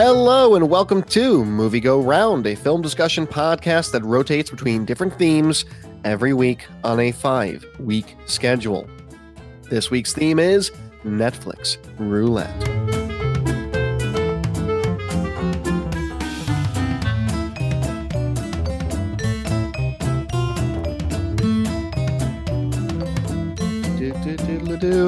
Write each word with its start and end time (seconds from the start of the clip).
Hello 0.00 0.54
and 0.54 0.70
welcome 0.70 1.02
to 1.02 1.44
Movie 1.44 1.80
Go 1.80 2.00
Round, 2.00 2.46
a 2.46 2.54
film 2.54 2.82
discussion 2.82 3.26
podcast 3.26 3.90
that 3.90 4.04
rotates 4.04 4.48
between 4.48 4.84
different 4.84 5.12
themes 5.18 5.64
every 6.04 6.32
week 6.32 6.68
on 6.84 7.00
a 7.00 7.10
five 7.10 7.66
week 7.80 8.14
schedule. 8.26 8.88
This 9.68 9.90
week's 9.90 10.12
theme 10.12 10.38
is 10.38 10.70
Netflix 11.04 11.78
Roulette. 11.98 12.46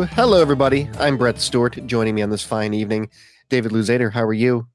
Hello, 0.08 0.40
everybody. 0.40 0.90
I'm 0.98 1.16
Brett 1.16 1.38
Stewart. 1.40 1.78
Joining 1.86 2.16
me 2.16 2.22
on 2.22 2.30
this 2.30 2.42
fine 2.42 2.74
evening, 2.74 3.08
David 3.48 3.70
Luzader. 3.70 4.12
How 4.12 4.24
are 4.24 4.32
you? 4.32 4.66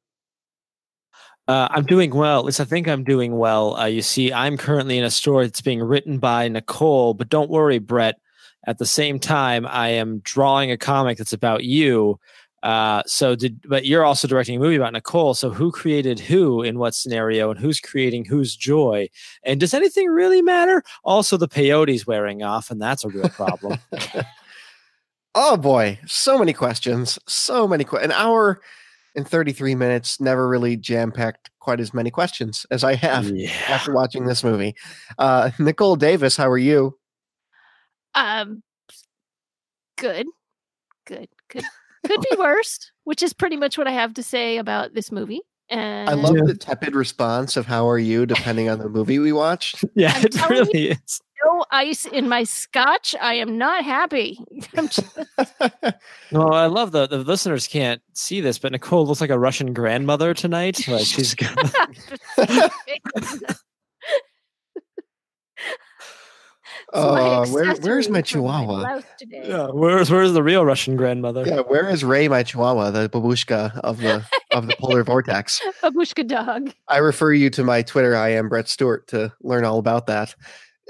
Uh, 1.48 1.67
I'm 1.72 1.85
doing 1.85 2.12
well. 2.12 2.40
At 2.40 2.45
least 2.45 2.59
I 2.59 2.66
think 2.66 2.88
I'm 2.88 3.04
doing 3.04 3.38
well. 3.38 3.76
Uh, 3.76 3.85
you 3.85 4.02
see, 4.02 4.34
I'm 4.34 4.58
currently 4.58 4.98
in 4.98 5.04
a 5.04 5.12
story 5.12 5.45
that's 5.45 5.62
being 5.62 5.81
written 5.84 6.18
by 6.18 6.48
Nicole, 6.48 7.13
but 7.13 7.30
don't 7.30 7.49
worry, 7.49 7.80
Brett. 7.80 8.16
At 8.68 8.80
the 8.80 8.85
same 8.85 9.20
time, 9.20 9.68
I 9.68 9.90
am 9.90 10.20
drawing 10.20 10.71
a 10.71 10.77
comic 10.77 11.20
that's 11.20 11.34
about 11.34 11.63
you. 11.63 12.20
Uh, 12.63 13.04
so 13.05 13.35
did, 13.35 13.62
but 13.70 13.85
you're 13.85 14.04
also 14.04 14.27
directing 14.27 14.55
a 14.55 14.59
movie 14.59 14.76
about 14.76 14.94
Nicole. 14.94 15.35
So 15.35 15.52
who 15.52 15.71
created 15.71 16.20
who 16.20 16.63
in 16.63 16.79
what 16.79 16.96
scenario, 16.96 17.52
and 17.52 17.59
who's 17.59 17.80
creating 17.80 18.26
whose 18.26 18.55
joy? 18.55 19.07
And 19.43 19.59
does 19.59 19.76
anything 19.76 20.07
really 20.07 20.41
matter? 20.41 20.82
Also, 21.04 21.37
the 21.37 21.48
peyote's 21.48 22.07
wearing 22.07 22.41
off, 22.41 22.71
and 22.71 22.82
that's 22.82 23.05
a 23.05 23.09
real 23.09 23.30
problem. 23.30 23.77
Oh 25.37 25.57
boy, 25.57 25.99
so 26.07 26.40
many 26.40 26.54
questions, 26.54 27.20
so 27.27 27.68
many 27.68 27.84
questions. 27.84 28.13
an 28.13 28.18
hour 28.18 28.62
and 29.16 29.27
33 29.27 29.76
minutes 29.76 30.20
never 30.20 30.48
really 30.48 30.76
jam-packed 30.77 31.49
quite 31.60 31.80
as 31.80 31.94
many 31.94 32.12
questions 32.12 32.66
as 32.71 32.84
I 32.84 32.96
have 32.96 33.30
yeah. 33.30 33.49
after 33.68 33.94
watching 33.94 34.26
this 34.26 34.44
movie. 34.44 34.76
Uh 35.18 35.52
Nicole 35.60 35.96
Davis, 35.96 36.38
how 36.38 36.49
are 36.49 36.58
you? 36.58 36.98
Um, 38.13 38.63
good, 39.98 40.26
good, 41.05 41.27
could 41.49 41.63
could 42.05 42.21
be 42.30 42.36
worse, 42.40 42.91
which 43.04 43.21
is 43.24 43.34
pretty 43.34 43.58
much 43.58 43.77
what 43.77 43.88
I 43.88 43.91
have 43.91 44.13
to 44.16 44.24
say 44.24 44.58
about 44.58 44.93
this 44.93 45.12
movie. 45.12 45.41
And 45.70 46.10
I 46.10 46.13
love 46.13 46.36
Yeah. 46.38 46.43
the 46.46 46.55
tepid 46.55 46.93
response 46.96 47.58
of 47.58 47.66
how 47.66 47.90
are 47.90 47.98
you 47.98 48.26
depending 48.26 48.70
on 48.70 48.80
the 48.80 48.88
movie 48.90 49.20
we 49.20 49.32
watched. 49.34 49.84
Yeah, 49.96 50.13
I'm 50.16 50.26
it 50.26 50.32
telling 50.32 50.60
really 50.60 50.90
is. 50.90 51.21
No 51.84 51.90
ice 51.90 52.05
in 52.05 52.27
my 52.29 52.43
scotch. 52.43 53.15
I 53.21 53.35
am 53.35 53.57
not 53.57 53.84
happy. 53.84 54.40
I'm 54.77 54.87
just, 54.87 55.18
Well, 56.31 56.54
I 56.54 56.65
love 56.68 56.91
the 56.91 57.07
the 57.07 57.18
listeners 57.20 57.68
can't 57.68 58.01
see 58.13 58.41
this, 58.41 58.57
but 58.59 58.71
Nicole 58.71 59.05
looks 59.05 59.21
like 59.21 59.29
a 59.29 59.40
Russian 59.40 59.73
grandmother 59.73 60.34
tonight. 60.34 60.87
Like 60.87 61.05
she's 61.05 61.35
got 61.35 61.73
Uh, 66.94 67.46
where- 67.47 67.75
where's 67.75 68.09
my 68.09 68.22
chihuahua? 68.22 69.01
Today. 69.18 69.44
yeah. 69.47 69.68
Where's 69.68 70.12
where's 70.12 70.34
the 70.34 70.44
real 70.44 70.66
Russian 70.66 70.96
grandmother? 70.96 71.44
yeah, 71.46 71.59
where 71.62 71.90
is 71.90 72.03
Ray 72.03 72.28
my 72.28 72.44
chihuahua, 72.44 72.91
the 72.91 73.09
babushka 73.09 73.78
of 73.79 74.00
the 74.01 74.23
of 74.51 74.68
the 74.68 74.75
polar 74.79 75.03
vortex? 75.03 75.62
Babushka 75.84 76.28
dog. 76.28 76.72
I 76.88 76.97
refer 76.97 77.34
you 77.34 77.50
to 77.51 77.63
my 77.63 77.81
Twitter. 77.81 78.16
I 78.16 78.29
am 78.29 78.50
Brett 78.50 78.68
Stewart 78.69 79.07
to 79.07 79.34
learn 79.41 79.66
all 79.66 79.79
about 79.79 80.07
that. 80.07 80.36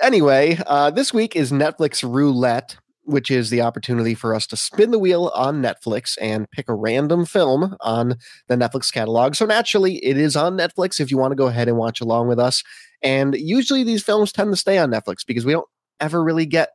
Anyway, 0.02 0.58
uh, 0.68 0.92
this 0.92 1.14
week 1.14 1.36
is 1.36 1.52
Netflix 1.52 2.04
Roulette, 2.04 2.78
which 3.04 3.32
is 3.32 3.50
the 3.50 3.62
opportunity 3.62 4.14
for 4.14 4.36
us 4.36 4.46
to 4.48 4.58
spin 4.58 4.92
the 4.92 5.00
wheel 5.00 5.32
on 5.34 5.62
Netflix 5.62 6.18
and 6.20 6.50
pick 6.52 6.68
a 6.68 6.74
random 6.74 7.26
film 7.26 7.76
on 7.82 8.16
the 8.48 8.56
Netflix 8.56 8.92
catalog. 8.92 9.36
So 9.36 9.46
naturally, 9.46 10.04
it 10.04 10.18
is 10.18 10.36
on 10.36 10.58
Netflix 10.58 11.00
if 11.00 11.12
you 11.12 11.18
want 11.18 11.32
to 11.32 11.36
go 11.36 11.48
ahead 11.48 11.68
and 11.68 11.78
watch 11.78 12.02
along 12.02 12.28
with 12.28 12.40
us. 12.40 12.64
And 13.02 13.36
usually, 13.36 13.84
these 13.84 14.04
films 14.04 14.32
tend 14.32 14.52
to 14.52 14.58
stay 14.58 14.78
on 14.78 14.92
Netflix 14.92 15.26
because 15.26 15.46
we 15.46 15.54
don't 15.54 15.68
ever 16.00 16.22
really 16.24 16.46
get 16.46 16.72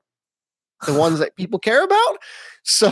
the 0.86 0.94
ones 0.94 1.19
that 1.19 1.36
people 1.36 1.59
care 1.60 1.84
about. 1.84 2.19
So 2.62 2.88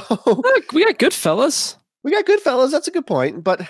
we 0.73 0.85
got 0.85 0.99
Goodfellas. 0.99 1.77
we 2.03 2.11
got 2.11 2.27
Goodfellas. 2.27 2.71
That's 2.71 2.89
a 2.89 2.93
good 2.93 3.07
point. 3.07 3.43
But 3.43 3.63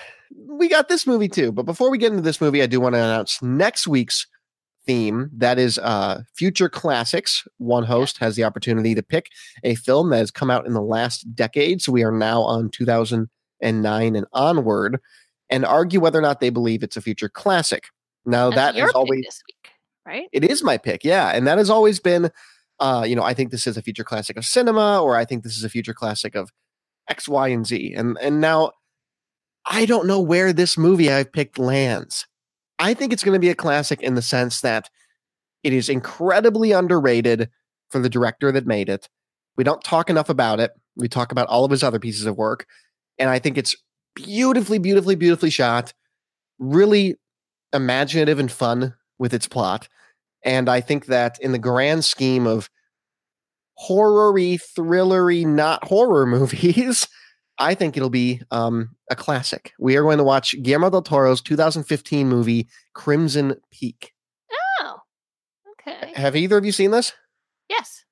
we 0.49 0.69
got 0.69 0.89
this 0.89 1.07
movie 1.07 1.29
too. 1.29 1.53
But 1.53 1.67
before 1.67 1.91
we 1.91 1.99
get 1.99 2.11
into 2.11 2.23
this 2.23 2.41
movie, 2.41 2.63
I 2.63 2.67
do 2.67 2.81
want 2.81 2.95
to 2.95 3.01
announce 3.01 3.41
next 3.43 3.87
week's 3.87 4.27
theme. 4.89 5.31
That 5.37 5.59
is 5.59 5.79
uh, 5.79 6.23
future 6.35 6.71
classics. 6.71 7.47
One 7.59 7.85
host 7.85 8.19
has 8.19 8.35
the 8.35 8.45
opportunity 8.45 8.95
to 8.95 9.03
pick 9.03 9.27
a 9.63 9.75
film 9.75 10.09
that 10.11 10.19
has 10.19 10.31
come 10.31 10.51
out 10.51 10.67
in 10.67 10.73
the 10.73 10.83
last 10.83 11.35
decade. 11.35 11.83
So 11.83 11.93
we 11.93 12.03
are 12.03 12.11
now 12.11 12.41
on 12.41 12.71
2009 12.71 14.17
and 14.17 14.27
onward, 14.33 14.99
and 15.51 15.65
argue 15.65 16.01
whether 16.01 16.19
or 16.19 16.23
not 16.23 16.41
they 16.41 16.51
believe 16.51 16.83
it's 16.83 16.97
a 16.97 17.03
future 17.03 17.29
classic. 17.29 17.85
Now 18.25 18.51
That's 18.51 18.77
that 18.77 18.83
is 18.83 18.87
pick 18.87 18.97
always 18.97 19.25
this 19.27 19.43
week, 19.47 19.73
right? 20.07 20.29
it 20.33 20.45
is 20.45 20.65
my 20.65 20.79
pick, 20.79 21.05
yeah, 21.05 21.29
and 21.29 21.47
that 21.47 21.59
has 21.59 21.69
always 21.71 22.01
been, 22.01 22.31
uh, 22.81 23.05
you 23.07 23.15
know, 23.15 23.23
I 23.23 23.35
think 23.35 23.51
this 23.51 23.67
is 23.67 23.77
a 23.77 23.83
future 23.83 24.05
classic 24.05 24.39
of 24.39 24.47
cinema, 24.47 25.03
or 25.03 25.17
I 25.17 25.27
think 25.27 25.45
this 25.45 25.57
is 25.57 25.65
a 25.65 25.71
future 25.71 25.95
classic 25.95 26.35
of 26.35 26.51
X, 27.11 27.29
Y, 27.29 27.49
and 27.49 27.67
Z, 27.67 27.93
and 27.95 28.17
and 28.23 28.41
now 28.41 28.73
I 29.67 29.85
don't 29.85 30.07
know 30.07 30.21
where 30.21 30.55
this 30.55 30.79
movie 30.79 31.13
I've 31.13 31.33
picked 31.33 31.59
lands. 31.59 32.27
I 32.79 32.95
think 32.95 33.13
it's 33.13 33.25
going 33.25 33.35
to 33.35 33.41
be 33.41 33.51
a 33.51 33.55
classic 33.55 34.01
in 34.03 34.15
the 34.15 34.23
sense 34.23 34.61
that 34.61 34.89
it 35.63 35.73
is 35.73 35.89
incredibly 35.89 36.73
underrated 36.73 37.51
for 37.91 37.99
the 37.99 38.09
director 38.09 38.53
that 38.53 38.67
made 38.67 38.89
it. 38.89 39.09
We 39.57 39.65
don't 39.65 39.83
talk 39.83 40.09
enough 40.09 40.29
about 40.29 40.61
it. 40.61 40.73
We 40.97 41.09
talk 41.09 41.33
about 41.33 41.49
all 41.49 41.65
of 41.65 41.71
his 41.71 41.83
other 41.83 41.99
pieces 41.99 42.27
of 42.27 42.37
work, 42.37 42.67
and 43.19 43.31
I 43.31 43.39
think 43.39 43.59
it's 43.59 43.77
beautifully, 44.15 44.79
beautifully, 44.79 45.17
beautifully 45.17 45.51
shot. 45.51 45.93
Really 46.59 47.17
imaginative 47.73 48.39
and 48.39 48.51
fun 48.51 48.95
with 49.19 49.35
its 49.35 49.47
plot. 49.47 49.89
And 50.45 50.69
I 50.69 50.81
think 50.81 51.07
that 51.07 51.39
in 51.41 51.53
the 51.53 51.59
grand 51.59 52.05
scheme 52.05 52.47
of 52.47 52.71
horror-y, 53.75 54.59
thrillery, 54.77 55.47
not 55.47 55.85
horror 55.85 56.27
movies, 56.39 57.09
I 57.59 57.75
think 57.75 57.97
it'll 57.97 58.11
be 58.11 58.41
um, 58.51 58.91
a 59.11 59.17
classic. 59.17 59.73
We 59.79 59.97
are 59.97 60.03
going 60.03 60.19
to 60.19 60.25
watch 60.25 60.55
Guillermo 60.63 60.91
del 60.91 61.03
Toro's 61.03 61.41
2015 61.43 62.29
movie 62.29 62.69
Crimson 62.95 63.57
Peak. 63.71 64.13
Oh, 64.81 64.97
okay. 65.73 66.13
Have 66.15 66.37
either 66.37 66.57
of 66.59 66.65
you 66.65 66.73
seen 66.73 66.91
this? 66.93 67.13
Yes. 67.69 68.05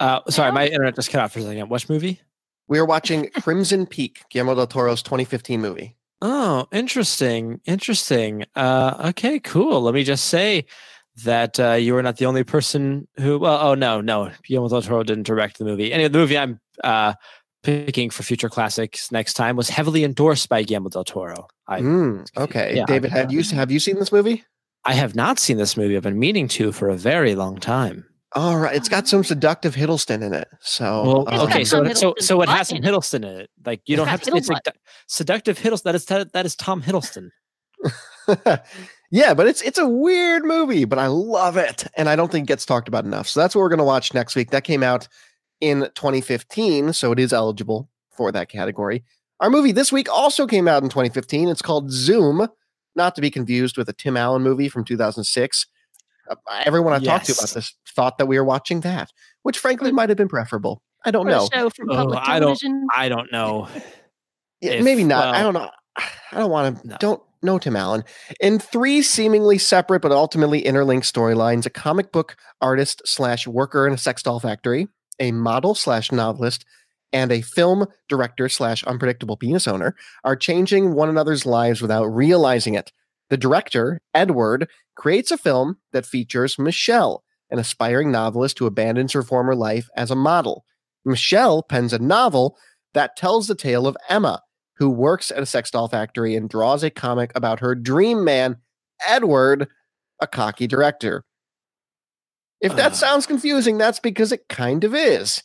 Uh, 0.00 0.20
sorry, 0.28 0.50
No. 0.50 0.54
my 0.54 0.66
internet 0.66 0.94
just 0.96 1.10
cut 1.10 1.20
out 1.20 1.32
for 1.32 1.38
a 1.38 1.42
second. 1.42 1.68
Which 1.68 1.88
movie? 1.88 2.20
We 2.68 2.78
are 2.78 2.84
watching 2.84 3.30
Crimson 3.40 3.86
Peak, 3.86 4.24
Guillermo 4.30 4.54
del 4.54 4.66
Toro's 4.66 5.02
2015 5.02 5.60
movie. 5.60 5.96
Oh, 6.20 6.66
interesting. 6.72 7.60
Interesting. 7.64 8.44
Uh, 8.56 9.06
okay, 9.10 9.38
cool. 9.38 9.80
Let 9.82 9.94
me 9.94 10.02
just 10.04 10.24
say 10.26 10.66
that 11.24 11.58
uh, 11.60 11.72
you 11.72 11.96
are 11.96 12.02
not 12.02 12.16
the 12.16 12.26
only 12.26 12.42
person 12.44 13.06
who. 13.18 13.38
Well, 13.38 13.58
oh 13.60 13.74
no, 13.74 14.00
no, 14.00 14.30
Guillermo 14.44 14.68
del 14.68 14.82
Toro 14.82 15.02
didn't 15.04 15.26
direct 15.26 15.58
the 15.58 15.64
movie. 15.64 15.92
Anyway, 15.92 16.08
the 16.08 16.18
movie 16.18 16.36
I'm 16.38 16.60
uh, 16.82 17.14
picking 17.62 18.10
for 18.10 18.22
future 18.22 18.48
classics 18.48 19.10
next 19.10 19.34
time 19.34 19.56
was 19.56 19.68
heavily 19.68 20.04
endorsed 20.04 20.48
by 20.48 20.62
Guillermo 20.62 20.88
del 20.88 21.04
Toro. 21.04 21.48
I 21.66 21.80
Hmm, 21.80 22.22
okay, 22.36 22.76
yeah, 22.76 22.84
David, 22.86 23.10
have 23.10 23.32
you 23.32 23.42
have 23.42 23.70
you 23.70 23.80
seen 23.80 23.98
this 23.98 24.12
movie? 24.12 24.44
I 24.84 24.94
have 24.94 25.14
not 25.14 25.38
seen 25.38 25.56
this 25.56 25.76
movie. 25.76 25.96
I've 25.96 26.02
been 26.02 26.18
meaning 26.18 26.48
to 26.48 26.72
for 26.72 26.88
a 26.88 26.96
very 26.96 27.34
long 27.34 27.58
time. 27.58 28.06
All 28.34 28.58
right, 28.58 28.76
it's 28.76 28.88
got 28.88 29.08
some 29.08 29.24
seductive 29.24 29.74
Hiddleston 29.74 30.22
in 30.22 30.34
it. 30.34 30.48
So, 30.60 31.02
Well, 31.02 31.28
It's 31.28 31.42
okay, 31.44 31.64
Tom 31.64 31.94
so 31.94 31.94
so 31.94 32.14
so 32.18 32.42
it 32.42 32.48
has 32.48 32.68
some. 32.68 32.78
Hiddleston 32.78 33.24
in 33.24 33.40
it. 33.40 33.50
Like 33.64 33.80
you 33.86 33.94
It's 33.94 33.98
don't 33.98 34.08
have 34.08 34.20
to 34.22 34.42
say 34.42 34.52
like 34.52 34.64
seductive 35.06 35.58
Hiddleston. 35.58 35.84
That 35.84 35.94
is 35.94 36.04
that 36.06 36.46
is 36.46 36.54
Tom 36.54 36.82
Hiddleston. 36.82 37.30
yeah, 39.10 39.32
but 39.34 39.46
it's 39.46 39.62
it's 39.62 39.78
a 39.78 39.88
weird 39.88 40.44
movie, 40.44 40.84
but 40.84 40.98
I 40.98 41.06
love 41.06 41.56
it, 41.56 41.86
and 41.96 42.08
I 42.08 42.16
don't 42.16 42.30
think 42.30 42.44
it 42.44 42.48
gets 42.48 42.66
talked 42.66 42.88
about 42.88 43.04
enough. 43.04 43.28
So 43.28 43.40
that's 43.40 43.54
what 43.54 43.62
we're 43.62 43.70
going 43.70 43.78
to 43.78 43.84
watch 43.84 44.12
next 44.12 44.36
week. 44.36 44.50
That 44.50 44.64
came 44.64 44.82
out 44.82 45.08
in 45.60 45.80
2015, 45.94 46.92
so 46.92 47.12
it 47.12 47.18
is 47.18 47.32
eligible 47.32 47.88
for 48.10 48.30
that 48.32 48.48
category. 48.48 49.04
Our 49.40 49.50
movie 49.50 49.72
this 49.72 49.92
week 49.92 50.08
also 50.10 50.46
came 50.46 50.66
out 50.68 50.82
in 50.82 50.88
2015. 50.88 51.48
It's 51.48 51.62
called 51.62 51.90
Zoom, 51.92 52.48
not 52.96 53.14
to 53.14 53.20
be 53.20 53.30
confused 53.30 53.76
with 53.76 53.88
a 53.88 53.92
Tim 53.92 54.16
Allen 54.16 54.42
movie 54.42 54.68
from 54.68 54.84
2006. 54.84 55.66
Uh, 56.28 56.34
everyone 56.64 56.92
I 56.92 56.98
talked 56.98 57.26
to 57.26 57.32
about 57.32 57.50
this 57.50 57.74
thought 57.94 58.18
that 58.18 58.26
we 58.26 58.36
were 58.38 58.44
watching 58.44 58.80
that, 58.80 59.10
which 59.42 59.58
frankly 59.58 59.92
might 59.92 60.08
have 60.10 60.18
been 60.18 60.28
preferable. 60.28 60.82
I 61.04 61.10
don't 61.10 61.26
Or 61.26 61.30
a 61.30 61.32
know. 61.32 61.48
show 61.52 61.70
from 61.70 61.90
Oh, 61.90 61.94
public 61.96 62.18
I 62.22 62.38
don't- 62.40 62.60
I 62.96 63.08
don't 63.08 63.30
know. 63.32 63.68
Yeah, 64.60 64.72
if- 64.72 64.84
maybe 64.84 65.04
not. 65.04 65.34
I 65.34 65.42
don't 65.42 65.54
know. 65.54 65.70
I 65.96 66.38
don't 66.38 66.50
want 66.50 66.82
to. 66.82 66.88
No. 66.88 66.96
Don't 66.98 67.22
know 67.40 67.58
Tim 67.58 67.76
Allen. 67.76 68.02
In 68.40 68.58
three 68.58 69.00
seemingly 69.02 69.58
separate 69.58 70.02
but 70.02 70.10
ultimately 70.10 70.66
interlinked 70.66 71.06
storylines, 71.06 71.64
a 71.66 71.70
comic 71.70 72.10
book 72.10 72.36
artist 72.60 73.00
slash 73.06 73.46
worker 73.46 73.86
in 73.86 73.92
a 73.94 73.98
sex 73.98 74.22
doll 74.24 74.40
factory, 74.40 74.88
a 75.18 75.32
model 75.32 75.74
slash 75.74 76.12
novelist, 76.12 76.64
and 77.12 77.32
a 77.32 77.40
film 77.40 77.86
director 78.08 78.48
slash 78.48 78.84
unpredictable 78.84 79.36
penis 79.36 79.66
owner 79.66 79.96
are 80.24 80.36
changing 80.36 80.94
one 80.94 81.08
another's 81.08 81.46
lives 81.46 81.80
without 81.80 82.04
realizing 82.04 82.74
it. 82.74 82.92
The 83.30 83.36
director, 83.36 84.00
Edward, 84.14 84.68
creates 84.96 85.30
a 85.30 85.38
film 85.38 85.78
that 85.92 86.06
features 86.06 86.58
Michelle, 86.58 87.24
an 87.50 87.58
aspiring 87.58 88.10
novelist 88.10 88.58
who 88.58 88.66
abandons 88.66 89.12
her 89.12 89.22
former 89.22 89.54
life 89.54 89.88
as 89.96 90.10
a 90.10 90.16
model. 90.16 90.64
Michelle 91.04 91.62
pens 91.62 91.92
a 91.92 91.98
novel 91.98 92.56
that 92.94 93.16
tells 93.16 93.46
the 93.46 93.54
tale 93.54 93.86
of 93.86 93.96
Emma, 94.08 94.42
who 94.76 94.90
works 94.90 95.30
at 95.30 95.42
a 95.42 95.46
sex 95.46 95.70
doll 95.70 95.88
factory 95.88 96.36
and 96.36 96.48
draws 96.48 96.82
a 96.82 96.90
comic 96.90 97.32
about 97.34 97.60
her 97.60 97.74
dream 97.74 98.24
man, 98.24 98.56
Edward, 99.06 99.68
a 100.20 100.26
cocky 100.26 100.66
director. 100.66 101.24
If 102.60 102.74
that 102.76 102.92
Uh. 102.92 102.94
sounds 102.94 103.26
confusing, 103.26 103.78
that's 103.78 104.00
because 104.00 104.32
it 104.32 104.48
kind 104.48 104.84
of 104.84 104.94
is. 104.94 105.42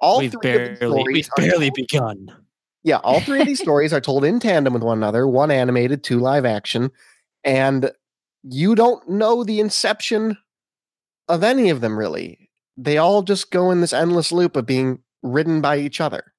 All 0.00 0.18
we've 0.20 0.32
three 0.40 0.52
of 0.54 0.68
these 0.70 0.78
barely, 0.78 1.02
we've 1.12 1.28
barely 1.36 1.66
told- 1.70 1.74
begun. 1.74 2.36
yeah, 2.82 2.96
all 2.98 3.20
three 3.20 3.40
of 3.40 3.46
these 3.46 3.60
stories 3.62 3.92
are 3.92 4.00
told 4.00 4.24
in 4.24 4.38
tandem 4.40 4.72
with 4.72 4.82
one 4.82 4.98
another, 4.98 5.26
one 5.26 5.50
animated, 5.50 6.02
two 6.04 6.18
live 6.18 6.44
action, 6.44 6.90
and 7.44 7.90
you 8.44 8.74
don't 8.74 9.08
know 9.08 9.42
the 9.44 9.60
inception 9.60 10.38
of 11.28 11.42
any 11.42 11.68
of 11.68 11.80
them 11.80 11.98
really. 11.98 12.48
They 12.76 12.96
all 12.96 13.22
just 13.22 13.50
go 13.50 13.70
in 13.72 13.80
this 13.80 13.92
endless 13.92 14.30
loop 14.30 14.56
of 14.56 14.64
being 14.66 15.00
ridden 15.22 15.60
by 15.60 15.78
each 15.78 16.00
other. 16.00 16.32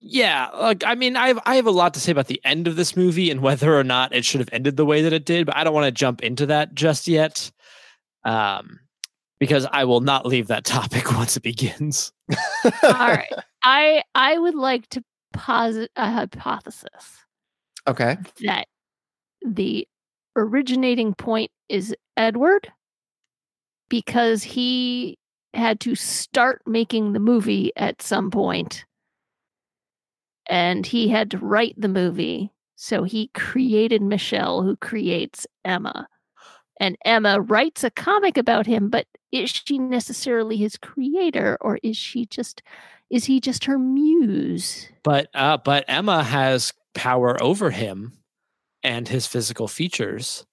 Yeah, 0.00 0.48
like 0.54 0.84
I 0.84 0.94
mean, 0.94 1.16
I 1.16 1.28
have 1.28 1.40
I 1.46 1.56
have 1.56 1.66
a 1.66 1.70
lot 1.72 1.94
to 1.94 2.00
say 2.00 2.12
about 2.12 2.28
the 2.28 2.40
end 2.44 2.68
of 2.68 2.76
this 2.76 2.96
movie 2.96 3.30
and 3.30 3.40
whether 3.40 3.76
or 3.76 3.82
not 3.82 4.14
it 4.14 4.24
should 4.24 4.40
have 4.40 4.50
ended 4.52 4.76
the 4.76 4.86
way 4.86 5.02
that 5.02 5.12
it 5.12 5.24
did, 5.24 5.46
but 5.46 5.56
I 5.56 5.64
don't 5.64 5.74
want 5.74 5.86
to 5.86 5.90
jump 5.90 6.22
into 6.22 6.46
that 6.46 6.74
just 6.74 7.08
yet, 7.08 7.50
um, 8.26 8.80
because 9.38 9.66
I 9.72 9.84
will 9.84 10.00
not 10.00 10.26
leave 10.26 10.48
that 10.48 10.64
topic 10.66 11.12
once 11.12 11.36
it 11.36 11.42
begins. 11.42 12.12
All 12.82 13.08
right. 13.10 13.32
I 13.62 14.02
I 14.14 14.38
would 14.38 14.54
like 14.54 14.88
to 14.90 15.02
posit 15.32 15.90
a 15.96 16.10
hypothesis 16.10 17.24
Okay. 17.86 18.16
that 18.42 18.66
the 19.46 19.86
originating 20.36 21.14
point 21.14 21.50
is 21.68 21.94
Edward 22.16 22.72
because 23.88 24.42
he 24.42 25.18
had 25.54 25.80
to 25.80 25.94
start 25.94 26.62
making 26.66 27.12
the 27.12 27.20
movie 27.20 27.72
at 27.76 28.02
some 28.02 28.30
point 28.30 28.84
and 30.48 30.86
he 30.86 31.08
had 31.08 31.30
to 31.30 31.38
write 31.38 31.74
the 31.78 31.88
movie 31.88 32.52
so 32.76 33.04
he 33.04 33.28
created 33.34 34.02
Michelle 34.02 34.62
who 34.62 34.76
creates 34.76 35.46
Emma 35.64 36.08
and 36.80 36.96
Emma 37.04 37.40
writes 37.40 37.84
a 37.84 37.90
comic 37.90 38.36
about 38.36 38.66
him 38.66 38.88
but 38.88 39.06
is 39.32 39.50
she 39.50 39.78
necessarily 39.78 40.56
his 40.56 40.76
creator 40.76 41.56
or 41.60 41.78
is 41.82 41.96
she 41.96 42.26
just 42.26 42.62
is 43.10 43.24
he 43.24 43.40
just 43.40 43.64
her 43.64 43.78
muse 43.78 44.88
But 45.04 45.28
uh, 45.34 45.56
but 45.58 45.84
Emma 45.88 46.22
has 46.24 46.72
power 46.94 47.40
over 47.42 47.70
him 47.70 48.12
and 48.82 49.06
his 49.08 49.26
physical 49.26 49.68
features, 49.68 50.46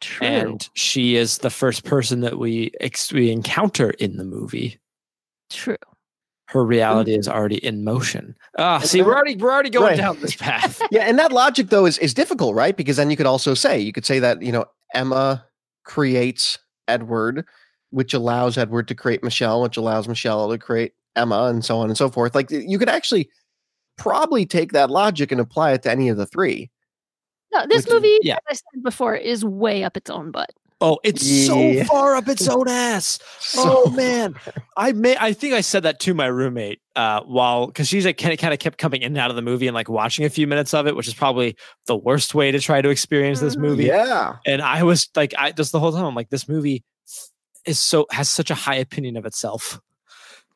true 0.00 0.26
and 0.26 0.68
she 0.74 1.16
is 1.16 1.38
the 1.38 1.50
first 1.50 1.84
person 1.84 2.20
that 2.20 2.38
we 2.38 2.70
ex- 2.80 3.12
we 3.12 3.30
encounter 3.30 3.90
in 3.90 4.16
the 4.16 4.24
movie. 4.24 4.78
true 5.50 5.76
Her 6.48 6.64
reality 6.64 7.14
is 7.14 7.28
already 7.28 7.56
in 7.64 7.82
motion. 7.84 8.36
Ah, 8.58 8.78
And 8.80 8.88
see, 8.88 9.02
we're 9.02 9.14
already 9.14 9.36
we're 9.36 9.52
already 9.52 9.70
going 9.70 9.86
Right. 9.90 9.96
down 9.96 10.20
this 10.20 10.36
path. 10.46 10.80
Yeah, 10.90 11.02
and 11.02 11.18
that 11.18 11.32
logic 11.32 11.68
though 11.70 11.86
is 11.86 11.98
is 11.98 12.14
difficult, 12.14 12.54
right? 12.54 12.76
Because 12.76 12.96
then 12.96 13.10
you 13.10 13.16
could 13.16 13.26
also 13.26 13.54
say 13.54 13.80
you 13.80 13.92
could 13.92 14.06
say 14.06 14.18
that, 14.20 14.42
you 14.42 14.52
know, 14.52 14.66
Emma 14.94 15.44
creates 15.84 16.58
Edward, 16.88 17.44
which 17.90 18.14
allows 18.14 18.56
Edward 18.58 18.88
to 18.88 18.94
create 18.94 19.22
Michelle, 19.22 19.62
which 19.62 19.76
allows 19.76 20.08
Michelle 20.08 20.50
to 20.50 20.58
create 20.58 20.92
Emma 21.16 21.44
and 21.44 21.64
so 21.64 21.78
on 21.78 21.88
and 21.88 21.96
so 21.96 22.08
forth. 22.08 22.34
Like 22.34 22.50
you 22.50 22.78
could 22.78 22.88
actually 22.88 23.28
probably 23.98 24.46
take 24.46 24.72
that 24.72 24.90
logic 24.90 25.30
and 25.30 25.40
apply 25.40 25.72
it 25.72 25.82
to 25.82 25.90
any 25.90 26.08
of 26.08 26.16
the 26.16 26.26
three. 26.26 26.70
No, 27.52 27.66
this 27.68 27.84
Which- 27.84 27.92
movie, 27.94 28.18
yeah. 28.22 28.38
as 28.50 28.62
I 28.72 28.74
said 28.74 28.82
before, 28.82 29.14
is 29.14 29.44
way 29.44 29.84
up 29.84 29.96
its 29.96 30.08
own 30.10 30.30
butt. 30.30 30.50
Oh, 30.82 30.98
it's 31.04 31.22
Yeah. 31.22 31.46
so 31.84 31.84
far 31.92 32.16
up 32.16 32.28
its 32.28 32.46
own 32.48 32.68
ass. 32.68 33.18
So 33.38 33.84
oh 33.86 33.90
man, 33.90 34.34
I 34.76 34.92
may 34.92 35.16
I 35.18 35.32
think 35.32 35.54
I 35.54 35.60
said 35.60 35.84
that 35.84 36.00
to 36.00 36.12
my 36.14 36.26
roommate 36.26 36.80
uh, 36.96 37.20
while 37.22 37.66
because 37.68 37.88
she's 37.88 38.04
like 38.04 38.18
kind 38.18 38.32
of 38.34 38.38
kind 38.40 38.52
of 38.52 38.58
kept 38.58 38.78
coming 38.78 39.00
in 39.02 39.12
and 39.12 39.18
out 39.18 39.30
of 39.30 39.36
the 39.36 39.42
movie 39.42 39.66
and 39.68 39.74
like 39.74 39.88
watching 39.88 40.24
a 40.24 40.30
few 40.30 40.46
minutes 40.46 40.74
of 40.74 40.86
it, 40.86 40.96
which 40.96 41.06
is 41.08 41.14
probably 41.14 41.56
the 41.86 41.96
worst 41.96 42.34
way 42.34 42.50
to 42.50 42.58
try 42.58 42.82
to 42.82 42.88
experience 42.90 43.40
this 43.40 43.56
Mhm. 43.56 43.60
movie. 43.60 43.84
Yeah. 43.84 44.34
And 44.44 44.60
I 44.60 44.82
was 44.82 45.08
like, 45.14 45.32
I 45.38 45.52
just 45.52 45.72
the 45.72 45.80
whole 45.80 45.92
time 45.92 46.04
I'm 46.04 46.14
like, 46.14 46.30
this 46.30 46.48
movie 46.48 46.82
is 47.64 47.78
so 47.80 48.06
has 48.10 48.28
such 48.28 48.50
a 48.50 48.54
high 48.56 48.74
opinion 48.76 49.16
of 49.16 49.24
itself. 49.24 49.78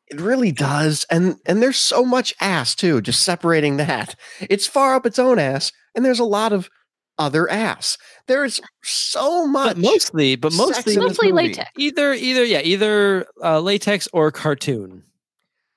It 0.09 0.19
really 0.21 0.51
does. 0.51 1.05
And 1.09 1.35
and 1.45 1.61
there's 1.61 1.77
so 1.77 2.03
much 2.05 2.33
ass 2.41 2.75
too, 2.75 3.01
just 3.01 3.23
separating 3.23 3.77
that. 3.77 4.15
It's 4.41 4.67
far 4.67 4.95
up 4.95 5.05
its 5.05 5.19
own 5.19 5.39
ass, 5.39 5.71
and 5.95 6.03
there's 6.05 6.19
a 6.19 6.23
lot 6.25 6.51
of 6.53 6.69
other 7.17 7.49
ass. 7.49 7.97
There's 8.27 8.59
so 8.83 9.47
much 9.47 9.75
But 9.75 9.77
mostly, 9.77 10.35
but 10.35 10.53
mostly 10.53 10.93
in 10.95 10.99
Mostly 11.01 11.31
latex. 11.31 11.69
either 11.77 12.13
either 12.13 12.43
yeah 12.43 12.61
either 12.61 13.25
uh, 13.43 13.59
latex 13.59 14.07
or 14.13 14.31
cartoon. 14.31 15.03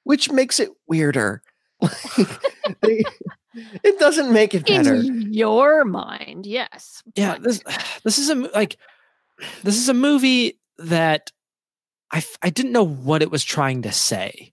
Which 0.05 0.31
makes 0.31 0.59
it 0.61 0.71
weirder. 0.89 1.43
It 3.83 3.99
doesn't 3.99 4.33
make 4.33 4.55
it 4.55 4.65
better. 4.65 4.95
In 4.95 5.33
your 5.33 5.85
mind, 5.85 6.47
yes. 6.47 7.03
yeah 7.17 7.37
this 7.39 7.61
this 8.05 8.19
is 8.19 8.31
a 8.31 8.35
like 8.37 8.77
this 9.65 9.77
is 9.77 9.89
a 9.89 9.95
movie 9.95 10.59
that 10.79 11.33
I 12.13 12.23
I 12.43 12.51
didn't 12.51 12.73
know 12.73 12.87
what 12.87 13.23
it 13.23 13.31
was 13.31 13.43
trying 13.43 13.83
to 13.83 13.93
say. 13.93 14.53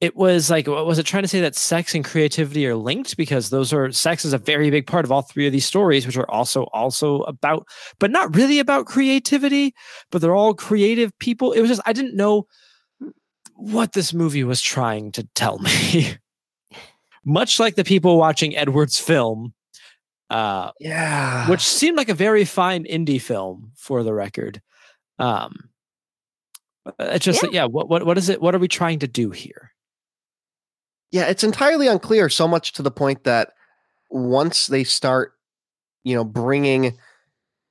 It 0.00 0.14
was 0.14 0.50
like 0.50 0.66
what 0.66 0.84
was 0.86 0.98
it 0.98 1.06
trying 1.06 1.22
to 1.22 1.28
say 1.28 1.40
that 1.40 1.54
sex 1.56 1.94
and 1.94 2.04
creativity 2.04 2.66
are 2.66 2.74
linked 2.76 3.16
because 3.16 3.48
those 3.48 3.72
are 3.72 3.90
sex 3.92 4.26
is 4.26 4.34
a 4.34 4.38
very 4.38 4.68
big 4.68 4.86
part 4.86 5.06
of 5.06 5.10
all 5.12 5.22
three 5.22 5.46
of 5.46 5.52
these 5.52 5.64
stories 5.64 6.06
which 6.06 6.18
are 6.18 6.30
also 6.30 6.64
also 6.74 7.20
about 7.22 7.66
but 7.98 8.10
not 8.10 8.36
really 8.36 8.58
about 8.58 8.84
creativity 8.84 9.74
but 10.10 10.20
they're 10.20 10.34
all 10.36 10.52
creative 10.52 11.18
people. 11.18 11.52
It 11.52 11.60
was 11.62 11.70
just 11.70 11.80
I 11.86 11.94
didn't 11.94 12.14
know 12.14 12.46
what 13.54 13.94
this 13.94 14.12
movie 14.12 14.44
was 14.44 14.60
trying 14.60 15.12
to 15.12 15.26
tell 15.34 15.58
me. 15.60 16.14
Much 17.24 17.58
like 17.58 17.74
the 17.74 17.82
people 17.84 18.18
watching 18.18 18.54
Edward's 18.54 18.98
film 18.98 19.54
uh 20.28 20.72
Yeah. 20.78 21.48
which 21.48 21.62
seemed 21.62 21.96
like 21.96 22.10
a 22.10 22.14
very 22.14 22.44
fine 22.44 22.84
indie 22.84 23.20
film 23.20 23.72
for 23.76 24.02
the 24.02 24.12
record. 24.12 24.60
Um, 25.18 25.70
uh, 26.84 26.92
it's 27.00 27.24
just 27.24 27.42
Yeah. 27.42 27.46
that, 27.46 27.54
yeah. 27.54 27.64
What 27.64 27.88
what 27.88 28.04
what 28.04 28.18
is 28.18 28.28
it? 28.28 28.42
What 28.42 28.54
are 28.54 28.58
we 28.58 28.68
trying 28.68 28.98
to 28.98 29.08
do 29.08 29.30
here? 29.30 29.72
Yeah, 31.10 31.26
it's 31.26 31.44
entirely 31.44 31.86
unclear 31.86 32.28
so 32.28 32.48
much 32.48 32.72
to 32.74 32.82
the 32.82 32.90
point 32.90 33.24
that 33.24 33.52
once 34.10 34.66
they 34.66 34.84
start, 34.84 35.32
you 36.04 36.14
know, 36.14 36.24
bringing 36.24 36.96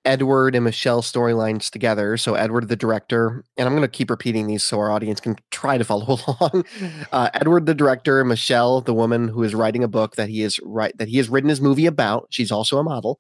Edward 0.04 0.54
and 0.54 0.64
Michelle 0.64 1.02
storylines 1.02 1.72
together. 1.72 2.16
So 2.18 2.36
Edward, 2.36 2.68
the 2.68 2.76
director, 2.76 3.44
and 3.58 3.68
I'm 3.68 3.74
going 3.74 3.82
to 3.82 3.88
keep 3.88 4.12
repeating 4.12 4.46
these 4.46 4.64
so 4.64 4.80
our 4.80 4.92
audience 4.92 5.20
can 5.20 5.36
try 5.50 5.78
to 5.78 5.84
follow 5.84 6.20
along. 6.28 6.66
Uh, 7.12 7.30
Edward, 7.34 7.66
the 7.66 7.74
director, 7.74 8.24
Michelle, 8.24 8.82
the 8.82 8.94
woman 8.94 9.28
who 9.30 9.42
is 9.42 9.56
writing 9.56 9.84
a 9.84 9.88
book 9.88 10.16
that 10.16 10.30
he 10.30 10.42
is 10.44 10.60
right 10.64 10.96
that 10.98 11.08
he 11.08 11.18
has 11.18 11.30
written 11.30 11.50
his 11.50 11.62
movie 11.62 11.88
about. 11.88 12.28
She's 12.30 12.52
also 12.52 12.78
a 12.78 12.84
model. 12.84 13.20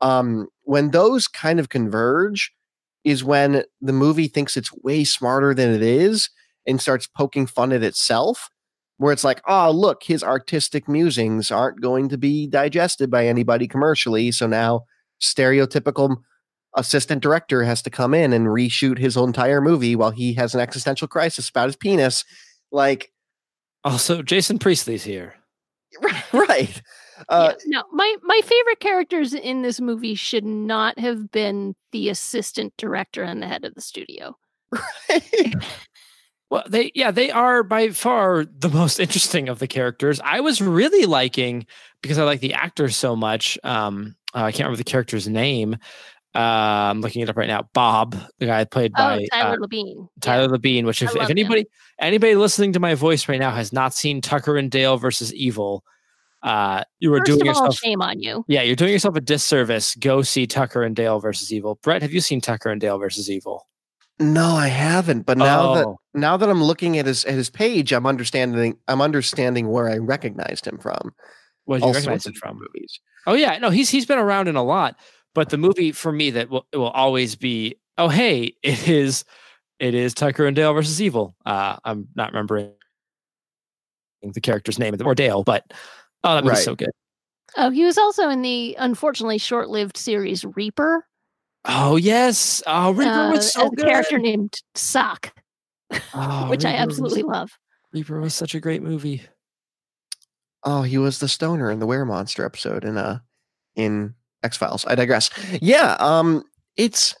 Um, 0.00 0.48
when 0.62 0.90
those 0.90 1.28
kind 1.28 1.60
of 1.60 1.68
converge, 1.68 2.52
is 3.04 3.24
when 3.24 3.64
the 3.80 3.92
movie 3.92 4.28
thinks 4.28 4.56
it's 4.56 4.72
way 4.82 5.04
smarter 5.04 5.54
than 5.54 5.72
it 5.72 5.82
is 5.82 6.30
and 6.66 6.80
starts 6.80 7.06
poking 7.06 7.46
fun 7.46 7.72
at 7.72 7.82
itself. 7.82 8.48
Where 9.02 9.12
it's 9.12 9.24
like, 9.24 9.42
oh, 9.48 9.72
look, 9.72 10.04
his 10.04 10.22
artistic 10.22 10.88
musings 10.88 11.50
aren't 11.50 11.80
going 11.80 12.08
to 12.10 12.16
be 12.16 12.46
digested 12.46 13.10
by 13.10 13.26
anybody 13.26 13.66
commercially. 13.66 14.30
So 14.30 14.46
now 14.46 14.82
stereotypical 15.20 16.18
assistant 16.76 17.20
director 17.20 17.64
has 17.64 17.82
to 17.82 17.90
come 17.90 18.14
in 18.14 18.32
and 18.32 18.46
reshoot 18.46 18.98
his 18.98 19.16
entire 19.16 19.60
movie 19.60 19.96
while 19.96 20.12
he 20.12 20.34
has 20.34 20.54
an 20.54 20.60
existential 20.60 21.08
crisis 21.08 21.48
about 21.48 21.66
his 21.66 21.74
penis. 21.74 22.24
Like, 22.70 23.12
Also, 23.82 24.22
Jason 24.22 24.60
Priestley's 24.60 25.02
here. 25.02 25.34
right. 26.32 26.80
Uh, 27.28 27.54
yeah, 27.66 27.78
no, 27.78 27.82
my 27.90 28.16
my 28.22 28.40
favorite 28.44 28.78
characters 28.78 29.34
in 29.34 29.62
this 29.62 29.80
movie 29.80 30.14
should 30.14 30.44
not 30.44 30.96
have 30.98 31.32
been 31.32 31.74
the 31.90 32.08
assistant 32.08 32.72
director 32.78 33.24
and 33.24 33.42
the 33.42 33.48
head 33.48 33.64
of 33.64 33.74
the 33.74 33.80
studio. 33.80 34.36
Well, 36.52 36.64
they 36.68 36.92
yeah 36.94 37.10
they 37.10 37.30
are 37.30 37.62
by 37.62 37.88
far 37.92 38.44
the 38.44 38.68
most 38.68 39.00
interesting 39.00 39.48
of 39.48 39.58
the 39.58 39.66
characters. 39.66 40.20
I 40.22 40.40
was 40.40 40.60
really 40.60 41.06
liking 41.06 41.64
because 42.02 42.18
I 42.18 42.24
like 42.24 42.40
the 42.40 42.52
actor 42.52 42.90
so 42.90 43.16
much. 43.16 43.58
Um, 43.64 44.16
uh, 44.34 44.42
I 44.42 44.52
can't 44.52 44.66
remember 44.66 44.76
the 44.76 44.84
character's 44.84 45.26
name. 45.26 45.78
Uh, 46.34 46.38
I'm 46.90 47.00
looking 47.00 47.22
it 47.22 47.30
up 47.30 47.38
right 47.38 47.48
now. 47.48 47.70
Bob, 47.72 48.14
the 48.38 48.44
guy 48.44 48.64
played 48.64 48.92
by 48.92 49.22
oh, 49.22 49.26
Tyler 49.32 49.54
uh, 49.54 49.66
Labine. 49.66 50.08
Tyler 50.20 50.48
Labine, 50.54 50.84
which 50.84 51.00
if, 51.00 51.16
if 51.16 51.22
him. 51.22 51.30
anybody 51.30 51.64
anybody 51.98 52.34
listening 52.34 52.74
to 52.74 52.80
my 52.80 52.94
voice 52.94 53.30
right 53.30 53.40
now 53.40 53.50
has 53.50 53.72
not 53.72 53.94
seen 53.94 54.20
Tucker 54.20 54.58
and 54.58 54.70
Dale 54.70 54.98
versus 54.98 55.32
Evil, 55.32 55.82
uh, 56.42 56.84
you 57.00 57.14
are 57.14 57.20
First 57.20 57.28
doing 57.28 57.48
of 57.48 57.56
all, 57.56 57.62
yourself 57.62 57.76
shame 57.76 58.02
on 58.02 58.20
you. 58.20 58.44
yeah, 58.46 58.60
you're 58.60 58.76
doing 58.76 58.92
yourself 58.92 59.16
a 59.16 59.22
disservice. 59.22 59.94
Go 59.94 60.20
see 60.20 60.46
Tucker 60.46 60.82
and 60.82 60.94
Dale 60.94 61.18
versus 61.18 61.50
Evil. 61.50 61.78
Brett, 61.82 62.02
have 62.02 62.12
you 62.12 62.20
seen 62.20 62.42
Tucker 62.42 62.68
and 62.68 62.78
Dale 62.78 62.98
versus 62.98 63.30
Evil? 63.30 63.66
No, 64.22 64.46
I 64.56 64.68
haven't. 64.68 65.26
But 65.26 65.38
now 65.38 65.74
that 65.74 65.86
Oh. 65.86 65.98
now 66.14 66.36
that 66.36 66.48
I'm 66.48 66.62
looking 66.62 66.98
at 66.98 67.06
his 67.06 67.24
at 67.24 67.34
his 67.34 67.50
page, 67.50 67.92
I'm 67.92 68.06
understanding 68.06 68.78
I'm 68.88 69.00
understanding 69.00 69.68
where 69.68 69.88
I 69.88 69.98
recognized 69.98 70.66
him 70.66 70.78
from. 70.78 71.12
What 71.64 71.76
did 71.76 71.82
you 71.82 71.86
All 71.88 71.92
recognize 71.94 72.22
sorts 72.24 72.26
it 72.26 72.30
of 72.30 72.36
from? 72.36 72.58
movies. 72.58 73.00
Oh 73.26 73.34
yeah, 73.34 73.58
no, 73.58 73.70
he's 73.70 73.90
he's 73.90 74.06
been 74.06 74.18
around 74.18 74.48
in 74.48 74.56
a 74.56 74.62
lot. 74.64 74.96
But 75.34 75.50
the 75.50 75.58
movie 75.58 75.92
for 75.92 76.12
me 76.12 76.30
that 76.30 76.50
will 76.50 76.66
it 76.72 76.76
will 76.78 76.90
always 76.90 77.36
be 77.36 77.76
oh 77.98 78.08
hey 78.08 78.54
it 78.62 78.88
is 78.88 79.24
it 79.78 79.94
is 79.94 80.14
Tucker 80.14 80.46
and 80.46 80.54
Dale 80.56 80.72
versus 80.74 81.00
Evil. 81.02 81.34
Uh, 81.44 81.76
I'm 81.84 82.08
not 82.14 82.32
remembering 82.32 82.72
the 84.22 84.40
character's 84.40 84.78
name 84.78 84.94
or 85.04 85.14
Dale, 85.14 85.42
but 85.42 85.64
oh, 86.24 86.34
that 86.34 86.44
was 86.44 86.52
Right. 86.52 86.64
so 86.64 86.74
good. 86.76 86.90
Oh, 87.56 87.70
he 87.70 87.84
was 87.84 87.98
also 87.98 88.28
in 88.30 88.42
the 88.42 88.76
unfortunately 88.78 89.38
short-lived 89.38 89.96
series 89.96 90.44
Reaper. 90.44 91.04
Oh 91.64 91.96
yes, 91.96 92.62
oh 92.66 92.92
Reaper 92.92 93.10
uh, 93.10 93.30
was 93.32 93.52
so 93.52 93.68
a 93.68 93.70
good. 93.70 93.84
character 93.86 94.18
named 94.18 94.54
Sock, 94.74 95.32
Oh, 96.14 96.48
which 96.50 96.64
I 96.64 96.72
absolutely 96.72 97.22
was, 97.22 97.32
love. 97.32 97.50
Reaper 97.92 98.20
was 98.20 98.34
such 98.34 98.54
a 98.54 98.60
great 98.60 98.82
movie. 98.82 99.22
Oh, 100.64 100.82
he 100.82 100.98
was 100.98 101.18
the 101.18 101.28
stoner 101.28 101.70
in 101.70 101.78
the 101.78 101.86
Were 101.86 102.04
Monster 102.04 102.44
episode 102.44 102.84
in 102.84 102.96
uh 102.96 103.18
in 103.76 104.14
X 104.42 104.56
Files. 104.56 104.84
I 104.86 104.94
digress. 104.94 105.30
Yeah, 105.60 105.96
um, 106.00 106.42
it's 106.76 107.14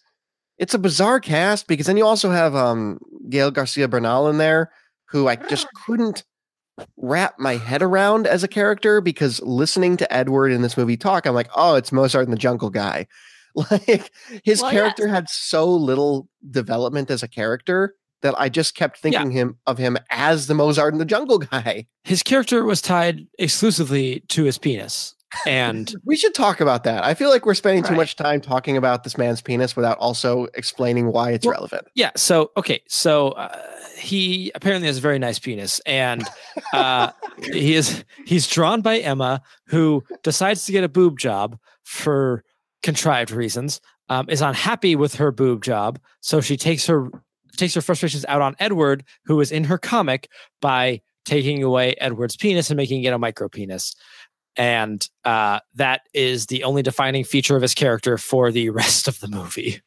it's 0.58 0.74
a 0.74 0.78
bizarre 0.78 1.20
cast 1.20 1.66
because 1.68 1.86
then 1.86 1.96
you 1.96 2.06
also 2.06 2.30
have 2.30 2.54
um 2.56 2.98
Gael 3.28 3.52
García 3.52 3.88
Bernal 3.88 4.28
in 4.28 4.38
there, 4.38 4.72
who 5.06 5.28
I 5.28 5.36
just 5.36 5.66
couldn't 5.86 6.24
wrap 6.96 7.38
my 7.38 7.56
head 7.56 7.82
around 7.82 8.26
as 8.26 8.42
a 8.42 8.48
character 8.48 9.00
because 9.00 9.40
listening 9.42 9.96
to 9.98 10.12
Edward 10.12 10.50
in 10.50 10.62
this 10.62 10.76
movie 10.76 10.96
talk, 10.96 11.26
I'm 11.26 11.34
like, 11.34 11.50
oh, 11.54 11.74
it's 11.76 11.92
Mozart 11.92 12.24
and 12.24 12.32
the 12.32 12.38
Jungle 12.38 12.70
Guy. 12.70 13.06
Like 13.70 14.10
his 14.44 14.62
Well, 14.62 14.70
character 14.70 15.08
had 15.08 15.28
so 15.28 15.68
little 15.70 16.28
development 16.50 17.10
as 17.10 17.22
a 17.22 17.28
character 17.28 17.94
that 18.22 18.34
I 18.38 18.48
just 18.48 18.74
kept 18.76 18.98
thinking 19.00 19.30
him 19.32 19.58
of 19.66 19.78
him 19.78 19.96
as 20.10 20.46
the 20.46 20.54
Mozart 20.54 20.92
in 20.94 20.98
the 20.98 21.04
Jungle 21.04 21.38
Guy. 21.38 21.86
His 22.04 22.22
character 22.22 22.64
was 22.64 22.80
tied 22.80 23.26
exclusively 23.38 24.20
to 24.28 24.44
his 24.44 24.58
penis, 24.58 25.14
and 25.46 25.92
We 26.04 26.16
should 26.16 26.34
talk 26.34 26.60
about 26.60 26.84
that. 26.84 27.04
I 27.04 27.14
feel 27.14 27.30
like 27.30 27.44
we're 27.46 27.54
spending 27.54 27.82
too 27.84 27.94
much 27.94 28.16
time 28.16 28.40
talking 28.40 28.76
about 28.76 29.02
this 29.04 29.16
man's 29.18 29.40
penis 29.42 29.74
without 29.76 29.98
also 29.98 30.46
explaining 30.54 31.12
why 31.12 31.30
it's 31.32 31.44
Well, 31.46 31.54
relevant. 31.54 31.86
yeah. 31.94 32.10
So 32.16 32.50
okay, 32.56 32.82
so 32.88 33.30
uh, 33.30 33.56
he 33.98 34.50
apparently 34.54 34.86
has 34.86 34.98
a 34.98 35.00
very 35.00 35.18
nice 35.18 35.38
penis, 35.38 35.80
and 35.86 36.24
uh, 36.72 37.10
he 37.52 37.74
is 37.74 38.04
he's 38.26 38.46
drawn 38.48 38.82
by 38.82 38.98
Emma, 38.98 39.42
who 39.66 40.02
decides 40.22 40.64
to 40.66 40.72
get 40.72 40.84
a 40.84 40.88
boob 40.88 41.18
job 41.18 41.58
for 41.84 42.44
contrived 42.82 43.30
reasons. 43.30 43.80
Um, 44.08 44.28
is 44.28 44.42
unhappy 44.42 44.94
with 44.94 45.14
her 45.14 45.30
boob 45.30 45.62
job, 45.62 45.98
so 46.20 46.40
she 46.40 46.56
takes 46.56 46.86
her 46.86 47.08
takes 47.56 47.74
her 47.74 47.80
frustrations 47.80 48.24
out 48.28 48.42
on 48.42 48.56
Edward, 48.58 49.04
who 49.24 49.40
is 49.40 49.52
in 49.52 49.64
her 49.64 49.78
comic, 49.78 50.28
by 50.60 51.00
taking 51.24 51.62
away 51.62 51.94
Edward's 51.98 52.36
penis 52.36 52.70
and 52.70 52.76
making 52.76 53.04
it 53.04 53.12
a 53.12 53.18
micro 53.18 53.48
penis. 53.48 53.94
And 54.56 55.06
uh, 55.24 55.60
that 55.74 56.02
is 56.12 56.46
the 56.46 56.64
only 56.64 56.82
defining 56.82 57.24
feature 57.24 57.56
of 57.56 57.62
his 57.62 57.74
character 57.74 58.18
for 58.18 58.50
the 58.50 58.70
rest 58.82 59.08
of 59.08 59.20
the 59.20 59.28
movie. 59.28 59.80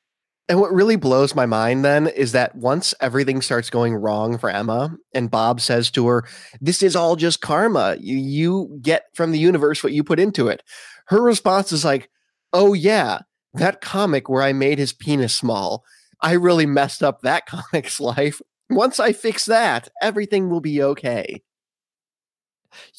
And 0.47 0.59
what 0.59 0.73
really 0.73 0.95
blows 0.95 1.33
my 1.33 1.47
mind 1.47 1.83
then 1.83 2.05
is 2.07 2.31
that 2.33 2.55
once 2.55 2.93
everything 3.01 3.41
starts 3.41 3.71
going 3.71 3.95
wrong 3.95 4.37
for 4.37 4.49
Emma 4.49 4.95
and 5.11 5.31
Bob 5.31 5.59
says 5.59 5.89
to 5.91 6.05
her, 6.07 6.27
This 6.61 6.83
is 6.83 6.95
all 6.95 7.15
just 7.15 7.41
karma. 7.41 7.97
You, 7.99 8.17
you 8.17 8.79
get 8.81 9.05
from 9.15 9.31
the 9.31 9.39
universe 9.39 9.83
what 9.83 9.93
you 9.93 10.03
put 10.03 10.19
into 10.19 10.47
it. 10.47 10.61
Her 11.07 11.21
response 11.21 11.71
is 11.71 11.83
like, 11.83 12.09
Oh, 12.57 12.73
yeah, 12.73 13.19
that 13.55 13.81
comic 13.81 14.29
where 14.29 14.41
I 14.41 14.53
made 14.53 14.77
his 14.79 14.93
penis 14.93 15.35
small. 15.35 15.83
I 16.21 16.31
really 16.33 16.65
messed 16.65 17.03
up 17.03 17.21
that 17.21 17.45
comic's 17.47 17.99
life. 17.99 18.41
Once 18.69 18.97
I 18.99 19.11
fix 19.11 19.43
that, 19.45 19.89
everything 20.01 20.49
will 20.49 20.61
be 20.61 20.81
okay. 20.81 21.43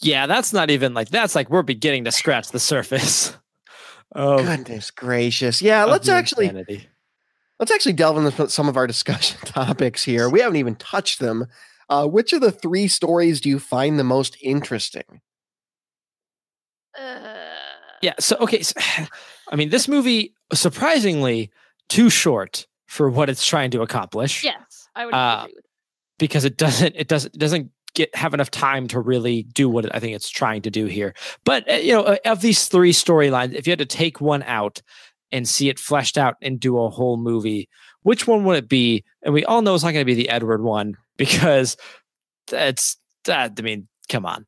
Yeah, 0.01 0.27
that's 0.27 0.53
not 0.53 0.71
even 0.71 0.95
like 0.95 1.09
that's 1.09 1.35
like 1.35 1.51
we're 1.51 1.63
beginning 1.63 2.05
to 2.05 2.13
scratch 2.13 2.51
the 2.51 2.61
surface. 2.61 3.35
Of, 4.13 4.41
Goodness 4.45 4.91
gracious. 4.91 5.61
Yeah, 5.63 5.85
let's 5.85 6.09
actually 6.09 6.47
insanity. 6.47 6.89
let's 7.59 7.73
actually 7.73 7.95
delve 7.95 8.19
into 8.19 8.49
some 8.49 8.69
of 8.69 8.77
our 8.77 8.87
discussion 8.87 9.39
topics 9.45 10.05
here. 10.05 10.29
We 10.29 10.41
haven't 10.41 10.57
even 10.57 10.77
touched 10.77 11.19
them. 11.19 11.47
Uh, 11.89 12.07
which 12.07 12.33
of 12.33 12.41
the 12.41 12.51
three 12.53 12.89
stories 12.89 13.41
do 13.41 13.49
you 13.49 13.59
find 13.59 13.99
the 13.99 14.05
most 14.05 14.37
interesting? 14.43 15.21
Uh, 16.99 17.47
Yeah. 18.03 18.15
So 18.19 18.37
okay. 18.41 18.63
So, 18.63 18.75
I 19.51 19.57
mean, 19.57 19.71
this 19.71 19.89
movie 19.89 20.35
surprisingly 20.53 21.51
too 21.89 22.11
short 22.11 22.67
for 22.87 23.09
what 23.11 23.29
it's 23.31 23.47
trying 23.47 23.71
to 23.73 23.83
accomplish. 23.83 24.45
yes, 24.45 24.89
I 24.95 25.05
would 25.07 25.15
Uh, 25.15 25.41
agree 25.45 25.55
with 25.55 25.65
That. 25.65 25.69
because 26.19 26.45
it 26.45 26.57
doesn't 26.57 26.95
it 26.97 27.09
doesn't 27.09 27.35
it 27.35 27.39
doesn't 27.39 27.71
get 27.95 28.15
have 28.15 28.35
enough 28.35 28.51
time 28.51 28.87
to 28.89 29.01
really 29.01 29.43
do 29.45 29.69
what 29.69 29.93
I 29.95 29.99
think 30.01 30.15
it's 30.15 30.29
trying 30.29 30.63
to 30.63 30.71
do 30.71 30.87
here. 30.87 31.15
But 31.45 31.69
uh, 31.71 31.75
you 31.75 31.93
know, 31.93 32.03
uh, 32.03 32.17
of 32.27 32.41
these 32.41 32.67
three 32.67 32.93
storylines, 32.93 33.55
if 33.55 33.67
you 33.67 33.71
had 33.73 33.79
to 33.79 33.87
take 33.87 34.21
one 34.21 34.43
out 34.45 34.83
and 35.33 35.49
see 35.49 35.69
it 35.69 35.79
fleshed 35.79 36.17
out 36.19 36.37
and 36.43 36.61
do 36.61 36.79
a 36.79 36.89
whole 36.91 37.17
movie, 37.17 37.69
which 38.03 38.27
one 38.27 38.45
would 38.45 38.57
it 38.57 38.69
be? 38.69 39.05
And 39.23 39.35
we 39.35 39.45
all 39.45 39.63
know 39.63 39.75
it's 39.75 39.83
not 39.85 39.93
going 39.93 40.03
to 40.05 40.13
be 40.15 40.15
the 40.15 40.29
Edward 40.29 40.63
one 40.63 40.97
because 41.17 41.77
that's 42.49 42.97
that. 43.25 43.53
I 43.59 43.63
mean, 43.63 43.89
come 44.09 44.27
on. 44.27 44.47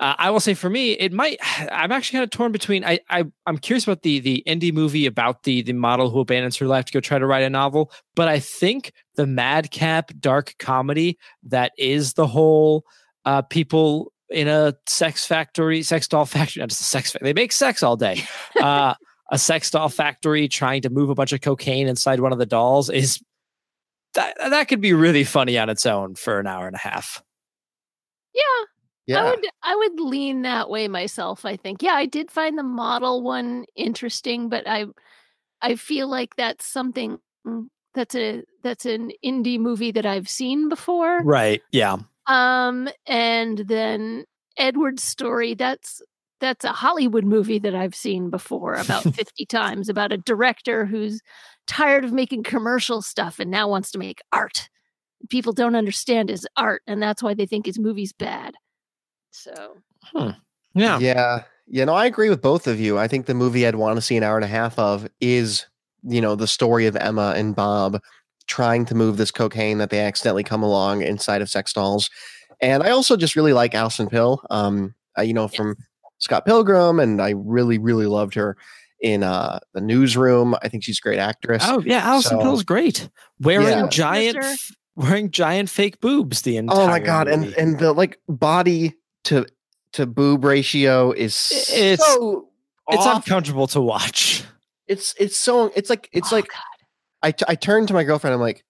Uh, 0.00 0.14
I 0.18 0.30
will 0.30 0.40
say 0.40 0.54
for 0.54 0.70
me, 0.70 0.92
it 0.92 1.12
might. 1.12 1.38
I'm 1.70 1.92
actually 1.92 2.16
kind 2.16 2.24
of 2.24 2.30
torn 2.30 2.52
between. 2.52 2.84
I, 2.84 2.98
I 3.08 3.24
I'm 3.46 3.58
curious 3.58 3.84
about 3.84 4.02
the 4.02 4.18
the 4.18 4.42
indie 4.46 4.72
movie 4.72 5.06
about 5.06 5.44
the 5.44 5.62
the 5.62 5.74
model 5.74 6.10
who 6.10 6.20
abandons 6.20 6.56
her 6.56 6.66
life 6.66 6.86
to 6.86 6.92
go 6.92 7.00
try 7.00 7.18
to 7.18 7.26
write 7.26 7.44
a 7.44 7.50
novel, 7.50 7.92
but 8.16 8.26
I 8.26 8.40
think 8.40 8.92
the 9.14 9.26
madcap 9.26 10.12
dark 10.18 10.54
comedy 10.58 11.18
that 11.44 11.72
is 11.78 12.14
the 12.14 12.26
whole 12.26 12.84
uh, 13.26 13.42
people 13.42 14.12
in 14.30 14.48
a 14.48 14.74
sex 14.88 15.26
factory, 15.26 15.82
sex 15.82 16.08
doll 16.08 16.24
factory, 16.26 16.60
not 16.60 16.70
just 16.70 16.80
a 16.80 16.84
sex. 16.84 17.14
They 17.20 17.32
make 17.32 17.52
sex 17.52 17.82
all 17.82 17.96
day. 17.96 18.24
Uh, 18.60 18.94
a 19.30 19.38
sex 19.38 19.70
doll 19.70 19.88
factory 19.88 20.48
trying 20.48 20.82
to 20.82 20.90
move 20.90 21.08
a 21.08 21.14
bunch 21.14 21.32
of 21.32 21.40
cocaine 21.40 21.88
inside 21.88 22.20
one 22.20 22.32
of 22.32 22.38
the 22.38 22.44
dolls 22.44 22.90
is 22.90 23.22
that 24.14 24.36
that 24.38 24.68
could 24.68 24.80
be 24.80 24.92
really 24.92 25.24
funny 25.24 25.56
on 25.56 25.70
its 25.70 25.86
own 25.86 26.14
for 26.14 26.40
an 26.40 26.46
hour 26.46 26.66
and 26.66 26.74
a 26.74 26.80
half. 26.80 27.22
Yeah, 28.34 28.66
Yeah. 29.10 29.22
I 29.24 29.30
would 29.30 29.46
I 29.62 29.76
would 29.76 30.00
lean 30.00 30.42
that 30.42 30.70
way 30.70 30.86
myself, 30.86 31.44
I 31.44 31.56
think. 31.56 31.82
Yeah, 31.82 31.94
I 31.94 32.06
did 32.06 32.30
find 32.30 32.56
the 32.56 32.62
model 32.62 33.22
one 33.22 33.64
interesting, 33.74 34.48
but 34.48 34.68
I 34.68 34.86
I 35.60 35.74
feel 35.74 36.08
like 36.08 36.36
that's 36.36 36.64
something 36.64 37.18
mm, 37.46 37.66
that's 37.92 38.14
a 38.14 38.44
that's 38.62 38.86
an 38.86 39.10
indie 39.24 39.58
movie 39.58 39.90
that 39.90 40.06
I've 40.06 40.28
seen 40.28 40.68
before. 40.68 41.22
Right. 41.24 41.60
Yeah. 41.72 41.96
Um 42.28 42.88
and 43.06 43.58
then 43.58 44.26
Edward's 44.56 45.02
story, 45.02 45.54
that's 45.54 46.00
that's 46.40 46.64
a 46.64 46.72
Hollywood 46.72 47.24
movie 47.24 47.58
that 47.58 47.74
I've 47.74 47.96
seen 47.96 48.30
before 48.30 48.74
about 48.74 49.02
50 49.14 49.44
times 49.46 49.88
about 49.88 50.12
a 50.12 50.18
director 50.18 50.86
who's 50.86 51.20
tired 51.66 52.04
of 52.04 52.12
making 52.12 52.44
commercial 52.44 53.02
stuff 53.02 53.40
and 53.40 53.50
now 53.50 53.68
wants 53.68 53.90
to 53.90 53.98
make 53.98 54.22
art. 54.32 54.68
People 55.30 55.52
don't 55.52 55.74
understand 55.74 56.28
his 56.28 56.46
art 56.56 56.82
and 56.86 57.02
that's 57.02 57.24
why 57.24 57.34
they 57.34 57.46
think 57.46 57.66
his 57.66 57.78
movie's 57.78 58.12
bad. 58.12 58.54
So 59.30 59.76
Yeah. 60.74 60.98
Yeah. 60.98 61.42
You 61.66 61.84
know, 61.86 61.94
I 61.94 62.06
agree 62.06 62.30
with 62.30 62.42
both 62.42 62.66
of 62.66 62.80
you. 62.80 62.98
I 62.98 63.06
think 63.06 63.26
the 63.26 63.34
movie 63.34 63.66
I'd 63.66 63.76
want 63.76 63.96
to 63.96 64.02
see 64.02 64.16
an 64.16 64.22
hour 64.24 64.36
and 64.36 64.44
a 64.44 64.48
half 64.48 64.78
of 64.78 65.08
is, 65.20 65.66
you 66.02 66.20
know, 66.20 66.34
the 66.34 66.48
story 66.48 66.86
of 66.86 66.96
Emma 66.96 67.34
and 67.36 67.54
Bob 67.54 68.00
trying 68.48 68.84
to 68.86 68.94
move 68.96 69.16
this 69.16 69.30
cocaine 69.30 69.78
that 69.78 69.90
they 69.90 70.00
accidentally 70.00 70.42
come 70.42 70.62
along 70.64 71.02
inside 71.02 71.42
of 71.42 71.48
sex 71.50 71.72
dolls. 71.72 72.10
And 72.60 72.82
I 72.82 72.90
also 72.90 73.16
just 73.16 73.36
really 73.36 73.52
like 73.52 73.74
Alison 73.74 74.08
Pill, 74.08 74.42
um, 74.50 74.94
uh, 75.16 75.22
you 75.22 75.32
know, 75.32 75.46
from 75.46 75.76
Scott 76.18 76.44
Pilgrim, 76.44 76.98
and 76.98 77.22
I 77.22 77.30
really, 77.36 77.78
really 77.78 78.06
loved 78.06 78.34
her 78.34 78.56
in 79.00 79.22
uh, 79.22 79.60
the 79.72 79.80
newsroom. 79.80 80.56
I 80.62 80.68
think 80.68 80.82
she's 80.84 80.98
a 80.98 81.00
great 81.02 81.18
actress. 81.20 81.62
Oh 81.64 81.80
yeah, 81.86 82.00
Alison 82.04 82.38
So- 82.38 82.42
Pill's 82.42 82.64
great. 82.64 83.08
Wearing 83.40 83.68
Yeah. 83.68 83.86
giant, 83.88 84.42
Sister. 84.42 84.50
f- 84.52 84.72
wearing 84.96 85.30
giant 85.30 85.70
fake 85.70 86.00
boobs 86.00 86.42
the 86.42 86.56
entire. 86.56 86.80
oh 86.80 86.86
my 86.88 86.98
god, 86.98 87.28
and 87.28 87.44
and 87.54 87.78
the 87.78 87.92
like 87.92 88.18
body 88.28 88.94
to 89.24 89.46
to 89.92 90.06
boob 90.06 90.44
ratio 90.44 91.12
is 91.12 91.50
It's- 91.72 91.98
so 91.98 92.48
it's 92.88 93.04
off. 93.06 93.16
uncomfortable 93.16 93.66
to 93.68 93.80
watch. 93.80 94.44
it's 94.88 95.14
it's 95.18 95.36
so 95.36 95.72
it's 95.74 95.90
like 95.90 96.08
it's 96.12 96.32
Oh, 96.32 96.36
like 96.36 96.48
God. 96.48 96.60
I, 97.22 97.32
t- 97.32 97.44
I 97.48 97.54
turned 97.54 97.88
to 97.88 97.94
my 97.94 98.02
girlfriend. 98.04 98.32
I'm 98.34 98.40
like, 98.40 98.64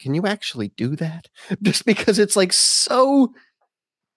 can 0.00 0.14
you 0.14 0.26
actually 0.26 0.68
do 0.68 0.96
that? 0.96 1.26
Just 1.62 1.84
because 1.84 2.18
it's 2.18 2.34
like 2.36 2.52
so 2.52 3.32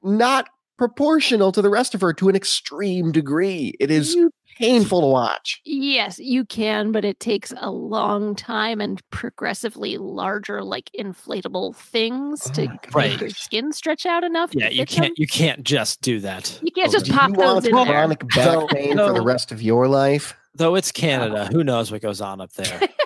not 0.01 0.47
proportional 0.81 1.51
to 1.51 1.61
the 1.61 1.69
rest 1.69 1.93
of 1.93 2.01
her 2.01 2.11
to 2.11 2.27
an 2.27 2.35
extreme 2.35 3.11
degree. 3.11 3.75
It 3.79 3.91
is 3.91 4.15
You- 4.15 4.31
painful 4.57 5.01
to 5.01 5.05
watch. 5.07 5.61
yes, 5.63 6.17
you 6.17 6.43
can, 6.43 6.91
but 6.91 7.05
it 7.05 7.19
takes 7.19 7.53
a 7.57 7.69
long 7.69 8.33
time 8.33 8.81
and 8.81 8.99
progressively 9.11 9.97
larger, 9.99 10.63
like 10.63 10.89
inflatable 10.97 11.75
things 11.75 12.47
Oh 12.49 12.53
to 12.53 12.65
my 12.67 12.79
God. 12.81 12.95
make 12.95 13.21
your 13.21 13.29
skin 13.29 13.71
stretch 13.73 14.07
out 14.07 14.23
enough. 14.23 14.55
Yeah, 14.55 14.69
you 14.69 14.87
can't. 14.87 15.13
You 15.19 15.27
can't 15.27 15.63
just 15.63 16.01
do 16.01 16.19
that. 16.21 16.59
You 16.63 16.71
can't 16.71 16.87
over 16.87 16.97
just 16.97 17.11
pop 17.11 17.29
you 17.29 17.35
those 17.35 17.45
want 17.45 17.65
in 17.67 17.75
there. 17.75 17.85
chronic 17.85 18.19
back 18.29 18.45
Though- 18.45 18.65
pain 18.67 18.97
for 18.97 19.13
the 19.13 19.21
rest 19.21 19.51
of 19.51 19.61
your 19.61 19.87
life. 19.87 20.35
Though 20.55 20.73
it's 20.73 20.91
Canada, 20.91 21.47
oh. 21.47 21.53
who 21.55 21.63
knows 21.63 21.91
what 21.91 22.01
goes 22.01 22.21
on 22.21 22.41
up 22.41 22.51
there? 22.53 22.81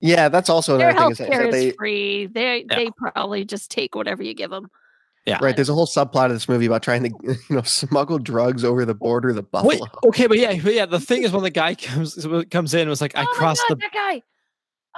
Yeah, 0.00 0.28
that's 0.28 0.48
also 0.48 0.78
Their 0.78 0.90
another 0.90 1.12
thing. 1.16 1.26
Is 1.26 1.32
that, 1.32 1.32
is 1.32 1.38
healthcare 1.40 1.50
that 1.50 1.56
is 1.56 1.64
they, 1.64 1.70
free. 1.72 2.26
They 2.26 2.58
Yeah. 2.70 2.76
they 2.76 2.90
probably 2.96 3.44
just 3.44 3.68
take 3.70 3.96
whatever 3.96 4.22
you 4.22 4.32
give 4.32 4.50
them. 4.50 4.68
Yeah. 5.28 5.38
right? 5.40 5.54
There's 5.54 5.68
a 5.68 5.74
whole 5.74 5.86
subplot 5.86 6.26
of 6.26 6.32
this 6.32 6.48
movie 6.48 6.66
about 6.66 6.82
trying 6.82 7.02
to 7.04 7.10
you 7.50 7.56
know 7.56 7.62
smuggle 7.62 8.18
drugs 8.18 8.64
over 8.64 8.84
the 8.84 8.94
border 8.94 9.30
of 9.30 9.36
the 9.36 9.44
Wait, 9.62 9.80
okay, 10.06 10.26
but 10.26 10.38
yeah, 10.38 10.58
but 10.62 10.74
yeah. 10.74 10.86
The 10.86 11.00
thing 11.00 11.24
is, 11.24 11.32
when 11.32 11.42
the 11.42 11.50
guy 11.50 11.74
comes 11.74 12.26
comes 12.50 12.74
in, 12.74 12.80
and 12.80 12.90
was 12.90 13.00
like, 13.00 13.16
"I 13.16 13.22
oh 13.22 13.26
crossed 13.34 13.62
my 13.68 13.74
the 13.74 13.80
God, 13.80 13.90
that 13.92 13.94
guy. 13.94 14.22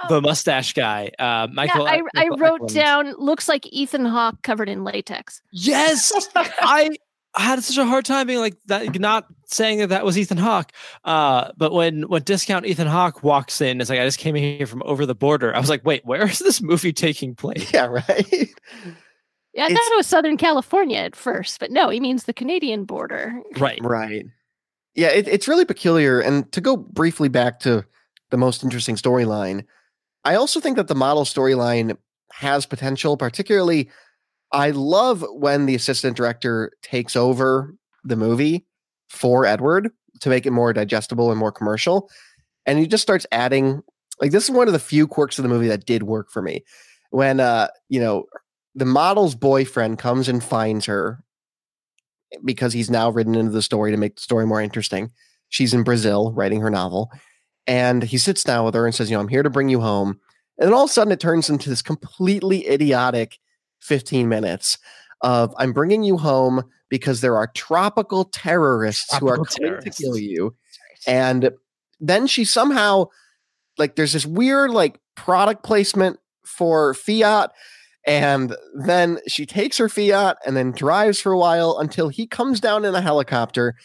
the 0.09 0.21
mustache 0.21 0.73
guy. 0.73 1.11
Uh, 1.19 1.47
Michael. 1.51 1.85
yeah, 1.85 1.91
I, 1.91 1.95
I 1.95 2.01
Michael 2.29 2.37
wrote 2.37 2.53
Eklund. 2.55 2.73
down 2.73 3.13
looks 3.17 3.47
like 3.47 3.67
Ethan 3.67 4.05
Hawke 4.05 4.41
covered 4.43 4.69
in 4.69 4.83
latex. 4.83 5.41
Yes, 5.51 6.11
I 6.35 6.89
I 7.33 7.43
had 7.43 7.63
such 7.63 7.77
a 7.77 7.85
hard 7.85 8.03
time 8.05 8.27
being 8.27 8.39
like 8.39 8.57
that, 8.65 8.99
not 8.99 9.25
saying 9.45 9.79
that 9.79 9.87
that 9.87 10.03
was 10.03 10.17
Ethan 10.17 10.37
Hawke. 10.37 10.71
Uh, 11.05 11.51
but 11.55 11.71
when 11.71 12.03
when 12.03 12.23
discount 12.23 12.65
Ethan 12.65 12.87
Hawke 12.87 13.23
walks 13.23 13.61
in, 13.61 13.79
it's 13.79 13.89
like 13.89 13.99
I 13.99 14.05
just 14.05 14.19
came 14.19 14.35
in 14.35 14.57
here 14.57 14.67
from 14.67 14.83
over 14.83 15.05
the 15.05 15.15
border. 15.15 15.55
I 15.55 15.59
was 15.59 15.69
like, 15.69 15.85
wait, 15.85 16.05
where 16.05 16.27
is 16.27 16.39
this 16.39 16.61
movie 16.61 16.93
taking 16.93 17.35
place? 17.35 17.71
Yeah, 17.73 17.85
right. 17.85 18.49
Yeah, 19.53 19.63
I 19.63 19.65
It's- 19.67 19.77
thought 19.77 19.93
it 19.93 19.97
was 19.97 20.07
Southern 20.07 20.37
California 20.37 20.97
at 20.97 21.15
first, 21.15 21.59
but 21.59 21.71
no, 21.71 21.89
he 21.89 21.99
means 21.99 22.23
the 22.23 22.33
Canadian 22.33 22.85
border. 22.85 23.33
Right. 23.57 23.79
Right. 23.83 24.25
Yeah, 24.95 25.09
it, 25.09 25.27
it's 25.27 25.47
really 25.47 25.65
peculiar. 25.65 26.19
And 26.19 26.49
to 26.51 26.61
go 26.61 26.77
briefly 26.77 27.29
back 27.29 27.59
to 27.61 27.85
the 28.29 28.37
most 28.37 28.63
interesting 28.63 28.95
storyline, 28.95 29.65
I 30.23 30.35
also 30.35 30.59
think 30.59 30.77
that 30.77 30.87
the 30.87 30.95
model 30.95 31.23
storyline 31.25 31.97
has 32.33 32.65
potential. 32.65 33.17
Particularly, 33.17 33.89
I 34.53 34.71
love 34.71 35.25
when 35.31 35.65
the 35.65 35.75
assistant 35.75 36.15
director 36.15 36.71
takes 36.81 37.15
over 37.15 37.75
the 38.03 38.15
movie 38.15 38.65
for 39.09 39.45
Edward 39.45 39.91
to 40.21 40.29
make 40.29 40.45
it 40.45 40.51
more 40.51 40.71
digestible 40.73 41.29
and 41.31 41.39
more 41.39 41.51
commercial. 41.51 42.09
And 42.65 42.77
he 42.79 42.87
just 42.87 43.01
starts 43.01 43.25
adding, 43.31 43.81
like, 44.21 44.31
this 44.31 44.43
is 44.45 44.51
one 44.51 44.67
of 44.67 44.73
the 44.73 44.79
few 44.79 45.07
quirks 45.07 45.39
of 45.39 45.43
the 45.43 45.49
movie 45.49 45.67
that 45.67 45.85
did 45.85 46.03
work 46.03 46.29
for 46.31 46.41
me. 46.41 46.63
When, 47.09 47.39
uh, 47.39 47.67
you 47.89 47.99
know, 47.99 48.25
the 48.75 48.85
model's 48.85 49.35
boyfriend 49.35 49.99
comes 49.99 50.29
and 50.29 50.43
finds 50.43 50.85
her 50.85 51.23
because 52.45 52.73
he's 52.73 52.89
now 52.89 53.09
written 53.09 53.35
into 53.35 53.51
the 53.51 53.61
story 53.61 53.91
to 53.91 53.97
make 53.97 54.15
the 54.15 54.21
story 54.21 54.45
more 54.45 54.61
interesting. 54.61 55.11
She's 55.49 55.73
in 55.73 55.83
Brazil 55.83 56.31
writing 56.31 56.61
her 56.61 56.69
novel. 56.69 57.11
And 57.67 58.03
he 58.03 58.17
sits 58.17 58.43
down 58.43 58.65
with 58.65 58.73
her 58.73 58.85
and 58.85 58.95
says, 58.95 59.09
You 59.09 59.17
know, 59.17 59.21
I'm 59.21 59.27
here 59.27 59.43
to 59.43 59.49
bring 59.49 59.69
you 59.69 59.81
home. 59.81 60.19
And 60.57 60.67
then 60.67 60.73
all 60.73 60.85
of 60.85 60.89
a 60.89 60.93
sudden 60.93 61.11
it 61.11 61.19
turns 61.19 61.49
into 61.49 61.69
this 61.69 61.81
completely 61.81 62.67
idiotic 62.67 63.37
15 63.81 64.29
minutes 64.29 64.77
of 65.21 65.53
I'm 65.57 65.73
bringing 65.73 66.03
you 66.03 66.17
home 66.17 66.63
because 66.89 67.21
there 67.21 67.37
are 67.37 67.47
tropical 67.55 68.25
terrorists 68.25 69.15
who 69.17 69.27
are 69.27 69.35
Tropical 69.37 69.55
coming 69.57 69.69
terrorists. 69.69 69.97
to 69.97 70.03
kill 70.03 70.17
you. 70.17 70.55
And 71.07 71.51
then 71.99 72.27
she 72.27 72.45
somehow, 72.45 73.05
like, 73.77 73.95
there's 73.95 74.13
this 74.13 74.25
weird, 74.25 74.71
like, 74.71 74.99
product 75.15 75.63
placement 75.63 76.19
for 76.45 76.93
Fiat. 76.93 77.51
And 78.05 78.55
then 78.73 79.19
she 79.27 79.45
takes 79.45 79.77
her 79.77 79.87
Fiat 79.87 80.37
and 80.45 80.57
then 80.57 80.71
drives 80.71 81.19
for 81.21 81.31
a 81.31 81.37
while 81.37 81.77
until 81.79 82.09
he 82.09 82.25
comes 82.25 82.59
down 82.59 82.83
in 82.83 82.95
a 82.95 83.01
helicopter, 83.01 83.75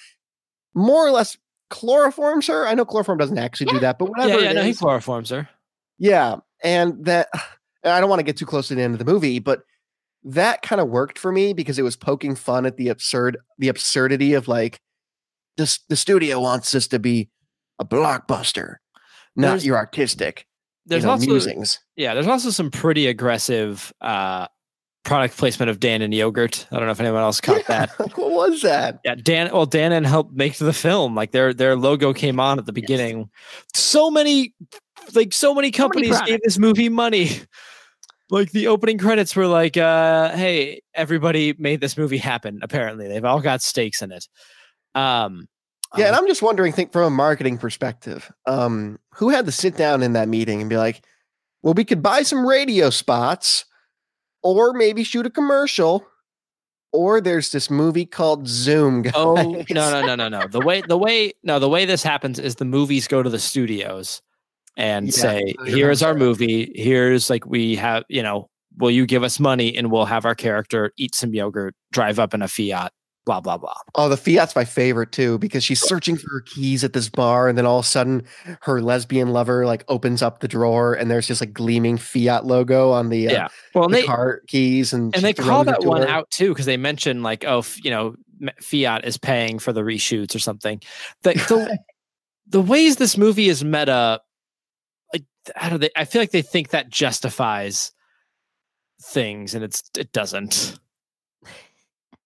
more 0.75 1.07
or 1.07 1.11
less 1.11 1.37
chloroforms 1.71 2.49
her. 2.49 2.67
I 2.67 2.75
know 2.75 2.85
chloroform 2.85 3.19
doesn't 3.19 3.37
actually 3.39 3.73
do 3.73 3.81
that, 3.81 3.99
but 3.99 4.09
whatever. 4.09 4.41
Yeah, 4.41 4.49
yeah, 4.49 4.53
no, 4.53 4.63
he 4.63 4.73
chloroforms 4.73 5.31
her. 5.31 5.49
Yeah, 5.99 6.37
and 6.63 7.05
that 7.05 7.29
and 7.83 7.93
I 7.93 8.01
don't 8.01 8.09
want 8.11 8.21
to 8.21 8.25
get 8.25 8.37
too 8.37 8.47
close 8.47 8.69
to 8.69 8.75
the 8.75 8.83
end 8.83 8.95
of 8.95 8.99
the 8.99 9.11
movie, 9.11 9.39
but 9.39 9.63
that 10.25 10.63
kind 10.63 10.81
of 10.81 10.89
worked 10.89 11.19
for 11.19 11.31
me 11.31 11.53
because 11.53 11.79
it 11.79 11.83
was 11.83 11.97
poking 11.97 12.35
fun 12.37 12.67
at 12.67 12.77
the 12.79 12.89
absurd 12.89 13.37
the 13.59 13.69
absurdity 13.69 14.33
of 14.35 14.49
like 14.49 14.81
this 15.57 15.81
the 15.89 15.97
studio 15.97 16.41
wants 16.41 16.73
this 16.73 16.89
to 16.89 16.99
be 16.99 17.29
a 17.79 17.85
blockbuster, 17.85 18.77
not 19.37 19.49
There's- 19.49 19.67
your 19.67 19.77
artistic 19.77 20.47
There's 20.87 21.03
you 21.03 21.07
know, 21.07 21.13
also 21.13 21.27
musings. 21.27 21.81
yeah, 21.97 22.15
there's 22.15 22.29
also 22.29 22.51
some 22.51 22.71
pretty 22.71 23.07
aggressive 23.09 23.93
uh, 24.01 24.47
product 25.07 25.37
placement 25.37 25.71
of 25.71 25.81
Dannon 25.81 26.15
yogurt. 26.15 26.67
I 26.71 26.77
don't 26.77 26.87
know 26.87 26.93
if 26.93 27.01
anyone 27.01 27.23
else 27.23 27.41
caught 27.41 27.67
that. 27.67 27.91
what 27.99 28.17
was 28.17 28.63
that? 28.63 29.01
Yeah, 29.05 29.15
Dan. 29.15 29.51
Well, 29.53 29.67
Dannon 29.67 30.05
helped 30.05 30.35
make 30.35 30.57
the 30.59 30.73
film. 30.73 31.15
Like 31.15 31.33
their 31.33 31.55
their 31.55 31.77
logo 31.77 32.13
came 32.13 32.39
on 32.39 32.59
at 32.59 32.67
the 32.67 32.73
beginning. 32.73 33.31
So 33.75 34.11
many, 34.11 34.55
like 35.15 35.33
so 35.33 35.55
many 35.55 35.71
companies 35.71 36.21
gave 36.23 36.41
this 36.43 36.59
movie 36.59 36.89
money. 36.89 37.31
Like 38.29 38.51
the 38.51 38.67
opening 38.67 38.99
credits 38.99 39.35
were 39.37 39.47
like, 39.47 39.77
uh, 39.77 40.31
"Hey, 40.31 40.83
everybody 40.95 41.55
made 41.59 41.81
this 41.81 41.97
movie 41.97 42.19
happen." 42.19 42.59
Apparently, 42.63 43.09
they've 43.09 43.25
all 43.25 43.41
got 43.41 43.63
stakes 43.63 44.03
in 44.03 44.11
it. 44.13 44.27
Um, 44.95 45.47
Yeah, 45.97 46.07
and 46.07 46.17
um, 46.17 46.23
I'm 46.23 46.29
just 46.29 46.43
wondering, 46.43 46.73
think 46.73 46.93
from 46.93 47.05
a 47.05 47.11
marketing 47.11 47.59
perspective, 47.59 48.31
um, 48.47 48.99
who 49.15 49.29
had 49.31 49.47
to 49.47 49.53
sit 49.53 49.77
down 49.77 50.03
in 50.03 50.13
that 50.15 50.29
meeting 50.29 50.61
and 50.61 50.69
be 50.69 50.77
like, 50.77 51.05
well, 51.63 51.75
we 51.75 51.85
could 51.85 52.03
buy 52.03 52.23
some 52.23 52.47
radio 52.47 52.91
spots, 52.91 53.65
or 54.43 54.73
maybe 54.73 55.05
shoot 55.05 55.27
a 55.27 55.31
commercial, 55.31 56.07
or 56.93 57.21
there's 57.21 57.51
this 57.51 57.71
movie 57.71 58.07
called 58.07 58.47
Zoom. 58.49 59.03
Guys. 59.03 59.13
Oh 59.17 59.35
no 59.35 59.65
no 59.91 60.03
no 60.03 60.15
no 60.15 60.29
no! 60.29 60.47
The 60.47 60.61
way 60.61 60.83
the 60.83 60.99
way 60.99 61.33
no 61.43 61.59
the 61.59 61.69
way 61.69 61.85
this 61.85 62.03
happens 62.03 62.39
is 62.39 62.57
the 62.57 62.65
movies 62.65 63.09
go 63.09 63.23
to 63.23 63.31
the 63.31 63.39
studios 63.39 64.23
and 64.77 65.07
Yeah, 65.07 65.13
say, 65.13 65.55
"Here's 65.65 66.03
our 66.03 66.15
movie. 66.15 66.73
Here's 66.75 67.31
like 67.31 67.47
we 67.47 67.77
have 67.77 68.05
you 68.09 68.23
know, 68.23 68.49
will 68.77 68.91
you 68.91 69.07
give 69.07 69.23
us 69.23 69.41
money 69.41 69.77
and 69.77 69.91
we'll 69.91 70.05
have 70.05 70.25
our 70.25 70.35
character 70.35 70.93
eat 70.97 71.15
some 71.15 71.35
yogurt, 71.35 71.75
drive 71.93 72.19
up 72.19 72.35
in 72.35 72.43
a 72.43 72.49
Fiat, 72.49 72.93
blah 73.27 73.41
blah 73.41 73.59
blah." 73.59 73.75
Oh, 73.95 74.09
the 74.09 74.17
Fiat's 74.17 74.57
my 74.57 74.65
favorite 74.65 75.13
too 75.13 75.37
because 75.39 75.63
she's 75.63 75.81
searching 75.81 76.17
for 76.17 76.31
her 76.31 76.41
keys 76.41 76.83
at 76.83 76.95
this 76.95 77.11
bar, 77.11 77.49
and 77.49 77.59
then 77.59 77.67
all 77.67 77.81
of 77.81 77.85
a 77.85 77.89
sudden, 77.89 78.23
her 78.63 78.81
lesbian 78.81 79.31
lover 79.35 79.67
like 79.67 79.85
opens 79.89 80.23
up 80.23 80.41
the 80.41 80.49
drawer, 80.49 80.95
and 80.95 81.11
there's 81.11 81.27
just 81.27 81.43
like 81.43 81.53
gleaming 81.53 81.99
Fiat 81.99 82.47
logo 82.47 82.93
on 82.93 83.11
the, 83.11 83.29
uh, 83.29 83.33
Yeah. 83.33 83.49
Well, 83.75 83.89
the 83.89 83.97
they 83.97 84.07
car 84.07 84.41
keys, 84.47 84.95
and 84.95 85.15
and 85.15 85.23
they 85.23 85.35
call 85.35 85.65
that 85.65 85.85
one 85.85 86.05
out 86.05 86.31
too 86.31 86.49
because 86.49 86.67
they 86.67 86.79
mention 86.79 87.23
like, 87.23 87.45
oh, 87.45 87.59
f- 87.59 87.85
you 87.85 87.91
know, 87.91 88.15
Fiat 88.61 89.05
is 89.05 89.19
paying 89.19 89.59
for 89.59 89.73
the 89.73 89.83
reshoots 89.83 90.35
or 90.35 90.39
something. 90.39 90.81
The 91.23 91.33
the, 91.49 91.79
the 92.49 92.61
ways 92.61 92.97
this 92.97 93.17
movie 93.17 93.49
is 93.49 93.65
meta, 93.65 94.21
like 95.13 95.25
how 95.55 95.71
do 95.71 95.79
they? 95.79 95.91
I 95.97 96.05
feel 96.05 96.23
like 96.23 96.31
they 96.31 96.43
think 96.43 96.71
that 96.71 96.91
justifies 96.91 97.93
things, 99.03 99.55
and 99.55 99.65
it's 99.65 99.83
it 99.99 100.13
doesn't. 100.13 100.79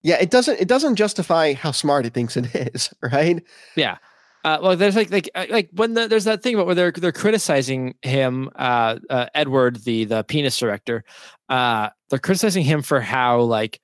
Yeah, 0.02 0.16
it 0.20 0.30
doesn't. 0.30 0.60
It 0.60 0.68
doesn't 0.68 0.96
justify 0.96 1.52
how 1.52 1.72
smart 1.72 2.06
it 2.06 2.14
thinks 2.14 2.36
it 2.36 2.54
is, 2.54 2.92
right? 3.02 3.42
Yeah. 3.76 3.98
Uh, 4.42 4.58
well, 4.62 4.76
there's 4.76 4.96
like 4.96 5.10
like 5.10 5.28
uh, 5.34 5.46
like 5.50 5.68
when 5.72 5.94
the, 5.94 6.08
there's 6.08 6.24
that 6.24 6.42
thing 6.42 6.54
about 6.54 6.66
where 6.66 6.74
they're 6.74 6.92
they're 6.92 7.12
criticizing 7.12 7.94
him, 8.00 8.48
uh, 8.56 8.96
uh, 9.10 9.26
Edward, 9.34 9.84
the 9.84 10.04
the 10.04 10.24
penis 10.24 10.56
director. 10.56 11.04
Uh, 11.50 11.90
they're 12.08 12.18
criticizing 12.18 12.64
him 12.64 12.80
for 12.80 13.00
how 13.00 13.40
like 13.40 13.80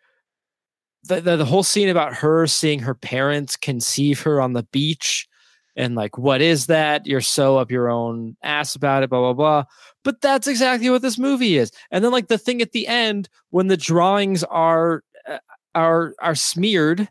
the, 1.04 1.20
the 1.20 1.36
the 1.36 1.44
whole 1.44 1.62
scene 1.62 1.90
about 1.90 2.14
her 2.14 2.46
seeing 2.46 2.80
her 2.80 2.94
parents 2.94 3.56
conceive 3.56 4.22
her 4.22 4.40
on 4.40 4.54
the 4.54 4.62
beach, 4.62 5.28
and 5.76 5.94
like 5.94 6.16
what 6.16 6.40
is 6.40 6.66
that? 6.66 7.06
You're 7.06 7.20
so 7.20 7.58
up 7.58 7.70
your 7.70 7.90
own 7.90 8.38
ass 8.42 8.74
about 8.74 9.02
it, 9.02 9.10
blah 9.10 9.20
blah 9.20 9.34
blah. 9.34 9.64
But 10.04 10.22
that's 10.22 10.46
exactly 10.46 10.88
what 10.88 11.02
this 11.02 11.18
movie 11.18 11.58
is. 11.58 11.70
And 11.90 12.02
then 12.02 12.12
like 12.12 12.28
the 12.28 12.38
thing 12.38 12.62
at 12.62 12.72
the 12.72 12.86
end 12.86 13.28
when 13.50 13.66
the 13.66 13.76
drawings 13.76 14.42
are 14.44 15.02
uh, 15.28 15.38
are 15.76 16.14
are 16.20 16.34
smeared 16.34 17.08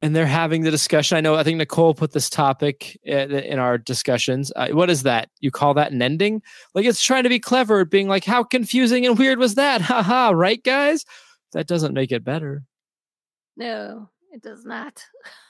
and 0.00 0.14
they're 0.14 0.26
having 0.26 0.62
the 0.62 0.70
discussion. 0.70 1.16
I 1.16 1.20
know. 1.20 1.34
I 1.34 1.42
think 1.42 1.58
Nicole 1.58 1.94
put 1.94 2.12
this 2.12 2.30
topic 2.30 2.98
in 3.02 3.58
our 3.58 3.78
discussions. 3.78 4.52
Uh, 4.54 4.68
what 4.68 4.90
is 4.90 5.02
that? 5.02 5.28
You 5.40 5.50
call 5.50 5.74
that 5.74 5.90
an 5.90 6.02
ending? 6.02 6.42
Like 6.74 6.84
it's 6.84 7.02
trying 7.02 7.24
to 7.24 7.28
be 7.28 7.40
clever, 7.40 7.84
being 7.84 8.06
like, 8.06 8.24
"How 8.24 8.44
confusing 8.44 9.06
and 9.06 9.18
weird 9.18 9.38
was 9.38 9.56
that?" 9.56 9.80
Haha, 9.82 10.30
right, 10.30 10.62
guys? 10.62 11.04
That 11.52 11.66
doesn't 11.66 11.94
make 11.94 12.12
it 12.12 12.22
better. 12.22 12.62
No, 13.56 14.10
it 14.32 14.42
does 14.42 14.64
not. 14.64 15.02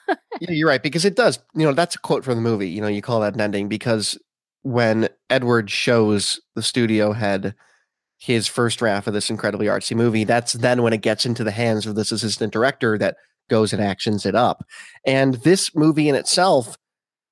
Yeah, 0.40 0.52
you're 0.52 0.68
right 0.68 0.82
because 0.82 1.04
it 1.04 1.16
does. 1.16 1.38
You 1.54 1.66
know, 1.66 1.74
that's 1.74 1.96
a 1.96 1.98
quote 1.98 2.24
from 2.24 2.36
the 2.36 2.40
movie. 2.40 2.70
You 2.70 2.80
know, 2.80 2.86
you 2.86 3.02
call 3.02 3.20
that 3.20 3.34
an 3.34 3.42
ending 3.42 3.68
because 3.68 4.18
when 4.62 5.10
Edward 5.28 5.70
shows 5.70 6.40
the 6.54 6.62
studio 6.62 7.12
head 7.12 7.54
his 8.18 8.46
first 8.46 8.80
draft 8.80 9.06
of 9.06 9.14
this 9.14 9.30
incredibly 9.30 9.66
artsy 9.66 9.96
movie, 9.96 10.24
that's 10.24 10.52
then 10.54 10.82
when 10.82 10.92
it 10.92 11.00
gets 11.00 11.24
into 11.24 11.44
the 11.44 11.50
hands 11.50 11.86
of 11.86 11.94
this 11.94 12.12
assistant 12.12 12.52
director 12.52 12.98
that 12.98 13.16
goes 13.48 13.72
and 13.72 13.82
actions 13.82 14.26
it 14.26 14.34
up. 14.34 14.64
And 15.06 15.34
this 15.34 15.74
movie 15.74 16.08
in 16.08 16.14
itself 16.14 16.76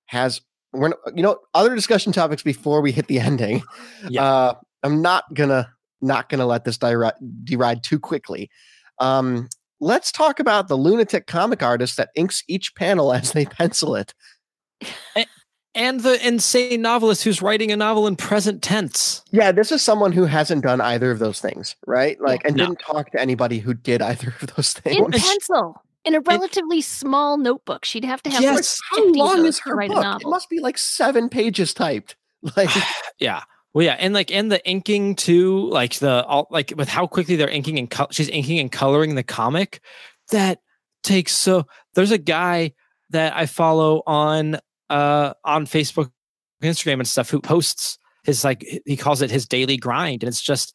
has, 0.06 0.40
we're, 0.72 0.92
you 1.14 1.22
know, 1.22 1.38
other 1.54 1.74
discussion 1.74 2.12
topics 2.12 2.42
before 2.42 2.80
we 2.80 2.92
hit 2.92 3.08
the 3.08 3.18
ending. 3.18 3.62
Yeah. 4.08 4.22
Uh, 4.24 4.54
I'm 4.82 5.02
not 5.02 5.24
gonna 5.34 5.68
not 6.00 6.28
gonna 6.28 6.46
let 6.46 6.64
this 6.64 6.78
deride, 6.78 7.14
deride 7.44 7.82
too 7.82 7.98
quickly. 7.98 8.50
Um, 9.00 9.48
let's 9.80 10.12
talk 10.12 10.38
about 10.38 10.68
the 10.68 10.76
lunatic 10.76 11.26
comic 11.26 11.62
artist 11.62 11.96
that 11.96 12.10
inks 12.14 12.42
each 12.48 12.74
panel 12.74 13.12
as 13.12 13.32
they 13.32 13.44
pencil 13.44 13.96
it. 13.96 14.14
And 15.14 15.26
the 15.76 16.18
insane 16.26 16.82
novelist 16.82 17.22
who's 17.24 17.42
writing 17.42 17.70
a 17.70 17.76
novel 17.76 18.06
in 18.06 18.16
present 18.16 18.62
tense. 18.62 19.22
Yeah, 19.30 19.52
this 19.52 19.70
is 19.70 19.82
someone 19.82 20.12
who 20.12 20.24
hasn't 20.24 20.62
done 20.62 20.80
either 20.80 21.10
of 21.10 21.18
those 21.18 21.40
things, 21.40 21.76
right? 21.86 22.20
Like, 22.20 22.44
and 22.44 22.56
No. 22.56 22.66
didn't 22.66 22.80
talk 22.80 23.10
to 23.12 23.20
anybody 23.20 23.58
who 23.58 23.74
did 23.74 24.00
either 24.02 24.34
of 24.40 24.54
those 24.56 24.72
things. 24.72 24.96
In 24.96 25.10
pencil, 25.12 25.82
in 26.04 26.14
a 26.14 26.20
relatively 26.20 26.80
small 26.80 27.36
notebook. 27.36 27.84
She'd 27.84 28.04
have 28.04 28.22
to 28.22 28.30
have 28.30 28.40
like 28.42 28.54
Yes. 28.54 28.78
How 28.90 29.04
long 29.12 29.44
is 29.44 29.58
her 29.60 29.74
write 29.74 29.90
a 29.90 29.94
book? 29.94 30.22
It 30.22 30.28
must 30.28 30.48
be 30.48 30.60
like 30.60 30.78
seven 30.78 31.28
pages 31.28 31.74
typed. 31.74 32.16
Like, 32.56 32.70
yeah. 33.18 33.42
Well, 33.74 33.84
yeah, 33.84 33.96
and 33.98 34.14
like 34.14 34.30
and 34.30 34.50
the 34.50 34.64
inking 34.66 35.16
too, 35.16 35.68
like 35.68 35.94
the 35.96 36.24
all 36.24 36.46
like 36.50 36.72
with 36.76 36.88
how 36.88 37.06
quickly 37.06 37.36
they're 37.36 37.48
inking 37.50 37.78
and 37.78 37.90
col- 37.90 38.08
she's 38.10 38.28
inking 38.30 38.58
and 38.58 38.72
coloring 38.72 39.14
the 39.16 39.22
comic. 39.22 39.80
That 40.30 40.60
takes 41.02 41.34
so. 41.34 41.66
There's 41.94 42.10
a 42.12 42.18
guy 42.18 42.72
that 43.10 43.36
I 43.36 43.44
follow 43.46 44.02
on 44.06 44.58
uh 44.90 45.34
on 45.44 45.66
Facebook, 45.66 46.10
Instagram, 46.62 46.94
and 46.94 47.08
stuff 47.08 47.30
who 47.30 47.40
posts 47.40 47.98
his 48.24 48.44
like 48.44 48.64
he 48.84 48.96
calls 48.96 49.22
it 49.22 49.30
his 49.30 49.46
daily 49.46 49.76
grind, 49.76 50.22
and 50.22 50.28
it's 50.28 50.42
just 50.42 50.74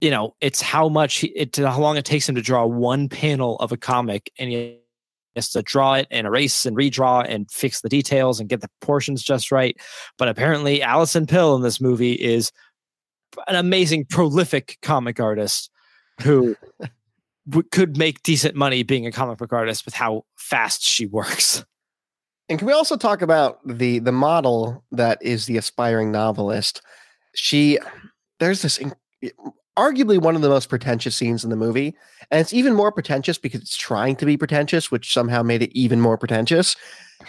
you 0.00 0.10
know 0.10 0.34
it's 0.40 0.60
how 0.60 0.88
much 0.88 1.18
he, 1.18 1.28
it 1.28 1.56
how 1.56 1.80
long 1.80 1.96
it 1.96 2.04
takes 2.04 2.28
him 2.28 2.34
to 2.34 2.42
draw 2.42 2.64
one 2.64 3.08
panel 3.08 3.56
of 3.56 3.72
a 3.72 3.76
comic, 3.76 4.32
and 4.38 4.50
he 4.50 4.78
has 5.34 5.50
to 5.50 5.62
draw 5.62 5.94
it 5.94 6.06
and 6.10 6.26
erase 6.26 6.66
and 6.66 6.76
redraw 6.76 7.24
and 7.28 7.50
fix 7.50 7.80
the 7.80 7.88
details 7.88 8.40
and 8.40 8.48
get 8.48 8.60
the 8.60 8.70
portions 8.80 9.22
just 9.22 9.52
right. 9.52 9.76
But 10.16 10.28
apparently, 10.28 10.82
Alison 10.82 11.26
Pill 11.26 11.54
in 11.56 11.62
this 11.62 11.80
movie 11.80 12.12
is 12.12 12.52
an 13.46 13.56
amazing, 13.56 14.06
prolific 14.06 14.78
comic 14.82 15.20
artist 15.20 15.70
who 16.22 16.56
could 17.70 17.96
make 17.96 18.22
decent 18.22 18.54
money 18.54 18.82
being 18.82 19.06
a 19.06 19.12
comic 19.12 19.38
book 19.38 19.52
artist 19.52 19.84
with 19.84 19.94
how 19.94 20.24
fast 20.36 20.82
she 20.82 21.06
works. 21.06 21.64
And 22.48 22.58
can 22.58 22.66
we 22.66 22.72
also 22.72 22.96
talk 22.96 23.22
about 23.22 23.60
the 23.66 23.98
the 23.98 24.12
model 24.12 24.84
that 24.92 25.18
is 25.22 25.46
the 25.46 25.56
aspiring 25.56 26.10
novelist? 26.10 26.82
She 27.34 27.78
there's 28.38 28.62
this 28.62 28.78
in, 28.78 28.94
arguably 29.76 30.20
one 30.20 30.34
of 30.34 30.42
the 30.42 30.48
most 30.48 30.68
pretentious 30.68 31.14
scenes 31.14 31.44
in 31.44 31.50
the 31.50 31.56
movie, 31.56 31.94
and 32.30 32.40
it's 32.40 32.52
even 32.52 32.74
more 32.74 32.90
pretentious 32.90 33.38
because 33.38 33.60
it's 33.60 33.76
trying 33.76 34.16
to 34.16 34.26
be 34.26 34.36
pretentious, 34.36 34.90
which 34.90 35.12
somehow 35.12 35.42
made 35.42 35.62
it 35.62 35.76
even 35.78 36.00
more 36.00 36.18
pretentious. 36.18 36.74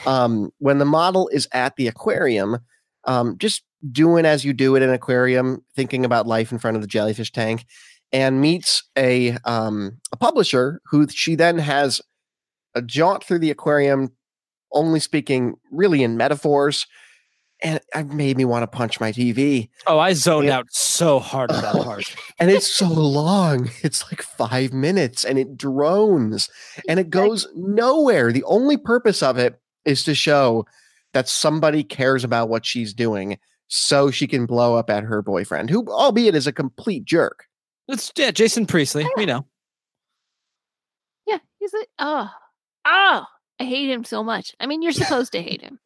Um, 0.06 0.52
when 0.60 0.78
the 0.78 0.86
model 0.86 1.28
is 1.30 1.48
at 1.52 1.76
the 1.76 1.88
aquarium, 1.88 2.60
um, 3.06 3.38
just 3.38 3.64
doing 3.92 4.26
as 4.26 4.46
you 4.46 4.54
do 4.54 4.76
at 4.76 4.82
an 4.82 4.92
aquarium, 4.92 5.64
thinking 5.76 6.06
about 6.06 6.28
life 6.28 6.52
in 6.52 6.60
front 6.60 6.76
of 6.76 6.82
the 6.82 6.88
jellyfish 6.88 7.32
tank, 7.32 7.66
and 8.12 8.42
meets 8.42 8.84
a 8.98 9.38
um, 9.46 10.00
a 10.12 10.18
publisher 10.18 10.82
who 10.86 11.08
she 11.08 11.36
then 11.36 11.58
has 11.58 12.02
a 12.76 12.82
jaunt 12.82 13.24
through 13.24 13.40
the 13.40 13.52
aquarium, 13.52 14.12
only 14.72 15.00
speaking 15.00 15.56
really 15.72 16.04
in 16.04 16.18
metaphors, 16.18 16.88
and 17.62 17.80
it 17.94 18.08
made 18.08 18.38
me 18.38 18.46
want 18.46 18.64
to 18.64 18.68
punch 18.68 19.00
my 19.00 19.12
TV. 19.12 19.70
Oh, 19.88 20.00
I 20.00 20.14
zoned 20.14 20.50
out 20.50 20.68
so 20.70 21.20
hard 21.20 21.52
at 21.52 21.62
that 21.62 21.76
oh, 21.76 21.84
part. 21.84 22.16
and 22.40 22.50
it's 22.50 22.68
so 22.68 22.88
long. 22.88 23.70
It's 23.84 24.04
like 24.12 24.22
five 24.22 24.74
minutes, 24.74 25.26
and 25.26 25.38
it 25.38 25.58
drones, 25.58 26.50
and 26.88 27.00
it 27.00 27.10
goes 27.10 27.48
nowhere. 27.56 28.32
The 28.32 28.44
only 28.44 28.78
purpose 28.78 29.22
of 29.24 29.38
it 29.38 29.60
is 29.86 30.04
to 30.04 30.16
show 30.16 30.66
that 31.14 31.28
somebody 31.28 31.84
cares 31.84 32.24
about 32.24 32.50
what 32.50 32.66
she's 32.66 32.94
doing 32.94 33.40
so 33.68 34.12
she 34.12 34.28
can 34.28 34.46
blow 34.46 34.76
up 34.76 34.90
at 34.90 35.04
her 35.04 35.22
boyfriend, 35.22 35.70
who, 35.70 35.88
albeit, 35.88 36.36
is 36.36 36.48
a 36.48 36.54
complete 36.54 37.06
jerk. 37.06 37.46
It's 37.88 38.12
yeah, 38.16 38.32
Jason 38.32 38.66
Priestley. 38.66 39.08
We 39.16 39.26
know. 39.26 39.46
Yeah, 41.26 41.40
he's 41.60 41.74
a 41.74 41.86
oh 42.00 42.30
oh. 42.86 43.26
I 43.60 43.66
hate 43.66 43.90
him 43.90 44.04
so 44.04 44.24
much. 44.24 44.56
I 44.60 44.66
mean, 44.68 44.82
you're 44.82 44.92
supposed 44.92 45.32
to 45.34 45.42
hate 45.42 45.62
him. 45.62 45.80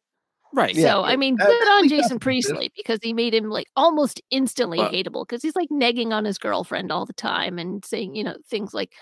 Right. 0.52 0.76
So 0.76 0.80
Yeah, 0.82 1.00
I 1.00 1.16
mean, 1.16 1.36
uh, 1.40 1.44
good 1.46 1.68
on. 1.68 1.88
Jason 1.88 2.20
Priestley 2.20 2.70
because 2.76 3.00
he 3.02 3.12
made 3.12 3.34
him 3.34 3.50
like 3.50 3.66
almost 3.74 4.20
instantly 4.30 4.78
Well- 4.78 4.92
hateable 4.92 5.26
because 5.26 5.42
he's 5.42 5.56
like 5.56 5.68
negging 5.70 6.12
on 6.12 6.24
his 6.24 6.38
girlfriend 6.38 6.92
all 6.92 7.04
the 7.06 7.12
time 7.12 7.58
and 7.58 7.84
saying, 7.84 8.14
you 8.14 8.22
know, 8.22 8.36
things 8.48 8.72
like, 8.72 8.92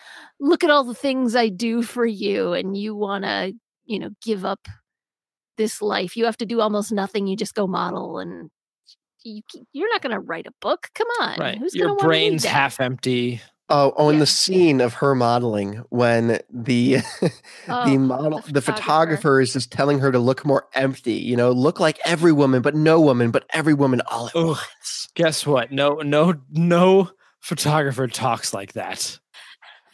"Look 0.41 0.65
at 0.65 0.71
all 0.71 0.85
the 0.85 0.95
things 0.95 1.37
I 1.37 1.49
do 1.51 1.83
for 1.83 2.07
you, 2.07 2.55
and 2.55 2.75
you 2.75 2.95
want 2.95 3.25
to, 3.25 3.53
you 3.85 3.99
know, 3.99 4.11
give 4.23 4.47
up 4.47 4.67
this 5.59 5.83
life. 5.83 6.17
You 6.17 6.25
have 6.25 6.39
to 6.39 6.47
do 6.47 6.63
almost 6.63 6.91
nothing. 6.91 7.27
You 7.27 7.37
just 7.37 7.55
go 7.55 7.67
model, 7.67 8.19
and 8.19 8.51
you, 9.23 9.43
you're 9.75 9.91
not 9.93 10.01
going 10.01 10.15
to 10.15 10.21
write 10.21 10.47
a 10.47 10.53
book. 10.63 10.89
Come 10.95 11.09
on, 11.21 11.39
Right. 11.39 11.59
Who's 11.59 11.75
Your 11.75 11.89
gonna 11.89 11.97
wanna 11.99 12.09
brain's 12.09 12.45
half 12.45 12.81
empty. 12.81 13.43
Oh, 13.75 13.95
oh, 13.97 14.11
Yeah. 14.11 14.19
the 14.19 14.27
scene 14.27 14.81
of 14.83 14.95
her 14.95 15.15
modeling 15.15 15.83
when 15.89 16.41
the 16.53 16.99
Oh, 17.69 17.85
the 17.91 17.97
model, 17.99 18.41
the 18.41 18.53
the 18.53 18.61
photographer. 18.61 18.73
photographer 18.73 19.41
is 19.41 19.53
just 19.55 19.73
telling 19.73 19.99
her 20.01 20.13
to 20.13 20.19
look 20.19 20.45
more 20.45 20.67
empty. 20.75 21.15
You 21.15 21.37
know, 21.37 21.51
look 21.53 21.81
like 21.81 21.99
every 22.05 22.33
woman, 22.33 22.61
but 22.63 22.75
no 22.75 23.01
woman, 23.01 23.31
but 23.31 23.45
every 23.55 23.75
woman 23.75 24.03
all 24.11 24.27
at 24.29 24.37
Ugh. 24.37 24.47
once. 24.49 25.09
Guess 25.15 25.47
what? 25.47 25.73
No, 25.73 25.95
no, 25.97 26.35
no 26.51 27.11
photographer 27.41 28.07
talks 28.09 28.53
like 28.53 28.75
that. 28.75 29.19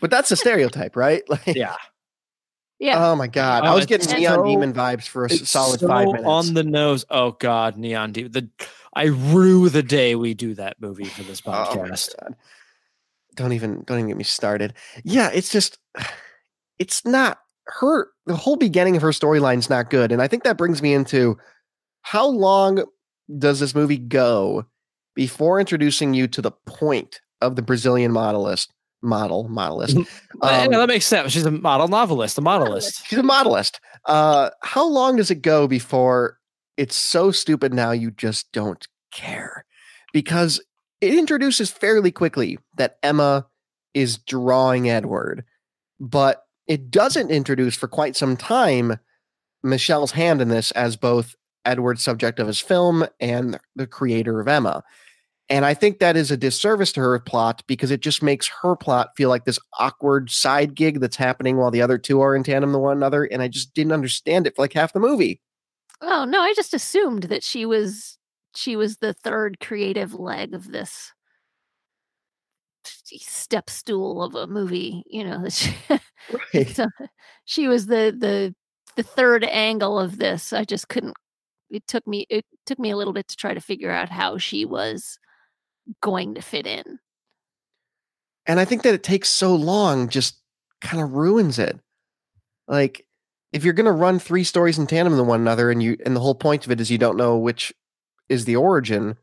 But 0.01 0.11
that's 0.11 0.31
a 0.33 0.37
stereotype, 0.37 0.97
right? 0.97 1.23
Like, 1.29 1.47
Yeah. 1.47 1.75
Oh 1.75 1.85
yeah, 2.81 3.09
Oh 3.11 3.17
my 3.17 3.27
god, 3.27 3.65
I 3.65 3.73
Oh, 3.73 3.75
was 3.77 3.87
getting 3.87 4.09
Neon 4.19 4.35
so- 4.37 4.45
Demon 4.45 4.73
vibes 4.73 5.07
for 5.09 5.25
a 5.25 5.31
solid 5.31 5.81
so 5.81 5.89
five 5.89 6.07
minutes. 6.07 6.25
on 6.27 6.55
the 6.55 6.63
nose. 6.65 7.05
Oh 7.11 7.33
God, 7.33 7.77
Neon 7.77 8.13
Demon. 8.13 8.33
The 8.33 8.49
I 8.95 9.05
rue 9.07 9.69
the 9.69 9.83
day 9.83 10.15
we 10.15 10.35
do 10.35 10.55
that 10.55 10.81
movie 10.81 11.05
for 11.05 11.23
this 11.25 11.43
Oh 11.47 11.51
podcast. 11.51 12.11
God. 12.21 12.35
Don't 13.39 13.53
even 13.53 13.85
don't 13.87 13.99
even 13.99 14.09
get 14.09 14.17
me 14.17 14.25
started. 14.25 14.75
Yeah, 15.05 15.31
it's 15.33 15.49
just 15.49 15.79
it's 16.81 17.05
not 17.05 17.39
her 17.67 18.09
the 18.27 18.35
whole 18.35 18.57
beginning 18.57 18.97
of 18.97 19.03
her 19.03 19.11
storyline's 19.11 19.71
not 19.71 19.91
good. 19.91 20.11
And 20.11 20.21
I 20.21 20.27
think 20.27 20.43
that 20.43 20.59
brings 20.59 20.83
me 20.83 20.93
into 20.93 21.39
how 22.03 22.27
long 22.27 22.85
does 23.39 23.61
this 23.61 23.77
movie 23.77 23.99
go 23.99 24.67
before 25.15 25.61
introducing 25.61 26.15
you 26.15 26.27
to 26.29 26.43
the 26.43 26.51
point 26.67 27.21
of 27.41 27.55
the 27.55 27.63
Brazilian 27.63 28.11
modelist 28.11 28.73
model 29.03 29.49
modelist? 29.49 29.97
Uh, 29.97 30.01
Um, 30.43 30.73
yeah, 30.73 30.79
that 30.79 30.89
makes 30.89 31.07
sense. 31.07 31.31
She's 31.31 31.47
a 31.47 31.51
model 31.51 31.87
novelist, 31.89 32.39
a 32.39 32.41
modelist. 32.41 33.07
She's 33.07 33.19
a 33.19 33.23
modelist. 33.23 33.81
Uh, 34.05 34.51
how 34.63 34.89
long 34.89 35.17
does 35.17 35.31
it 35.31 35.43
go 35.43 35.69
before 35.69 36.39
it's 36.77 36.97
so 36.97 37.31
stupid 37.31 37.73
now 37.73 37.93
you 37.93 38.11
just 38.11 38.51
don't 38.53 38.87
care? 39.13 39.65
Because 40.13 40.61
it 41.01 41.15
introduces 41.15 41.71
fairly 41.71 42.11
quickly 42.11 42.59
that 42.77 42.99
Emma 43.03 43.47
is 43.95 44.19
drawing 44.19 44.89
Edward, 44.89 45.45
but 46.01 46.45
it 46.67 46.91
doesn't 46.91 47.31
introduce 47.31 47.77
for 47.77 47.89
quite 47.89 48.17
some 48.17 48.37
time 48.37 48.99
Michelle's 49.63 50.13
hand 50.13 50.41
in 50.41 50.49
this 50.49 50.71
as 50.73 50.97
both 50.97 51.35
Edward's 51.65 52.03
subject 52.03 52.39
of 52.39 52.47
his 52.47 52.61
film 52.61 53.07
and 53.21 53.59
the 53.75 53.87
creator 53.87 54.41
of 54.41 54.49
Emma. 54.49 54.83
And 55.51 55.65
I 55.65 55.73
think 55.73 55.99
that 55.99 56.17
is 56.17 56.31
a 56.31 56.37
disservice 56.37 56.93
to 56.93 57.01
her 57.01 57.19
plot 57.19 57.63
because 57.67 57.91
it 57.91 58.01
just 58.01 58.23
makes 58.23 58.51
her 58.63 58.77
plot 58.77 59.11
feel 59.17 59.31
like 59.31 59.47
this 59.47 59.59
awkward 59.79 60.31
side 60.31 60.75
gig 60.75 61.01
that's 61.01 61.17
happening 61.17 61.57
while 61.57 61.71
the 61.71 61.81
other 61.81 61.97
two 61.97 62.21
are 62.21 62.37
in 62.37 62.43
tandem 62.43 62.73
to 62.73 62.79
one 62.79 62.97
another. 62.97 63.25
And 63.25 63.41
I 63.41 63.49
just 63.49 63.73
didn't 63.73 63.93
understand 63.93 64.47
it 64.47 64.55
for 64.55 64.63
like 64.63 64.75
half 64.75 64.93
the 64.93 65.01
movie. 65.01 65.41
Oh 66.03 66.25
no, 66.27 66.41
I 66.43 66.53
just 66.55 66.75
assumed 66.75 67.25
that 67.25 67.43
she 67.43 67.65
was 67.65 68.18
she 68.59 68.75
was 68.75 68.97
the 68.97 69.15
third 69.15 69.61
creative 69.61 70.15
leg 70.15 70.53
of 70.53 70.73
this 70.73 71.13
step 73.21 73.71
stool 73.71 74.23
of 74.23 74.35
a 74.35 74.47
movie. 74.47 75.05
You 75.07 75.25
know, 75.25 75.49
she, 75.49 75.75
Right. 76.55 76.69
so 76.69 76.87
she 77.45 77.69
was 77.69 77.87
the 77.87 78.15
the 78.19 78.55
the 78.97 79.03
third 79.03 79.45
angle 79.45 79.99
of 79.99 80.19
this. 80.19 80.53
I 80.53 80.65
just 80.65 80.89
couldn't. 80.89 81.17
It 81.71 81.87
took 81.87 82.07
me 82.07 82.27
it 82.29 82.45
took 82.67 82.79
me 82.79 82.91
a 82.91 82.97
little 82.97 83.13
bit 83.13 83.29
to 83.29 83.37
try 83.37 83.55
to 83.55 83.61
figure 83.61 83.91
out 83.93 84.09
how 84.09 84.39
she 84.39 84.65
was 84.65 85.19
going 86.03 86.35
to 86.35 86.43
fit 86.43 86.67
in. 86.67 86.99
And 88.47 88.59
I 88.59 88.65
think 88.65 88.83
that 88.83 88.95
it 88.95 89.03
takes 89.03 89.29
so 89.29 89.55
long 89.55 90.09
just 90.09 90.41
kind 90.81 91.03
of 91.03 91.13
ruins 91.13 91.59
it. 91.59 91.79
Like 92.67 93.07
if 93.53 93.63
you're 93.65 93.73
going 93.75 93.87
to 93.87 93.93
run 93.93 94.19
three 94.19 94.45
stories 94.45 94.79
in 94.79 94.87
tandem 94.87 95.17
to 95.17 95.23
one 95.23 95.41
another 95.41 95.71
and 95.71 95.83
you 95.83 95.97
and 96.05 96.17
the 96.17 96.21
whole 96.21 96.35
point 96.35 96.67
of 96.67 96.73
it 96.73 96.81
is 96.81 96.91
you 96.91 96.99
don't 96.99 97.17
know 97.17 97.37
which 97.39 97.73
is 98.29 98.45
the 98.45 98.57
origin, 98.57 99.17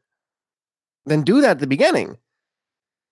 then 1.06 1.24
do 1.24 1.42
that 1.42 1.52
at 1.52 1.60
the 1.60 1.68
beginning. 1.68 2.18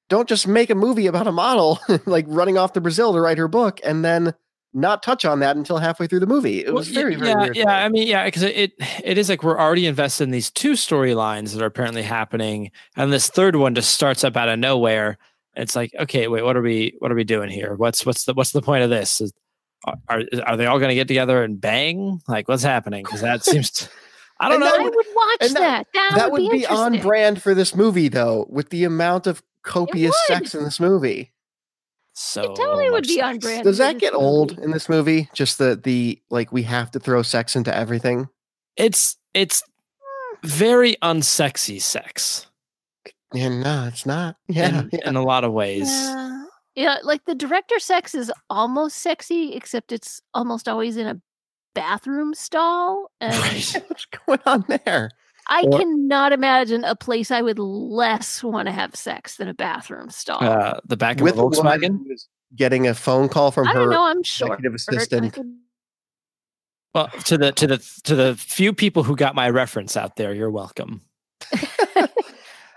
Don't 0.10 0.28
just 0.28 0.48
make 0.48 0.70
a 0.70 0.76
movie 0.76 1.08
about 1.08 1.28
a 1.28 1.32
model 1.32 1.80
like 2.06 2.26
running 2.28 2.58
off 2.58 2.74
to 2.74 2.82
Brazil 2.82 3.14
to 3.14 3.22
write 3.22 3.38
her 3.38 3.48
book 3.48 3.80
and 3.84 4.04
then 4.04 4.34
not 4.74 5.04
touch 5.04 5.24
on 5.24 5.40
that 5.40 5.56
until 5.56 5.78
halfway 5.78 6.08
through 6.08 6.20
the 6.20 6.28
movie. 6.28 6.66
It 6.66 6.74
was 6.74 6.88
very, 6.88 7.16
very 7.16 7.30
yeah, 7.30 7.38
weird. 7.38 7.56
yeah. 7.56 7.70
I 7.70 7.90
mean, 7.90 8.08
yeah, 8.08 8.26
because 8.26 8.42
it, 8.44 8.74
it 9.04 9.18
is 9.18 9.30
like 9.30 9.44
we're 9.44 9.60
already 9.60 9.86
invested 9.86 10.24
in 10.24 10.32
these 10.32 10.50
two 10.50 10.72
storylines 10.74 11.54
that 11.54 11.62
are 11.62 11.68
apparently 11.68 12.02
happening, 12.02 12.72
and 12.96 13.14
this 13.14 13.28
third 13.30 13.56
one 13.56 13.76
just 13.76 13.94
starts 13.94 14.24
up 14.24 14.36
out 14.36 14.50
of 14.50 14.58
nowhere. 14.60 15.18
It's 15.56 15.76
like, 15.76 15.94
okay, 16.00 16.28
wait, 16.28 16.44
what 16.44 16.58
are 16.58 16.62
we 16.62 16.96
what 17.00 17.12
are 17.12 17.16
we 17.16 17.24
doing 17.24 17.50
here? 17.50 17.76
What's 17.76 18.06
what's 18.06 18.26
the 18.26 18.34
what's 18.34 18.52
the 18.52 18.62
point 18.62 18.84
of 18.84 18.90
this? 18.90 19.22
Is, 19.22 19.32
are 19.86 19.96
are, 20.10 20.24
are 20.46 20.58
they 20.58 20.66
all 20.66 20.80
going 20.80 20.90
to 20.90 20.96
get 20.96 21.08
together 21.08 21.44
and 21.44 21.62
bang? 21.62 22.22
Like, 22.28 22.48
what's 22.48 22.64
happening? 22.64 23.04
Because 23.04 23.22
that 23.22 23.44
seems. 23.46 23.70
To, 23.72 23.90
I 24.44 24.50
don't 24.50 24.62
And 24.62 24.64
that 24.64 24.80
I 24.80 24.84
would 24.84 24.94
watch 24.96 25.40
that. 25.40 25.54
that- 25.54 25.88
That, 25.94 26.12
that 26.16 26.32
would, 26.32 26.42
would 26.44 26.52
be 26.52 26.66
on 26.66 27.00
brand 27.00 27.42
for 27.42 27.54
this 27.54 27.76
movie 27.76 28.08
though, 28.10 28.46
with 28.50 28.70
the 28.70 28.84
amount 28.84 29.28
of 29.28 29.42
copious 29.64 30.16
sex 30.28 30.54
in 30.54 30.64
this 30.64 30.80
movie. 30.80 31.32
So 32.14 32.52
It 32.52 32.56
totally 32.56 32.86
would 32.92 33.04
much 33.04 33.08
be 33.08 33.22
on 33.22 33.40
brand. 33.40 33.64
Does 33.64 33.78
that 33.80 33.94
this 33.94 34.02
get 34.02 34.14
old 34.14 34.52
movie. 34.52 34.64
in 34.64 34.72
this 34.72 34.88
movie? 34.90 35.30
Just 35.34 35.58
the 35.58 35.80
the 35.82 36.22
like 36.30 36.52
we 36.52 36.64
have 36.64 36.92
to 36.92 37.00
throw 37.00 37.22
sex 37.24 37.56
into 37.56 37.76
everything. 37.76 38.28
It's 38.76 39.18
it's 39.34 39.64
very 40.44 40.96
unsexy 41.02 41.82
sex 41.82 42.48
Yeah, 43.34 43.50
no, 43.50 43.86
it's 43.88 44.06
not. 44.06 44.36
Yeah, 44.48 44.82
in, 44.82 44.90
yeah. 44.94 45.10
in 45.10 45.16
a 45.16 45.24
lot 45.24 45.44
of 45.44 45.54
ways. 45.54 45.88
Yeah. 45.90 46.46
yeah, 46.76 46.98
like 47.04 47.26
the 47.26 47.34
director 47.36 47.80
sex 47.80 48.14
is 48.14 48.32
almost 48.50 48.98
sexy, 48.98 49.54
except 49.54 49.92
it's 49.92 50.22
almost 50.36 50.68
always 50.68 50.98
in 50.98 51.08
a 51.08 51.20
bathroom 51.74 52.34
stall. 52.34 53.12
And 53.22 53.36
Right. 53.36 53.84
What's 53.88 54.06
going 54.28 54.40
on 54.46 54.66
there? 54.86 55.12
I 55.50 55.64
Or- 55.64 55.78
cannot 55.80 56.32
imagine 56.32 56.84
a 56.84 56.96
place 56.96 57.30
I 57.32 57.42
would 57.42 57.60
less 57.60 58.44
want 58.44 58.68
to 58.68 58.72
have 58.72 58.96
sex 58.96 59.36
than 59.38 59.48
a 59.50 59.54
bathroom 59.54 60.10
stall. 60.10 60.44
Uh, 60.44 60.80
the 60.86 60.96
back 60.98 61.18
of 61.18 61.24
With 61.24 61.36
a 61.38 61.42
a 61.42 61.44
Volkswagen. 61.44 62.00
getting 62.56 62.88
a 62.88 62.94
phone 62.94 63.28
call 63.30 63.52
from 63.52 63.68
I 63.68 63.74
her 63.74 63.90
know. 63.90 64.04
I'm 64.06 64.24
short. 64.24 64.52
executive 64.60 64.76
assistant. 64.76 65.34
could- 65.34 65.58
Well, 66.96 67.08
to 67.26 67.38
the 67.38 67.52
to 67.54 67.68
the 67.68 67.78
to 68.04 68.16
the 68.16 68.36
few 68.36 68.72
people 68.74 69.04
who 69.04 69.16
got 69.16 69.36
my 69.36 69.50
reference 69.50 69.98
out 69.98 70.16
there, 70.16 70.34
you're 70.34 70.52
welcome. 70.52 71.02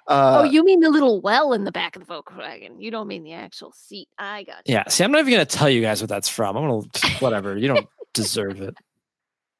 Uh, 0.08 0.42
oh, 0.42 0.44
you 0.44 0.64
mean 0.64 0.78
the 0.78 0.88
little 0.88 1.20
well 1.20 1.52
in 1.52 1.64
the 1.64 1.72
back 1.72 1.96
of 1.96 2.06
the 2.06 2.14
Volkswagen? 2.14 2.76
You 2.80 2.92
don't 2.92 3.08
mean 3.08 3.24
the 3.24 3.32
actual 3.32 3.72
seat. 3.72 4.06
I 4.16 4.44
got 4.44 4.58
you. 4.64 4.74
Yeah. 4.74 4.84
See, 4.86 5.02
I'm 5.02 5.10
not 5.10 5.18
even 5.18 5.32
going 5.34 5.44
to 5.44 5.56
tell 5.56 5.68
you 5.68 5.82
guys 5.82 6.00
what 6.00 6.08
that's 6.08 6.28
from. 6.28 6.56
I'm 6.56 6.68
going 6.68 6.88
to, 6.88 7.08
whatever. 7.18 7.56
You 7.58 7.66
don't 7.66 7.88
deserve 8.14 8.60
it. 8.60 8.76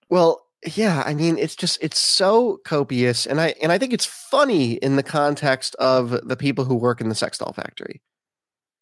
Well, 0.09 0.47
yeah, 0.75 1.03
I 1.05 1.15
mean, 1.15 1.39
it's 1.39 1.57
just 1.57 1.79
it's 1.83 1.99
so 1.99 2.59
copious, 2.65 3.27
and 3.27 3.41
I 3.41 3.55
and 3.63 3.71
I 3.71 3.79
think 3.79 3.93
it's 3.93 4.07
funny 4.07 4.75
in 4.75 4.97
the 4.97 5.03
context 5.03 5.75
of 5.77 6.11
the 6.27 6.37
people 6.37 6.65
who 6.65 6.75
work 6.75 7.01
in 7.01 7.09
the 7.09 7.15
sex 7.15 7.39
doll 7.39 7.53
factory. 7.53 8.03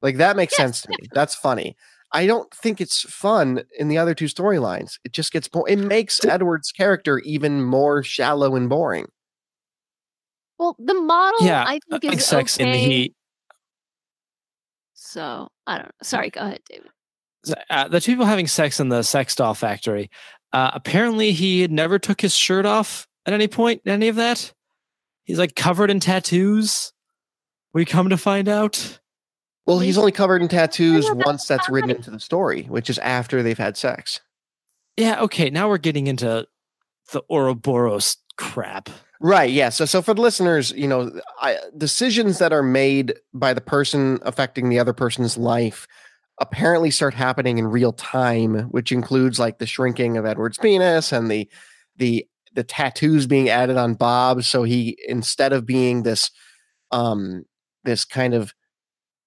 Like 0.00 0.16
that 0.18 0.36
makes 0.36 0.52
Yes, 0.52 0.58
sense 0.58 0.82
to 0.82 0.90
me. 0.90 1.08
That's 1.12 1.34
funny. 1.34 1.76
I 2.12 2.26
don't 2.26 2.52
think 2.54 2.80
it's 2.80 3.02
fun 3.02 3.64
in 3.76 3.88
the 3.88 3.98
other 3.98 4.14
two 4.14 4.26
storylines. 4.26 4.98
It 5.04 5.12
just 5.12 5.32
gets 5.32 5.48
bo- 5.48 5.64
it 5.64 5.76
makes 5.76 6.24
Edward's 6.24 6.70
character 6.70 7.18
even 7.20 7.62
more 7.62 8.02
shallow 8.02 8.54
and 8.54 8.68
boring. 8.68 9.06
Well, 10.58 10.76
the 10.78 10.94
model 10.94 11.44
yeah. 11.44 11.64
I 11.66 11.76
uh, 11.90 11.98
think 12.00 12.04
like 12.04 12.14
is 12.18 12.24
sex 12.24 12.56
okay. 12.56 12.64
in 12.64 12.72
the 12.72 12.78
heat. 12.78 13.14
So 14.94 15.48
I 15.66 15.78
don't 15.78 15.86
know. 15.86 15.92
Sorry, 16.02 16.30
go 16.30 16.40
ahead, 16.40 16.60
David. 16.68 16.90
Uh, 17.70 17.88
the 17.88 18.00
two 18.00 18.12
people 18.12 18.26
having 18.26 18.46
sex 18.46 18.80
in 18.80 18.88
the 18.88 19.02
sex 19.02 19.34
doll 19.34 19.54
factory. 19.54 20.10
Uh, 20.52 20.70
apparently, 20.74 21.32
he 21.32 21.60
had 21.60 21.72
never 21.72 21.98
took 21.98 22.20
his 22.20 22.34
shirt 22.34 22.64
off 22.66 23.06
at 23.26 23.32
any 23.32 23.48
point. 23.48 23.82
Any 23.86 24.08
of 24.08 24.16
that? 24.16 24.52
He's 25.24 25.38
like 25.38 25.54
covered 25.56 25.90
in 25.90 26.00
tattoos. 26.00 26.92
We 27.72 27.84
come 27.84 28.10
to 28.10 28.16
find 28.16 28.48
out. 28.48 29.00
Well, 29.66 29.78
he's 29.78 29.94
He's- 29.94 29.98
only 29.98 30.12
covered 30.12 30.42
in 30.42 30.48
tattoos 30.48 31.10
once 31.10 31.46
that's 31.46 31.68
written 31.68 31.90
into 31.90 32.10
the 32.10 32.20
story, 32.20 32.64
which 32.64 32.90
is 32.90 32.98
after 32.98 33.42
they've 33.42 33.56
had 33.58 33.76
sex. 33.76 34.20
Yeah. 34.96 35.22
Okay. 35.22 35.50
Now 35.50 35.68
we're 35.68 35.78
getting 35.78 36.06
into 36.06 36.46
the 37.12 37.22
Ouroboros 37.30 38.18
crap. 38.36 38.90
Right. 39.20 39.50
Yeah. 39.50 39.70
So, 39.70 39.86
so 39.86 40.02
for 40.02 40.12
the 40.12 40.20
listeners, 40.20 40.70
you 40.72 40.86
know, 40.86 41.10
I, 41.40 41.58
decisions 41.76 42.38
that 42.38 42.52
are 42.52 42.62
made 42.62 43.14
by 43.32 43.54
the 43.54 43.60
person 43.60 44.18
affecting 44.22 44.68
the 44.68 44.78
other 44.78 44.92
person's 44.92 45.36
life 45.38 45.86
apparently 46.40 46.90
start 46.90 47.14
happening 47.14 47.58
in 47.58 47.66
real 47.66 47.92
time, 47.92 48.64
which 48.70 48.92
includes 48.92 49.38
like 49.38 49.58
the 49.58 49.66
shrinking 49.66 50.16
of 50.16 50.26
Edward's 50.26 50.58
penis 50.58 51.12
and 51.12 51.30
the 51.30 51.48
the 51.96 52.26
the 52.54 52.64
tattoos 52.64 53.26
being 53.26 53.48
added 53.48 53.76
on 53.76 53.94
Bob. 53.94 54.42
So 54.44 54.62
he 54.62 54.96
instead 55.06 55.52
of 55.52 55.66
being 55.66 56.02
this 56.02 56.30
um 56.90 57.44
this 57.84 58.04
kind 58.04 58.34
of 58.34 58.54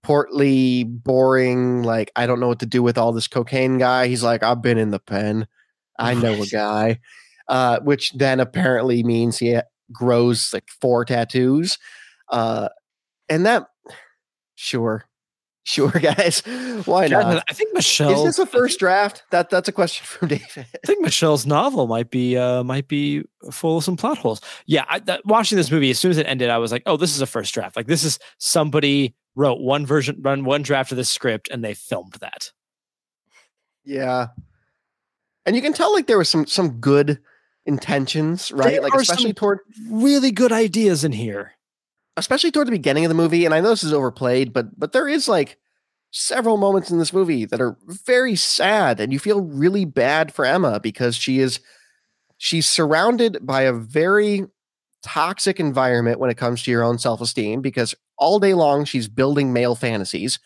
portly, 0.03 0.85
boring, 0.85 1.83
like 1.83 2.11
I 2.15 2.27
don't 2.27 2.39
know 2.39 2.47
what 2.47 2.59
to 2.59 2.65
do 2.65 2.81
with 2.81 2.97
all 2.97 3.11
this 3.11 3.27
cocaine 3.27 3.77
guy, 3.77 4.07
he's 4.07 4.23
like, 4.23 4.43
I've 4.43 4.61
been 4.61 4.77
in 4.77 4.91
the 4.91 4.99
pen. 4.99 5.47
I 5.99 6.13
know 6.13 6.41
a 6.41 6.45
guy. 6.45 6.99
Uh, 7.49 7.79
which 7.79 8.11
then 8.11 8.41
apparently 8.41 9.03
means 9.03 9.37
he 9.37 9.57
grows 9.91 10.53
like 10.53 10.67
four 10.81 11.05
tattoos. 11.05 11.77
Uh, 12.29 12.67
and 13.29 13.45
that, 13.45 13.67
sure, 14.55 15.05
sure, 15.67 15.91
guys, 16.01 16.41
why 16.85 17.07
not? 17.07 17.43
I 17.49 17.53
think 17.53 17.73
Michelle. 17.73 18.11
Is 18.11 18.23
this 18.23 18.39
a 18.39 18.45
first 18.45 18.79
draft? 18.79 19.23
That 19.31 19.49
that's 19.49 19.67
a 19.67 19.71
question 19.71 20.05
from 20.07 20.29
David. 20.29 20.65
I 20.73 20.87
think 20.87 21.01
Michelle's 21.01 21.45
novel 21.45 21.87
might 21.87 22.09
be 22.09 22.37
uh 22.37 22.63
might 22.63 22.87
be 22.87 23.23
full 23.51 23.77
of 23.77 23.83
some 23.83 23.97
plot 23.97 24.17
holes. 24.17 24.41
Yeah, 24.65 24.85
I, 24.89 24.99
that, 24.99 25.25
watching 25.25 25.57
this 25.57 25.71
movie 25.71 25.89
as 25.89 25.99
soon 25.99 26.11
as 26.11 26.17
it 26.17 26.25
ended, 26.25 26.49
I 26.49 26.57
was 26.57 26.71
like, 26.71 26.83
"Oh, 26.85 26.97
this 26.97 27.13
is 27.13 27.21
a 27.21 27.27
first 27.27 27.53
draft. 27.53 27.75
Like 27.75 27.87
this 27.87 28.03
is 28.03 28.19
somebody 28.37 29.15
wrote 29.35 29.59
one 29.59 29.85
version, 29.85 30.17
run 30.21 30.45
one 30.45 30.61
draft 30.61 30.91
of 30.91 30.97
this 30.97 31.11
script, 31.11 31.49
and 31.51 31.63
they 31.63 31.73
filmed 31.73 32.13
that." 32.21 32.51
Yeah, 33.83 34.27
and 35.45 35.55
you 35.55 35.61
can 35.61 35.73
tell 35.73 35.93
like 35.93 36.07
there 36.07 36.17
was 36.17 36.29
some 36.29 36.47
some 36.47 36.79
good 36.79 37.19
intentions, 37.65 38.51
right? 38.51 38.73
There 38.73 38.81
like 38.81 38.93
especially 38.93 39.33
toward 39.33 39.59
Really 39.89 40.31
good 40.31 40.51
ideas 40.51 41.03
in 41.03 41.11
here. 41.11 41.56
Especially 42.17 42.51
toward 42.51 42.67
the 42.67 42.71
beginning 42.71 43.05
of 43.05 43.09
the 43.09 43.15
movie. 43.15 43.45
And 43.45 43.53
I 43.53 43.61
know 43.61 43.69
this 43.69 43.83
is 43.83 43.93
overplayed, 43.93 44.51
but 44.51 44.77
but 44.77 44.91
there 44.91 45.07
is 45.07 45.27
like 45.27 45.57
several 46.11 46.57
moments 46.57 46.91
in 46.91 46.99
this 46.99 47.13
movie 47.13 47.45
that 47.45 47.61
are 47.61 47.77
very 47.87 48.35
sad, 48.35 48.99
and 48.99 49.13
you 49.13 49.19
feel 49.19 49.41
really 49.41 49.85
bad 49.85 50.33
for 50.33 50.43
Emma 50.45 50.79
because 50.79 51.15
she 51.15 51.39
is 51.39 51.59
she's 52.37 52.67
surrounded 52.67 53.39
by 53.41 53.61
a 53.61 53.73
very 53.73 54.45
toxic 55.03 55.59
environment 55.59 56.19
when 56.19 56.29
it 56.29 56.37
comes 56.37 56.63
to 56.63 56.71
your 56.71 56.83
own 56.83 56.97
self-esteem 56.97 57.61
because 57.61 57.95
all 58.17 58.39
day 58.39 58.53
long 58.53 58.83
she's 58.83 59.07
building 59.07 59.53
male 59.53 59.75
fantasies 59.75 60.39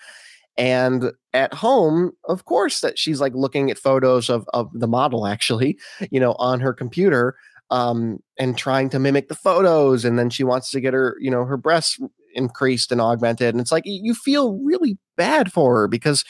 and 0.58 1.12
at 1.34 1.54
home 1.54 2.12
of 2.28 2.46
course 2.46 2.82
that 2.82 3.00
she's 3.00 3.22
like 3.22 3.34
looking 3.34 3.72
at 3.72 3.78
photos 3.78 4.30
of 4.30 4.46
of 4.54 4.70
the 4.74 4.88
model 4.88 5.26
actually 5.26 5.80
you 6.12 6.20
know 6.20 6.34
on 6.34 6.60
her 6.60 6.74
computer 6.74 7.36
um 7.72 8.20
and 8.38 8.58
trying 8.58 8.90
to 8.90 9.00
mimic 9.00 9.28
the 9.28 9.36
photos 9.36 10.06
and 10.06 10.20
then 10.20 10.30
she 10.30 10.44
wants 10.44 10.70
to 10.70 10.80
get 10.80 10.94
her 10.94 11.16
you 11.20 11.32
know 11.32 11.46
her 11.46 11.58
breasts 11.58 11.98
increased 12.36 12.92
and 12.92 13.02
augmented 13.02 13.54
and 13.54 13.60
it's 13.60 13.72
like 13.72 13.84
you 13.86 14.14
feel 14.14 14.60
really 14.60 14.98
bad 15.18 15.52
for 15.52 15.76
her 15.76 15.88
because 15.88 16.24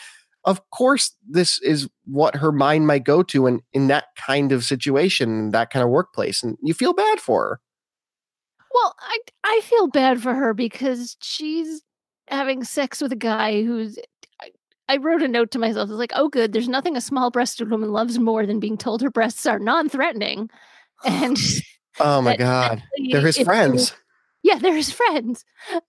of 0.46 0.62
course 0.72 1.16
this 1.28 1.60
is 1.62 1.88
what 2.06 2.36
her 2.36 2.52
mind 2.52 2.88
might 2.88 3.04
go 3.04 3.22
to 3.22 3.46
in 3.48 3.62
in 3.74 3.88
that 3.88 4.06
kind 4.16 4.52
of 4.52 4.64
situation 4.64 5.52
that 5.52 5.70
kind 5.70 5.84
of 5.84 5.90
workplace 5.90 6.42
and 6.42 6.58
you 6.64 6.74
feel 6.74 6.94
bad 6.94 7.20
for 7.20 7.44
her 7.44 7.60
Well, 8.74 8.96
I 9.00 9.18
I 9.44 9.62
feel 9.64 9.88
bad 9.88 10.22
for 10.22 10.34
her 10.34 10.54
because 10.54 11.18
she's 11.22 11.82
having 12.28 12.64
sex 12.64 13.02
with 13.02 13.12
a 13.12 13.18
guy 13.18 13.64
who's. 13.64 13.98
I, 14.90 14.98
wrote 14.98 15.22
a 15.22 15.28
note 15.30 15.52
to 15.52 15.60
myself. 15.60 15.90
It's 15.90 15.98
like, 15.98 16.12
oh, 16.16 16.28
good. 16.28 16.52
There's 16.52 16.68
nothing 16.68 16.98
a 16.98 17.02
small-breasted 17.02 17.72
woman 17.72 17.94
loves 17.94 18.20
more 18.20 18.46
than 18.46 18.60
being 18.60 18.78
told 18.78 19.02
her 19.02 19.10
breasts 19.10 19.46
are 19.46 19.58
non-threatening, 19.58 20.50
and 21.06 21.38
oh 22.00 22.22
my 22.22 22.36
god 22.36 22.84
they're 23.12 23.22
his 23.22 23.38
if 23.38 23.42
they 23.42 23.44
friends 23.44 23.94
yeah, 24.44 24.58
they're 24.58 24.76
his 24.76 24.92
friends, 24.92 25.46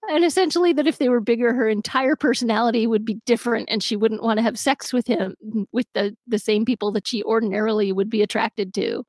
and 0.09 0.23
essentially 0.23 0.73
that 0.73 0.85
if 0.85 0.99
they 0.99 1.09
were 1.09 1.19
bigger, 1.19 1.53
her 1.53 1.67
entire 1.67 2.15
personality 2.15 2.85
would 2.85 3.03
be 3.03 3.19
different, 3.25 3.67
and 3.71 3.81
she 3.81 3.95
wouldn't 3.95 4.21
want 4.21 4.37
to 4.37 4.43
have 4.43 4.59
sex 4.59 4.93
with 4.93 5.07
him 5.07 5.35
mm, 5.43 5.65
with 5.71 5.87
the 5.93 6.15
the 6.27 6.37
same 6.37 6.63
people 6.63 6.91
that 6.91 7.07
she 7.07 7.23
ordinarily 7.23 7.91
would 7.91 8.11
be 8.11 8.21
attracted 8.21 8.73
to, 8.75 9.03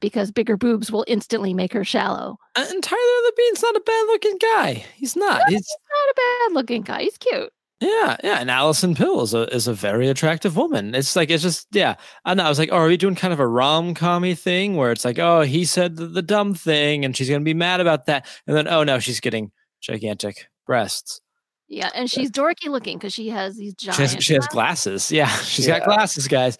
because 0.00 0.30
bigger 0.30 0.56
boobs 0.56 0.90
will 0.90 1.04
instantly 1.06 1.52
make 1.52 1.74
her 1.74 1.84
shallow. 1.84 2.38
And 2.56 2.82
Tyler 2.82 3.22
Labine's 3.24 3.62
not 3.62 3.76
a 3.76 3.80
bad 3.80 4.04
looking 4.06 4.38
guy. 4.38 4.84
He's 4.96 5.16
not. 5.16 5.42
No, 5.46 5.56
He's 5.56 5.76
Not 5.90 6.10
a 6.10 6.14
bad 6.16 6.54
looking 6.54 6.82
guy. 6.82 7.02
He's 7.02 7.18
cute. 7.18 7.52
Yeah, 7.82 8.16
yeah. 8.22 8.36
And 8.38 8.48
Alison 8.50 8.94
Pill 8.94 9.22
is 9.22 9.34
a 9.34 9.52
is 9.54 9.66
a 9.66 9.74
very 9.74 10.08
attractive 10.08 10.56
woman. 10.56 10.94
It's 10.94 11.16
like 11.16 11.30
it's 11.30 11.42
just 11.42 11.66
yeah. 11.72 11.96
I 12.24 12.34
know. 12.34 12.44
I 12.44 12.48
was 12.48 12.58
like, 12.58 12.68
oh, 12.70 12.76
are 12.76 12.86
we 12.86 12.96
doing 12.96 13.16
kind 13.16 13.32
of 13.32 13.40
a 13.40 13.46
rom 13.46 13.92
commy 13.94 14.38
thing 14.38 14.76
where 14.76 14.92
it's 14.92 15.04
like, 15.04 15.18
oh, 15.18 15.40
he 15.40 15.64
said 15.64 15.96
the, 15.96 16.06
the 16.06 16.22
dumb 16.22 16.54
thing, 16.54 17.04
and 17.04 17.16
she's 17.16 17.28
gonna 17.28 17.40
be 17.44 17.54
mad 17.54 17.80
about 17.80 18.06
that, 18.06 18.26
and 18.46 18.56
then 18.56 18.68
oh 18.68 18.84
no, 18.84 19.00
she's 19.00 19.18
getting 19.20 19.50
gigantic 19.80 20.46
breasts. 20.64 21.20
Yeah, 21.66 21.90
and 21.94 22.08
she's 22.10 22.30
dorky 22.30 22.68
looking 22.68 22.98
because 22.98 23.14
she 23.14 23.30
has 23.30 23.56
these 23.56 23.74
giant. 23.74 23.96
She 23.96 24.02
has, 24.02 24.24
she 24.24 24.34
has 24.34 24.46
glasses. 24.46 25.10
Yeah, 25.10 25.26
she's 25.42 25.66
Yeah. 25.66 25.78
got 25.80 25.88
glasses, 25.88 26.28
guys. 26.28 26.58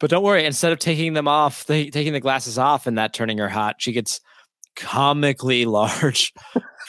But 0.00 0.10
don't 0.10 0.24
worry. 0.24 0.44
Instead 0.46 0.72
of 0.72 0.80
taking 0.80 1.12
them 1.12 1.28
off, 1.28 1.64
they, 1.66 1.90
taking 1.90 2.12
the 2.12 2.18
glasses 2.20 2.58
off 2.58 2.88
and 2.88 2.98
that 2.98 3.12
turning 3.12 3.38
her 3.38 3.48
hot, 3.48 3.76
she 3.78 3.92
gets 3.92 4.20
comically 4.74 5.64
large 5.66 6.32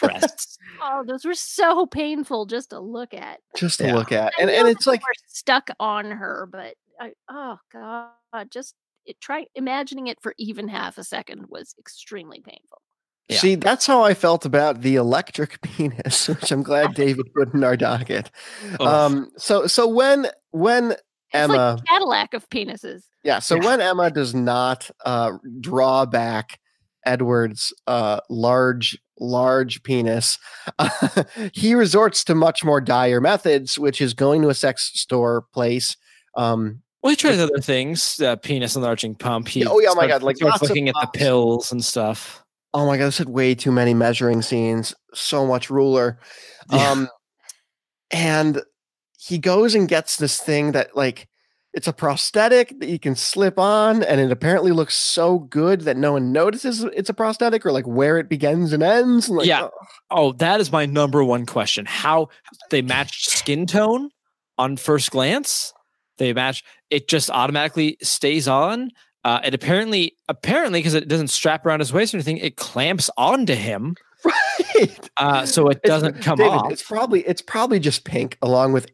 breasts. 0.02 0.57
Oh, 0.82 1.04
those 1.06 1.26
were 1.26 1.34
so 1.34 1.86
painful 1.86 2.46
just 2.46 2.70
to 2.72 2.80
look 2.80 3.14
at. 3.14 3.40
just 3.56 3.80
to 3.80 3.88
Yeah. 3.88 3.96
look 3.96 4.12
at 4.12 4.34
and 4.40 4.50
and 4.50 4.68
it's 4.68 4.86
they 4.86 4.92
like 4.92 5.02
were 5.02 5.14
stuck 5.28 5.70
on 5.80 6.12
her, 6.12 6.48
but 6.52 6.76
I, 7.00 7.12
oh 7.30 7.58
god, 7.72 8.12
just 8.52 8.76
it, 9.06 9.20
try 9.22 9.46
imagining 9.56 10.08
it 10.08 10.22
for 10.22 10.34
even 10.38 10.68
half 10.68 10.98
a 10.98 11.04
second 11.04 11.46
was 11.50 11.74
extremely 11.80 12.42
painful. 12.42 12.82
Yeah. 13.30 13.38
See, 13.40 13.56
that's 13.56 13.86
how 13.86 14.04
I 14.04 14.14
felt 14.14 14.46
about 14.46 14.82
the 14.82 14.96
electric 14.96 15.62
penis, 15.62 16.28
which 16.30 16.52
I'm 16.52 16.64
glad 16.64 16.94
David 16.96 17.26
put 17.36 17.54
in 17.54 17.64
our 17.64 17.76
docket. 17.78 18.32
Ugh. 18.80 18.82
Um, 18.82 19.32
so 19.38 19.68
so 19.68 19.88
when 19.88 20.28
when 20.52 20.92
It's 20.92 21.02
Emma, 21.34 21.74
like 21.76 21.86
Cadillac 21.86 22.34
of 22.34 22.50
penises. 22.50 23.04
yeah, 23.24 23.40
so 23.40 23.56
Yeah. 23.56 23.66
when 23.66 23.82
Emma 23.82 24.10
does 24.12 24.34
not 24.34 24.90
uh, 25.06 25.34
draw 25.60 26.06
back 26.06 26.60
Edward's 27.08 27.74
uh, 27.88 28.20
large 28.30 28.98
large 29.20 29.82
penis, 29.84 30.38
he 31.54 31.74
resorts 31.74 32.24
to 32.26 32.36
much 32.36 32.64
more 32.64 32.82
dire 32.82 33.20
methods, 33.22 33.80
which 33.80 34.02
is 34.02 34.14
going 34.14 34.42
to 34.44 34.50
a 34.50 34.54
sex 34.54 34.92
store 34.94 35.46
place. 35.54 35.96
Um, 36.36 36.82
Well, 37.02 37.12
he 37.12 37.16
tries 37.16 37.40
other 37.40 37.60
things, 37.60 38.20
uh, 38.20 38.36
penis 38.36 38.76
enlarging 38.76 39.16
pump. 39.16 39.48
He 39.48 39.62
Yeah, 39.62 39.68
oh, 39.70 39.80
yeah, 39.80 39.90
oh 39.92 39.96
my 39.96 40.08
God, 40.08 40.22
like 40.22 40.38
starts 40.38 40.62
looking 40.62 40.90
at 40.90 40.96
the 41.02 41.10
pills 41.14 41.72
and 41.72 41.84
stuff. 41.84 42.44
oh 42.74 42.86
my 42.86 42.98
god, 42.98 43.08
this 43.08 43.18
had 43.18 43.30
way 43.30 43.56
too 43.56 43.72
many 43.72 43.94
measuring 43.94 44.42
scenes, 44.42 44.94
so 45.14 45.48
much 45.48 45.70
ruler. 45.70 46.20
Yeah. 46.72 46.92
Um, 46.92 47.10
and 48.12 48.62
he 49.18 49.38
goes 49.38 49.74
and 49.74 49.88
gets 49.88 50.18
this 50.18 50.40
thing 50.40 50.74
that 50.74 50.96
like 50.96 51.28
it's 51.74 51.88
a 51.88 51.94
prosthetic 51.94 52.80
that 52.80 52.90
you 52.90 52.98
can 52.98 53.16
slip 53.16 53.60
on, 53.60 54.04
and 54.04 54.20
it 54.20 54.32
apparently 54.32 54.72
looks 54.72 54.96
so 54.96 55.40
good 55.40 55.82
that 55.82 55.98
no 55.98 56.14
one 56.14 56.32
notices 56.32 56.84
it's 56.84 57.10
a 57.10 57.14
prosthetic 57.14 57.66
or 57.66 57.72
like 57.72 57.86
where 57.86 58.18
it 58.18 58.30
begins 58.30 58.74
and 58.74 58.82
ends. 58.82 59.28
And 59.28 59.38
like, 59.38 59.48
Yeah. 59.48 59.64
oh, 59.66 59.72
Oh, 60.10 60.32
that 60.34 60.60
is 60.60 60.72
my 60.72 60.86
number 60.86 61.24
one 61.24 61.46
question. 61.46 61.86
How 61.86 62.30
they 62.72 62.82
matched 62.82 63.30
skin 63.30 63.66
tone 63.68 64.10
on 64.58 64.78
first 64.78 65.12
glance? 65.12 65.74
They 66.18 66.34
match. 66.34 66.64
It 66.90 67.08
just 67.08 67.30
automatically 67.30 67.98
stays 68.02 68.48
on. 68.48 68.90
Uh, 69.24 69.42
it 69.44 69.54
apparently, 69.54 70.16
apparently, 70.30 70.80
because 70.80 70.94
it 70.94 71.08
doesn't 71.08 71.28
strap 71.28 71.66
around 71.66 71.82
his 71.82 71.92
waist 71.92 72.14
or 72.14 72.18
anything, 72.18 72.38
it 72.38 72.56
clamps 72.56 73.10
onto 73.18 73.54
him. 73.54 73.96
right. 74.26 75.10
uh, 75.18 75.46
so 75.46 75.68
it 75.68 75.82
doesn't 75.84 76.22
come 76.22 76.38
David, 76.38 76.52
off. 76.54 76.72
It's 76.72 76.82
probably 76.82 77.22
it's 77.28 77.42
probably 77.42 77.80
just 77.80 78.04
pink, 78.04 78.38
along 78.42 78.74
with 78.74 78.90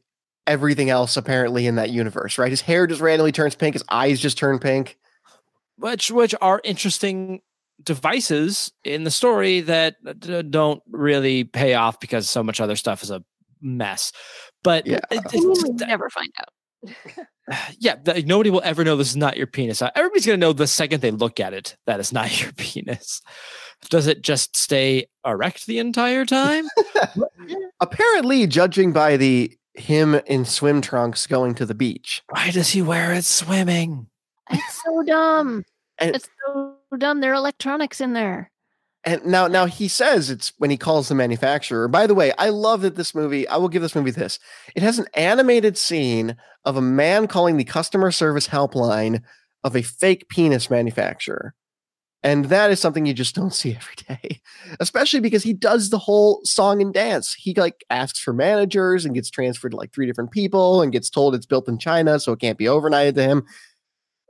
everything 0.47 0.89
else 0.89 1.15
apparently 1.17 1.67
in 1.67 1.75
that 1.75 1.89
universe, 1.89 2.37
right? 2.37 2.49
His 2.51 2.61
hair 2.61 2.87
just 2.87 3.01
randomly 3.01 3.31
turns 3.31 3.55
pink. 3.55 3.73
His 3.75 3.83
eyes 3.89 4.19
just 4.19 4.37
turn 4.37 4.59
pink. 4.59 4.97
which 5.77 6.11
which 6.11 6.35
are 6.41 6.61
interesting 6.63 7.41
devices 7.81 8.71
in 8.83 9.03
the 9.03 9.11
story 9.11 9.61
that 9.61 9.95
don't 10.51 10.81
really 10.89 11.43
pay 11.43 11.73
off 11.73 11.99
because 11.99 12.29
so 12.29 12.43
much 12.43 12.61
other 12.61 12.75
stuff 12.75 13.01
is 13.03 13.09
a 13.11 13.23
mess. 13.61 14.11
But 14.63 14.85
Yeah. 14.85 14.97
it- 14.97 15.03
I 15.11 15.15
mean, 15.15 15.51
it's- 15.51 15.63
we 15.63 15.69
never 15.85 16.09
find 16.09 16.29
out. 16.39 16.49
yeah, 17.79 17.95
th- 17.95 18.25
nobody 18.25 18.49
will 18.49 18.61
ever 18.63 18.83
know 18.83 18.95
this 18.95 19.09
is 19.09 19.15
not 19.17 19.35
your 19.37 19.47
penis. 19.47 19.81
Uh, 19.81 19.89
Everybody's 19.95 20.25
gonna 20.25 20.37
know 20.37 20.53
the 20.53 20.67
second 20.67 21.01
they 21.01 21.11
look 21.11 21.39
at 21.39 21.53
it 21.53 21.75
that 21.87 21.99
it's 21.99 22.13
not 22.13 22.29
your 22.41 22.51
penis. 22.53 23.21
Does 23.89 24.07
it 24.07 24.21
just 24.21 24.55
stay 24.55 25.07
erect 25.25 25.65
the 25.65 25.79
entire 25.79 26.25
time? 26.25 26.67
Apparently, 27.81 28.47
judging 28.47 28.93
by 28.93 29.17
the 29.17 29.51
him 29.73 30.15
in 30.25 30.45
swim 30.45 30.81
trunks 30.81 31.27
going 31.27 31.55
to 31.55 31.65
the 31.65 31.75
beach. 31.75 32.23
Why 32.29 32.51
does 32.51 32.69
he 32.69 32.81
wear 32.81 33.13
it 33.13 33.25
swimming? 33.25 34.07
It's 34.49 34.83
so 34.83 35.03
dumb. 35.03 35.63
And- 35.99 36.15
it's 36.15 36.29
so 36.45 36.75
dumb. 36.97 37.21
There 37.21 37.31
are 37.31 37.35
electronics 37.35 38.01
in 38.01 38.13
there. 38.13 38.51
And 39.05 39.25
now, 39.25 39.47
now 39.47 39.65
he 39.65 39.89
says 39.89 40.29
it's 40.29 40.53
when 40.57 40.69
he 40.69 40.77
calls 40.77 41.09
the 41.09 41.15
manufacturer. 41.15 41.89
By 41.89 42.07
the 42.07 42.15
way, 42.15 42.31
I 42.37 42.49
love 42.49 42.81
that 42.81 42.95
this 42.95 43.13
movie. 43.13 43.45
I 43.47 43.57
will 43.57 43.67
give 43.67 43.81
this 43.81 43.95
movie 43.95 44.11
this. 44.11 44.39
It 44.75 44.83
has 44.83 44.97
an 44.97 45.07
animated 45.13 45.77
scene 45.77 46.37
of 46.63 46.77
a 46.77 46.81
man 46.81 47.27
calling 47.27 47.57
the 47.57 47.65
customer 47.65 48.11
service 48.11 48.47
helpline 48.47 49.21
of 49.63 49.75
a 49.75 49.81
fake 49.81 50.29
penis 50.29 50.69
manufacturer, 50.69 51.53
and 52.23 52.45
that 52.45 52.71
is 52.71 52.79
something 52.79 53.05
you 53.05 53.13
just 53.13 53.35
don't 53.35 53.53
see 53.53 53.75
every 53.75 53.95
day. 54.07 54.41
Especially 54.79 55.19
because 55.19 55.43
he 55.43 55.53
does 55.53 55.89
the 55.89 55.97
whole 55.99 56.41
song 56.43 56.81
and 56.81 56.93
dance. 56.93 57.33
He 57.33 57.53
like 57.53 57.83
asks 57.89 58.19
for 58.19 58.33
managers 58.33 59.05
and 59.05 59.13
gets 59.13 59.29
transferred 59.29 59.71
to 59.71 59.77
like 59.77 59.93
three 59.93 60.05
different 60.05 60.31
people 60.31 60.81
and 60.81 60.91
gets 60.91 61.09
told 61.09 61.35
it's 61.35 61.45
built 61.45 61.67
in 61.67 61.77
China, 61.77 62.19
so 62.19 62.31
it 62.31 62.39
can't 62.39 62.57
be 62.57 62.65
overnighted 62.65 63.15
to 63.15 63.23
him. 63.23 63.45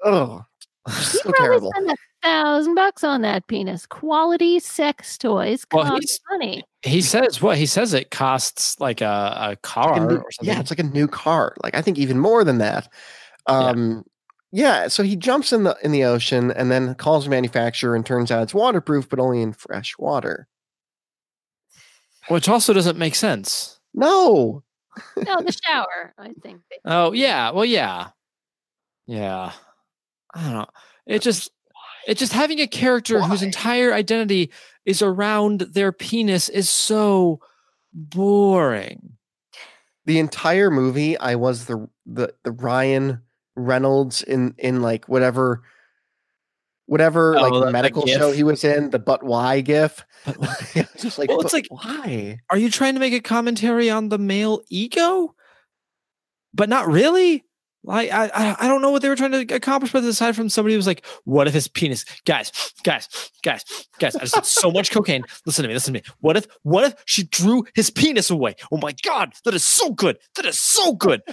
Oh, 0.03 0.43
He 0.87 0.93
so 0.93 1.19
probably 1.31 1.37
terrible. 1.39 1.71
spent 1.71 1.91
a 1.91 1.95
thousand 2.23 2.75
bucks 2.75 3.03
on 3.03 3.21
that 3.21 3.47
penis. 3.47 3.85
Quality 3.85 4.59
sex 4.59 5.17
toys 5.17 5.65
Well, 5.71 5.85
cost 5.85 6.01
he's- 6.01 6.19
money. 6.31 6.63
He 6.85 7.01
says 7.01 7.41
what 7.41 7.57
he 7.57 7.65
says 7.65 7.93
it 7.93 8.11
costs 8.11 8.77
like 8.81 8.99
a, 8.99 9.37
a 9.51 9.55
car 9.63 9.93
like 9.93 10.01
a 10.01 10.05
new- 10.05 10.15
or 10.17 10.31
something. 10.33 10.53
Yeah, 10.53 10.59
it's 10.59 10.69
like 10.69 10.79
a 10.79 10.83
new 10.83 11.07
car. 11.07 11.55
Like 11.63 11.75
I 11.75 11.81
think 11.81 11.97
even 11.97 12.19
more 12.19 12.43
than 12.43 12.57
that. 12.57 12.89
Um 13.47 13.77
yeah. 13.95 14.01
So 14.87 15.01
he 15.01 15.15
jumps 15.15 15.51
in 15.51 15.63
the 15.63 15.75
in 15.83 15.91
the 15.91 16.03
ocean 16.03 16.51
and 16.51 16.71
then 16.71 16.93
calls 16.93 17.23
the 17.23 17.31
manufacturer 17.31 17.95
and 17.95 18.05
turns 18.05 18.29
out 18.29 18.43
it's 18.43 18.53
waterproof, 18.53 19.09
but 19.09 19.19
only 19.19 19.41
in 19.41 19.51
fresh 19.51 19.97
water. 19.97 20.47
Which 22.27 22.47
also 22.47 22.71
doesn't 22.71 22.97
make 22.97 23.15
sense. 23.15 23.79
No. 23.95 24.63
No, 25.17 25.41
the 25.41 25.57
shower. 25.65 26.13
I 26.19 26.33
think. 26.43 26.61
Oh 26.85 27.13
yeah, 27.13 27.49
well 27.49 27.65
yeah, 27.65 28.09
yeah. 29.07 29.53
I 30.35 30.43
don't 30.43 30.53
know. 30.53 30.65
It 31.07 31.23
just, 31.23 31.51
it 32.07 32.17
just 32.17 32.33
having 32.33 32.59
a 32.59 32.67
character 32.67 33.21
whose 33.21 33.41
entire 33.41 33.91
identity 33.91 34.51
is 34.85 35.01
around 35.01 35.61
their 35.61 35.91
penis 35.91 36.49
is 36.49 36.69
so 36.69 37.39
boring. 37.91 39.13
The 40.05 40.19
entire 40.19 40.69
movie, 40.69 41.17
I 41.17 41.35
was 41.35 41.65
the 41.65 41.87
the 42.05 42.33
the 42.43 42.51
Ryan 42.51 43.21
Reynolds 43.55 44.21
in 44.23 44.55
in 44.57 44.81
like 44.81 45.07
whatever 45.07 45.61
whatever 46.85 47.37
Oh, 47.37 47.41
like 47.41 47.65
the- 47.65 47.71
medical 47.71 48.05
show 48.05 48.31
he 48.31 48.43
was 48.43 48.63
in, 48.63 48.89
the 48.89 48.99
but 48.99 49.23
why 49.23 49.61
gif. 49.61 50.05
But 50.25 50.37
just 50.97 51.17
like, 51.17 51.29
Well, 51.29 51.41
it's 51.41 51.53
like- 51.53 51.67
why? 51.69 52.39
are 52.49 52.57
you 52.57 52.69
trying 52.69 52.93
to 52.95 52.99
make 52.99 53.13
a 53.13 53.21
commentary 53.21 53.89
on 53.89 54.09
the 54.09 54.17
male 54.17 54.61
ego? 54.69 55.33
But 56.53 56.69
not 56.69 56.87
really. 56.87 57.43
Like 57.85 58.11
I, 58.13 58.27
I, 58.33 58.55
I 58.61 58.67
don't 58.69 58.81
know 58.81 58.91
what 58.91 59.01
they 59.01 59.09
were 59.09 59.15
trying 59.17 59.31
to 59.45 59.55
accomplish 59.55 59.93
with 59.93 60.03
this 60.05 60.15
aside 60.15 60.37
from 60.37 60.47
somebody 60.47 60.73
who 60.73 60.77
was 60.77 60.87
like, 60.87 61.05
"What 61.25 61.47
if 61.47 61.53
his 61.53 61.67
penis, 61.67 62.05
guys, 62.23 62.49
guys, 62.83 63.09
guys, 63.43 63.65
guys? 63.99 64.15
I 64.15 64.19
just 64.19 64.35
did 64.35 64.45
so 64.45 64.71
much 64.71 64.89
cocaine. 64.89 65.25
Listen 65.45 65.63
to 65.63 65.67
me, 65.67 65.73
listen 65.73 65.93
to 65.93 65.99
me. 65.99 66.05
What 66.21 66.37
if, 66.37 66.47
what 66.61 66.85
if 66.85 66.95
she 67.05 67.23
drew 67.23 67.65
his 67.75 67.89
penis 67.89 68.29
away? 68.29 68.55
Oh 68.71 68.77
my 68.77 68.93
god, 69.03 69.33
that 69.43 69.53
is 69.53 69.67
so 69.67 69.91
good. 69.91 70.17
That 70.35 70.45
is 70.45 70.57
so 70.59 70.93
good. 70.93 71.23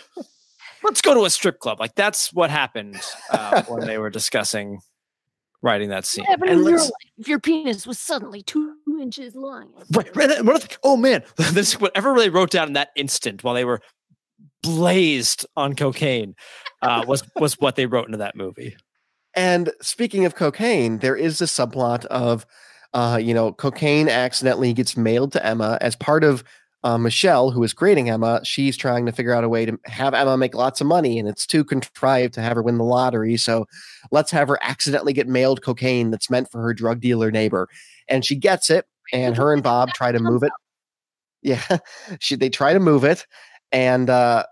Let's 0.82 1.00
go 1.02 1.14
to 1.14 1.24
a 1.24 1.30
strip 1.30 1.58
club. 1.58 1.78
Like 1.80 1.94
that's 1.94 2.32
what 2.32 2.50
happened 2.50 3.00
uh, 3.30 3.62
when 3.68 3.86
they 3.86 3.98
were 3.98 4.10
discussing 4.10 4.80
writing 5.62 5.90
that 5.90 6.06
scene. 6.06 6.24
What 6.24 6.30
happened 6.30 6.50
And 6.50 6.60
in 6.60 6.66
your 6.66 6.76
let's- 6.78 6.84
life 6.84 7.12
if 7.18 7.28
your 7.28 7.38
penis 7.40 7.86
was 7.86 7.98
suddenly 7.98 8.42
two 8.42 8.76
inches 9.00 9.34
long? 9.34 9.72
Right, 9.94 10.14
right. 10.16 10.44
what 10.44 10.64
if- 10.64 10.78
Oh 10.82 10.96
man, 10.96 11.22
this 11.52 11.78
whatever 11.80 12.16
they 12.18 12.30
wrote 12.30 12.50
down 12.50 12.68
in 12.68 12.72
that 12.74 12.90
instant 12.96 13.44
while 13.44 13.54
they 13.54 13.64
were 13.64 13.80
blazed 14.62 15.46
on 15.56 15.74
cocaine 15.74 16.34
uh, 16.82 17.04
was 17.06 17.22
was 17.36 17.54
what 17.58 17.76
they 17.76 17.86
wrote 17.86 18.06
into 18.06 18.18
that 18.18 18.36
movie. 18.36 18.76
And 19.34 19.70
speaking 19.80 20.24
of 20.24 20.34
cocaine, 20.34 20.98
there 20.98 21.14
is 21.16 21.38
this 21.38 21.52
subplot 21.56 22.04
of, 22.06 22.44
uh, 22.94 23.18
you 23.22 23.32
know, 23.32 23.52
cocaine 23.52 24.08
accidentally 24.08 24.72
gets 24.72 24.96
mailed 24.96 25.32
to 25.32 25.46
Emma 25.46 25.78
as 25.80 25.94
part 25.94 26.24
of 26.24 26.42
uh, 26.82 26.96
Michelle, 26.98 27.50
who 27.50 27.62
is 27.62 27.72
creating 27.72 28.08
Emma. 28.08 28.40
She's 28.44 28.76
trying 28.76 29.06
to 29.06 29.12
figure 29.12 29.34
out 29.34 29.44
a 29.44 29.48
way 29.48 29.66
to 29.66 29.78
have 29.86 30.14
Emma 30.14 30.36
make 30.36 30.54
lots 30.54 30.80
of 30.80 30.86
money, 30.86 31.18
and 31.18 31.28
it's 31.28 31.46
too 31.46 31.64
contrived 31.64 32.34
to 32.34 32.40
have 32.42 32.56
her 32.56 32.62
win 32.62 32.78
the 32.78 32.84
lottery. 32.84 33.36
So 33.36 33.66
let's 34.10 34.30
have 34.30 34.48
her 34.48 34.58
accidentally 34.62 35.12
get 35.12 35.28
mailed 35.28 35.62
cocaine 35.62 36.10
that's 36.10 36.30
meant 36.30 36.50
for 36.50 36.62
her 36.62 36.72
drug 36.74 37.00
dealer 37.00 37.30
neighbor, 37.30 37.68
and 38.08 38.24
she 38.24 38.36
gets 38.36 38.70
it. 38.70 38.86
And 39.12 39.36
her 39.36 39.52
and 39.52 39.62
Bob 39.62 39.90
try 39.90 40.12
to 40.12 40.20
move 40.20 40.42
it. 40.44 40.52
Yeah, 41.42 41.62
she 42.20 42.36
they 42.36 42.48
try 42.48 42.72
to 42.72 42.80
move 42.80 43.04
it, 43.04 43.26
and 43.72 44.08
uh, 44.08 44.44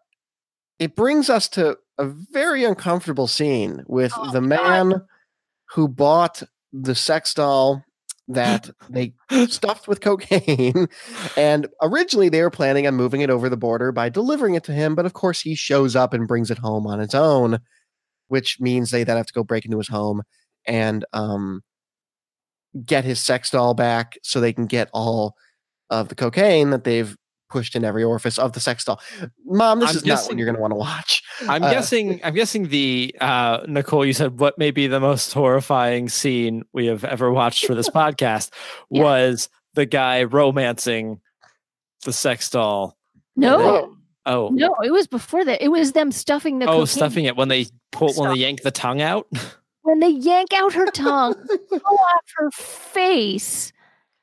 it 0.78 0.96
brings 0.96 1.30
us 1.30 1.48
to 1.50 1.78
a 1.96 2.06
very 2.06 2.64
uncomfortable 2.64 3.26
scene 3.26 3.84
with 3.86 4.12
Oh, 4.16 4.30
the 4.32 4.40
God. 4.40 4.48
man 4.48 5.02
who 5.70 5.88
bought 5.88 6.42
the 6.72 6.94
sex 6.94 7.34
doll 7.34 7.84
that 8.28 8.70
they 8.90 9.12
stuffed 9.48 9.88
with 9.88 10.00
cocaine. 10.00 10.88
And 11.36 11.66
originally 11.82 12.28
they 12.28 12.42
were 12.42 12.50
planning 12.50 12.86
on 12.86 12.94
moving 12.94 13.20
it 13.20 13.30
over 13.30 13.48
the 13.48 13.56
border 13.56 13.92
by 13.92 14.08
delivering 14.08 14.54
it 14.54 14.64
to 14.64 14.72
him. 14.72 14.94
But 14.94 15.06
of 15.06 15.14
course, 15.14 15.40
he 15.40 15.54
shows 15.54 15.96
up 15.96 16.12
and 16.12 16.28
brings 16.28 16.50
it 16.50 16.58
home 16.58 16.86
on 16.86 17.00
its 17.00 17.14
own, 17.14 17.58
which 18.28 18.60
means 18.60 18.90
they 18.90 19.04
then 19.04 19.16
have 19.16 19.26
to 19.26 19.32
go 19.32 19.42
break 19.42 19.64
into 19.64 19.78
his 19.78 19.88
home 19.88 20.22
and 20.66 21.04
um, 21.12 21.62
get 22.84 23.04
his 23.04 23.18
sex 23.18 23.50
doll 23.50 23.74
back 23.74 24.18
so 24.22 24.40
they 24.40 24.52
can 24.52 24.66
get 24.66 24.90
all 24.92 25.34
of 25.90 26.08
the 26.08 26.14
cocaine 26.14 26.70
that 26.70 26.84
they've 26.84 27.16
pushed 27.48 27.74
in 27.76 27.84
every 27.84 28.04
orifice 28.04 28.38
of 28.38 28.52
the 28.52 28.60
sex 28.60 28.84
doll. 28.84 29.00
Mom, 29.44 29.80
this 29.80 29.90
I'm 29.90 29.96
is 29.96 30.04
not 30.04 30.08
guessing- 30.14 30.28
what 30.28 30.38
you're 30.38 30.46
going 30.46 30.56
to 30.56 30.60
want 30.60 30.72
to 30.72 30.76
watch. 30.76 31.22
I'm 31.48 31.62
Uh, 31.62 31.70
guessing. 31.70 32.20
I'm 32.24 32.34
guessing 32.34 32.68
the 32.68 33.14
uh, 33.20 33.60
Nicole. 33.66 34.04
You 34.04 34.12
said 34.12 34.38
what 34.40 34.58
may 34.58 34.70
be 34.70 34.86
the 34.86 35.00
most 35.00 35.32
horrifying 35.32 36.08
scene 36.08 36.64
we 36.72 36.86
have 36.86 37.04
ever 37.04 37.30
watched 37.32 37.66
for 37.66 37.74
this 37.74 37.88
podcast 38.00 38.50
Yeah. 38.90 39.02
was 39.02 39.48
the 39.74 39.86
guy 39.86 40.24
romancing 40.24 41.20
the 42.04 42.12
sex 42.12 42.50
doll. 42.50 42.96
No, 43.36 43.94
Oh, 44.26 44.50
no, 44.52 44.74
it 44.84 44.90
was 44.92 45.06
before 45.06 45.42
that. 45.46 45.62
It 45.62 45.68
was 45.68 45.92
them 45.92 46.12
stuffing 46.12 46.58
the 46.58 46.66
oh, 46.66 46.80
cocaine. 46.80 46.86
stuffing 46.86 47.24
it 47.24 47.34
when 47.36 47.48
they 47.48 47.66
pull 47.92 48.12
when 48.14 48.30
they 48.34 48.40
yank 48.40 48.60
the 48.62 48.70
tongue 48.70 49.00
out. 49.00 49.26
when 49.82 50.00
they 50.00 50.10
yank 50.10 50.52
out 50.52 50.74
her 50.74 50.84
tongue, 50.90 51.34
pull 51.70 51.80
off 51.98 52.24
her 52.36 52.50
face, 52.50 53.72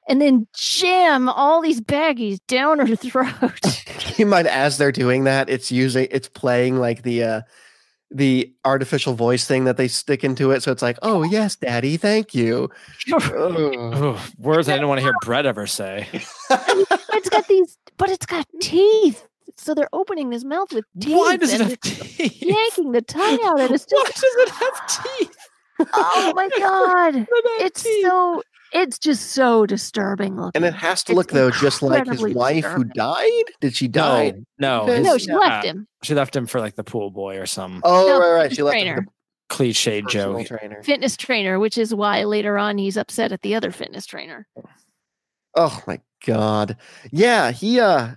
and 0.08 0.22
then 0.22 0.48
jam 0.56 1.28
all 1.30 1.62
these 1.62 1.82
baggies 1.82 2.40
down 2.48 2.80
her 2.80 2.96
throat. 2.96 3.84
you 4.18 4.26
might 4.26 4.46
as 4.46 4.78
they're 4.78 4.92
doing 4.92 5.24
that 5.26 5.50
it's 5.50 5.72
using 5.72 6.08
it's 6.12 6.28
playing 6.30 6.78
like 6.78 7.02
the 7.04 7.24
uh 7.24 7.42
the 8.12 8.54
artificial 8.64 9.14
voice 9.14 9.46
thing 9.48 9.64
that 9.66 9.78
they 9.78 9.88
stick 9.88 10.24
into 10.24 10.52
it 10.52 10.62
so 10.62 10.72
it's 10.72 10.82
like 10.84 10.98
oh 11.02 11.24
yes 11.24 11.56
daddy 11.56 11.98
thank 11.98 12.34
you 12.36 12.70
Ugh. 13.12 14.18
Words 14.38 14.70
I 14.70 14.74
didn't 14.74 14.88
want 14.88 15.00
to 15.00 15.04
hear 15.04 15.14
Brett 15.22 15.46
ever 15.46 15.68
say. 15.68 16.08
it's 16.12 17.30
got 17.30 17.48
these, 17.48 17.78
but 17.98 18.10
it's 18.10 18.26
got 18.26 18.46
teeth. 18.62 19.26
So 19.58 19.74
they're 19.74 19.90
opening 19.94 20.32
his 20.32 20.44
mouth 20.46 20.72
with 20.74 20.86
teeth. 21.00 21.16
Why 21.16 21.38
does 21.38 21.54
it 21.54 21.62
and 21.62 21.70
have 21.72 21.80
teeth? 21.80 22.42
yanking 22.44 22.92
the 22.92 23.02
tongue 23.02 23.40
out? 23.46 23.60
And 23.60 23.72
it's 23.72 23.86
Why 23.90 24.04
does 24.06 24.24
it 24.24 24.50
have 24.50 25.04
teeth? 25.04 25.38
oh 25.94 26.34
my 26.36 26.50
god, 26.58 27.28
it's 27.62 27.84
teeth. 27.84 28.06
so, 28.06 28.44
it's 28.74 28.98
just 29.00 29.32
so 29.32 29.66
disturbing 29.66 30.36
looking. 30.36 30.52
and 30.56 30.66
it 30.66 30.74
has 30.74 31.04
to 31.04 31.12
It's 31.14 31.18
look 31.18 31.32
though 31.32 31.52
just 31.52 31.82
like 31.82 32.00
his 32.08 32.24
incredibly 32.24 32.34
wife 32.34 32.66
who 32.66 32.84
died 32.84 33.44
did 33.62 33.76
she 33.76 33.88
die 33.88 34.34
no, 34.60 34.82
Okay. 34.84 34.96
his- 34.98 35.06
no, 35.06 35.18
she 35.18 35.32
uh, 35.32 35.38
left 35.40 35.66
him. 35.66 35.88
She 36.04 36.14
left 36.16 36.36
him 36.36 36.46
for 36.48 36.60
like 36.60 36.76
the 36.76 36.84
pool 36.84 37.12
boy 37.12 37.38
or 37.38 37.46
some 37.46 37.82
oh 37.84 38.08
No, 38.08 38.20
right 38.20 38.34
right 38.34 38.56
she 38.56 38.62
left 38.64 38.74
trainer. 38.76 38.96
him 39.02 39.10
cliche 39.50 40.02
for 40.02 40.08
the 40.08 40.14
personal 40.14 40.38
joke. 40.40 40.48
trainer 40.48 40.84
Fitness 40.84 41.16
trainer, 41.18 41.60
which 41.60 41.78
is 41.78 41.94
why 41.94 42.24
later 42.24 42.58
on 42.58 42.78
he's 42.78 42.98
upset 42.98 43.32
at 43.32 43.42
the 43.44 43.54
other 43.56 43.72
fitness 43.72 44.06
trainer. 44.06 44.48
oh 45.56 45.82
my 45.88 46.00
god 46.26 46.78
yeah 47.12 47.52
he 47.52 47.80
uh 47.80 48.10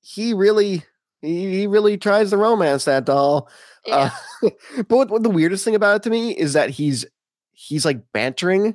he 0.00 0.32
really 0.34 0.84
he, 1.20 1.60
he 1.60 1.66
really 1.66 1.96
tries 1.96 2.30
to 2.30 2.36
romance 2.36 2.84
that 2.84 3.04
doll 3.04 3.48
Yeah. 3.86 4.10
Uh, 4.42 4.50
but 4.88 4.90
what, 4.96 5.10
what 5.10 5.22
the 5.22 5.30
weirdest 5.30 5.64
thing 5.64 5.74
about 5.74 5.96
it 5.96 6.02
to 6.04 6.10
me 6.10 6.30
is 6.32 6.52
that 6.52 6.70
he's 6.70 7.04
he's 7.52 7.84
like 7.84 8.00
bantering 8.12 8.74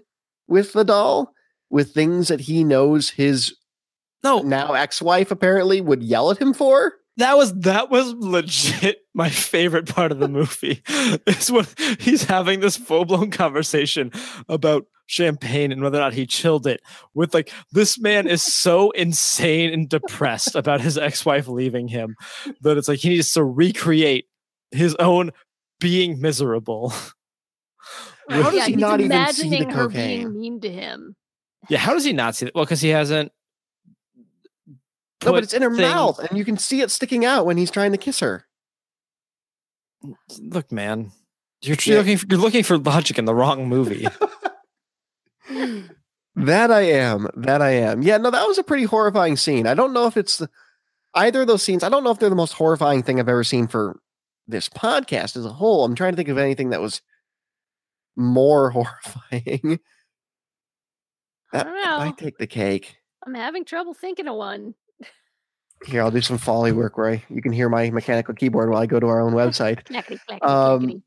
with 0.50 0.74
the 0.74 0.84
doll 0.84 1.34
with 1.70 1.94
things 1.94 2.28
that 2.28 2.42
he 2.42 2.64
knows 2.64 3.12
his 3.12 3.56
No, 4.24 4.40
now 4.40 4.74
ex-wife 4.74 5.32
apparently 5.32 5.82
would 5.82 6.04
yell 6.04 6.32
at 6.32 6.42
him 6.42 6.54
for. 6.54 6.94
that 7.18 7.38
was 7.38 7.54
that 7.60 7.90
was 7.90 8.14
legit 8.16 9.00
my 9.14 9.30
favorite 9.30 9.88
part 9.88 10.12
of 10.12 10.20
the 10.20 10.28
movie. 10.30 10.82
is 11.28 11.52
when 11.52 11.66
he's 12.00 12.24
having 12.24 12.60
this 12.60 12.78
full 12.78 13.06
blown 13.06 13.32
conversation 13.32 14.12
about 14.48 14.86
champagne 15.08 15.72
and 15.72 15.82
whether 15.82 15.98
or 15.98 16.02
not 16.02 16.14
he 16.14 16.26
chilled 16.28 16.68
it 16.68 16.82
with 17.16 17.34
like 17.34 17.52
this 17.72 18.00
man 18.00 18.28
is 18.28 18.44
so 18.44 18.92
insane 18.92 19.74
and 19.74 19.90
depressed 19.90 20.56
about 20.56 20.82
his 20.82 21.00
ex-wife 21.00 21.48
leaving 21.48 21.88
him 21.88 22.16
that 22.62 22.78
it's 22.78 22.88
like 22.88 23.00
he 23.00 23.10
needs 23.10 23.32
to 23.32 23.44
recreate 23.44 24.26
his 24.72 24.96
own 24.96 25.32
being 25.80 26.22
miserable. 26.22 26.94
How 28.30 28.44
does 28.44 28.54
yeah, 28.54 28.66
he 28.68 28.76
not 28.76 29.00
even 29.02 29.12
see 29.34 29.50
the 29.50 29.56
imagining 29.58 29.70
her 29.72 29.88
cocaine? 29.88 30.18
being 30.20 30.40
mean 30.40 30.62
to 30.62 30.72
him. 30.72 31.16
Yeah, 31.70 31.80
how 31.80 31.94
does 31.94 32.04
he 32.04 32.14
not 32.14 32.36
see 32.36 32.46
that? 32.46 32.56
Well, 32.56 32.66
because 32.66 32.82
he 32.82 32.90
hasn't. 32.90 33.32
No, 35.26 35.34
but 35.34 35.44
it's 35.44 35.54
in 35.54 35.62
her 35.62 35.70
things- 35.70 35.82
mouth, 35.82 36.20
and 36.20 36.38
you 36.38 36.46
can 36.46 36.58
see 36.58 36.82
it 36.82 36.92
sticking 36.92 37.26
out 37.26 37.46
when 37.46 37.58
he's 37.58 37.72
trying 37.72 37.92
to 37.92 37.98
kiss 37.98 38.20
her. 38.22 38.46
Look, 40.40 40.72
man, 40.72 41.12
you're, 41.62 41.76
Yeah. 41.84 41.94
you're 41.96 41.98
looking 42.00 42.18
for, 42.18 42.26
you're 42.30 42.40
looking 42.40 42.64
for 42.64 42.78
logic 42.78 43.18
in 43.20 43.26
the 43.26 43.36
wrong 43.36 43.68
movie. 43.68 44.08
That 46.36 46.72
I 46.72 46.82
am. 46.82 47.28
That 47.36 47.62
I 47.62 47.72
am. 47.72 48.02
Yeah, 48.02 48.16
no, 48.18 48.32
that 48.32 48.48
was 48.48 48.58
a 48.58 48.64
pretty 48.64 48.86
horrifying 48.86 49.36
scene. 49.36 49.68
I 49.68 49.74
don't 49.74 49.92
know 49.92 50.06
if 50.06 50.16
it's 50.16 50.38
the, 50.38 50.50
either 51.14 51.42
of 51.42 51.48
those 51.48 51.64
scenes. 51.64 51.84
I 51.84 51.90
don't 51.90 52.04
know 52.04 52.12
if 52.12 52.20
they're 52.20 52.30
the 52.30 52.36
most 52.36 52.54
horrifying 52.54 53.04
thing 53.04 53.20
I've 53.20 53.28
ever 53.28 53.44
seen 53.44 53.68
for 53.68 54.00
this 54.48 54.70
podcast 54.70 55.36
as 55.36 55.44
a 55.46 55.52
whole. 55.52 55.84
I'm 55.84 55.96
trying 55.96 56.14
to 56.14 56.16
think 56.16 56.30
of 56.30 56.38
anything 56.38 56.70
that 56.70 56.80
was 56.82 57.02
more 58.20 58.70
horrifying. 58.72 59.80
That 61.52 61.64
don't 61.64 61.82
know. 61.84 61.98
might 61.98 62.18
take 62.18 62.38
the 62.38 62.46
cake. 62.48 62.98
I'm 63.26 63.34
having 63.34 63.66
trouble 63.66 63.94
thinking 63.94 64.28
of 64.28 64.36
one. 64.36 64.76
Here, 65.86 66.02
I'll 66.02 66.12
do 66.12 66.22
some 66.22 66.38
foley 66.38 66.72
work 66.74 66.98
where 66.98 67.12
I, 67.12 67.24
you 67.30 67.42
can 67.42 67.54
hear 67.54 67.70
my 67.70 67.90
mechanical 67.90 68.34
keyboard 68.36 68.70
while 68.70 68.82
I 68.82 68.86
go 68.86 69.00
to 69.00 69.08
our 69.08 69.22
own 69.22 69.34
website. 69.42 69.84
Knackety, 69.86 70.20
knackety, 70.30 70.46
Um, 70.48 70.82
knackety. 70.88 71.02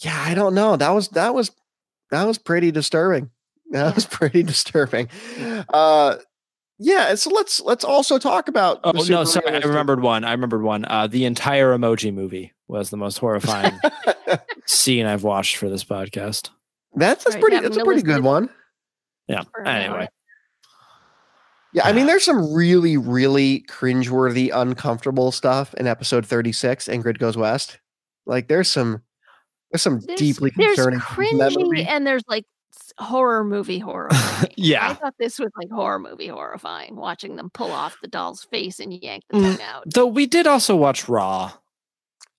Yeah, 0.00 0.22
I 0.26 0.34
don't 0.34 0.54
know. 0.54 0.76
That 0.76 0.90
was 0.90 1.08
that 1.10 1.34
was 1.34 1.50
that 2.10 2.24
was 2.26 2.38
pretty 2.38 2.70
disturbing. 2.70 3.30
That 3.72 3.88
Yeah. 3.88 3.94
was 3.94 4.06
pretty 4.10 4.42
disturbing. 4.42 5.08
Uh 5.72 6.16
yeah, 6.78 7.14
so 7.14 7.30
let's 7.30 7.60
let's 7.60 7.84
also 7.84 8.18
talk 8.18 8.48
about 8.48 8.80
Oh 8.82 8.92
no, 8.92 9.24
sorry, 9.24 9.48
I 9.54 9.58
remembered 9.66 10.02
one. 10.02 10.24
I 10.24 10.32
remembered 10.32 10.62
one. 10.62 10.84
Uh, 10.84 11.06
the 11.06 11.24
entire 11.24 11.76
Emoji 11.76 12.12
movie 12.14 12.52
was 12.68 12.90
the 12.90 12.96
most 12.96 13.18
horrifying 13.18 13.78
scene 14.66 15.06
I've 15.06 15.22
watched 15.22 15.56
for 15.56 15.68
this 15.68 15.84
podcast. 15.84 16.50
That's 16.94 17.24
that's 17.24 17.34
Right, 17.36 17.40
pretty 17.40 17.56
that 17.56 17.62
that's 17.64 17.76
a 17.76 17.84
pretty 17.84 18.02
good 18.02 18.22
one. 18.22 18.48
Yeah. 19.28 19.42
For 19.52 19.60
an 19.62 19.66
hour. 19.68 19.76
Anyway, 19.96 20.08
Yeah, 21.72 21.86
I 21.86 21.92
mean 21.92 22.06
there's 22.06 22.24
some 22.24 22.52
really 22.54 22.96
really 22.96 23.64
cringeworthy 23.68 24.50
uncomfortable 24.54 25.32
stuff 25.32 25.74
in 25.74 25.86
episode 25.86 26.24
36 26.26 26.86
Ingrid 26.88 27.18
Goes 27.18 27.36
West. 27.36 27.78
Like 28.26 28.48
there's 28.48 28.70
some 28.70 29.02
there's 29.72 29.82
some 29.82 30.00
There's, 30.00 30.18
deeply 30.18 30.52
there's 30.56 30.76
concerning 30.76 31.00
things 31.00 31.32
cringy 31.32 31.62
movie. 31.64 31.82
and 31.84 32.06
there's 32.06 32.22
like 32.28 32.44
horror 32.98 33.42
movie 33.44 33.80
horror. 33.80 34.08
yeah, 34.56 34.90
I 34.90 34.94
thought 34.94 35.14
this 35.18 35.38
was 35.40 35.50
like 35.60 35.70
horror 35.70 35.98
movie 35.98 36.28
horrifying, 36.28 36.94
watching 36.96 37.34
them 37.36 37.50
pull 37.52 37.72
off 37.72 37.96
the 38.00 38.08
doll's 38.08 38.44
face 38.44 38.78
and 38.78 38.92
yank 38.92 39.24
the 39.30 39.38
Mm. 39.38 39.60
out. 39.60 39.82
Though 39.92 40.06
we 40.06 40.26
did 40.26 40.46
also 40.46 40.76
watch 40.76 41.08
Raw. 41.08 41.52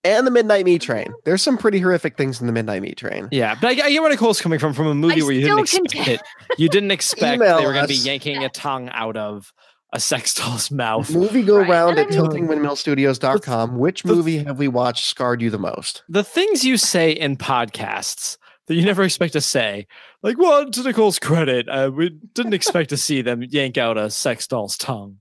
And 0.05 0.25
the 0.27 0.31
Midnight 0.31 0.65
Meat 0.65 0.81
Train. 0.83 1.13
There's 1.25 1.41
some 1.41 1.57
pretty 1.57 1.79
horrific 1.79 2.15
things 2.15 2.39
in 2.39 2.47
the 2.47 2.53
Midnight 2.53 2.81
Meat 2.83 2.97
Train. 2.97 3.27
Yeah, 3.31 3.55
but 3.59 3.67
I, 3.79 3.85
I 3.87 3.91
get 3.91 4.01
where 4.01 4.11
Nicole's 4.11 4.39
coming 4.39 4.59
from. 4.59 4.73
From 4.73 4.87
a 4.87 4.93
movie 4.95 5.23
where 5.23 5.31
you 5.33 5.41
didn't 5.41 5.59
expect 5.59 5.91
contend- 5.91 6.19
it. 6.51 6.59
You 6.59 6.69
didn't 6.69 6.91
expect 6.91 7.35
Email 7.35 7.57
they 7.57 7.65
were 7.65 7.73
going 7.73 7.85
to 7.87 7.93
be 7.93 7.95
yanking 7.95 8.43
a 8.43 8.49
tongue 8.49 8.89
out 8.93 9.17
of 9.17 9.51
a 9.93 9.99
sex 9.99 10.33
doll's 10.33 10.69
mouth. 10.71 11.09
Movie 11.11 11.41
go 11.41 11.57
Right, 11.59 11.69
round 11.69 11.97
at 11.99 12.07
I 12.07 12.09
mean- 12.11 12.19
tiltingwindmillstudios.com. 12.19 13.77
Which 13.77 14.03
the- 14.03 14.13
movie 14.15 14.37
have 14.43 14.57
we 14.59 14.67
watched 14.67 15.05
scarred 15.05 15.41
you 15.41 15.49
the 15.49 15.59
most? 15.59 16.03
the 16.09 16.23
things 16.23 16.63
you 16.63 16.77
say 16.77 17.11
in 17.11 17.37
podcasts 17.37 18.37
that 18.67 18.75
you 18.75 18.83
never 18.85 19.03
expect 19.03 19.33
to 19.33 19.41
say, 19.41 19.87
like, 20.23 20.37
well, 20.37 20.69
to 20.69 20.83
Nicole's 20.83 21.19
credit, 21.19 21.67
uh, 21.69 21.91
we 21.93 22.09
didn't 22.09 22.53
expect 22.59 22.89
to 22.89 22.97
see 22.97 23.21
them 23.21 23.43
yank 23.43 23.77
out 23.77 23.97
a 23.97 24.09
sex 24.09 24.47
doll's 24.47 24.77
tongue. 24.77 25.17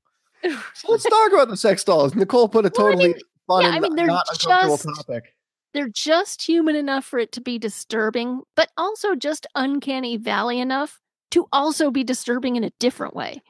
So 0.74 0.90
let's 0.90 1.04
talk 1.04 1.32
about 1.32 1.48
the 1.48 1.56
sex 1.56 1.84
dolls. 1.84 2.14
Nicole 2.14 2.48
put 2.48 2.66
a 2.66 2.70
Well, 2.76 2.88
I 2.88 2.90
totally 2.90 3.08
mean, 3.14 3.20
fun 3.46 3.62
yeah, 3.62 3.70
I 3.70 3.80
mean, 3.80 3.94
they're 3.96 4.06
not 4.06 4.26
uncomfortable 4.30 4.76
just- 4.76 5.06
topic. 5.06 5.34
They're 5.72 5.88
just 5.88 6.42
human 6.42 6.76
enough 6.76 7.04
for 7.04 7.18
it 7.18 7.32
to 7.32 7.40
be 7.40 7.58
disturbing, 7.58 8.42
but 8.54 8.70
also 8.76 9.16
just 9.16 9.44
uncanny 9.56 10.16
valley 10.16 10.60
enough 10.60 11.00
to 11.32 11.48
also 11.52 11.90
be 11.90 12.04
disturbing 12.04 12.54
in 12.54 12.62
a 12.62 12.70
different 12.78 13.14
way. 13.16 13.42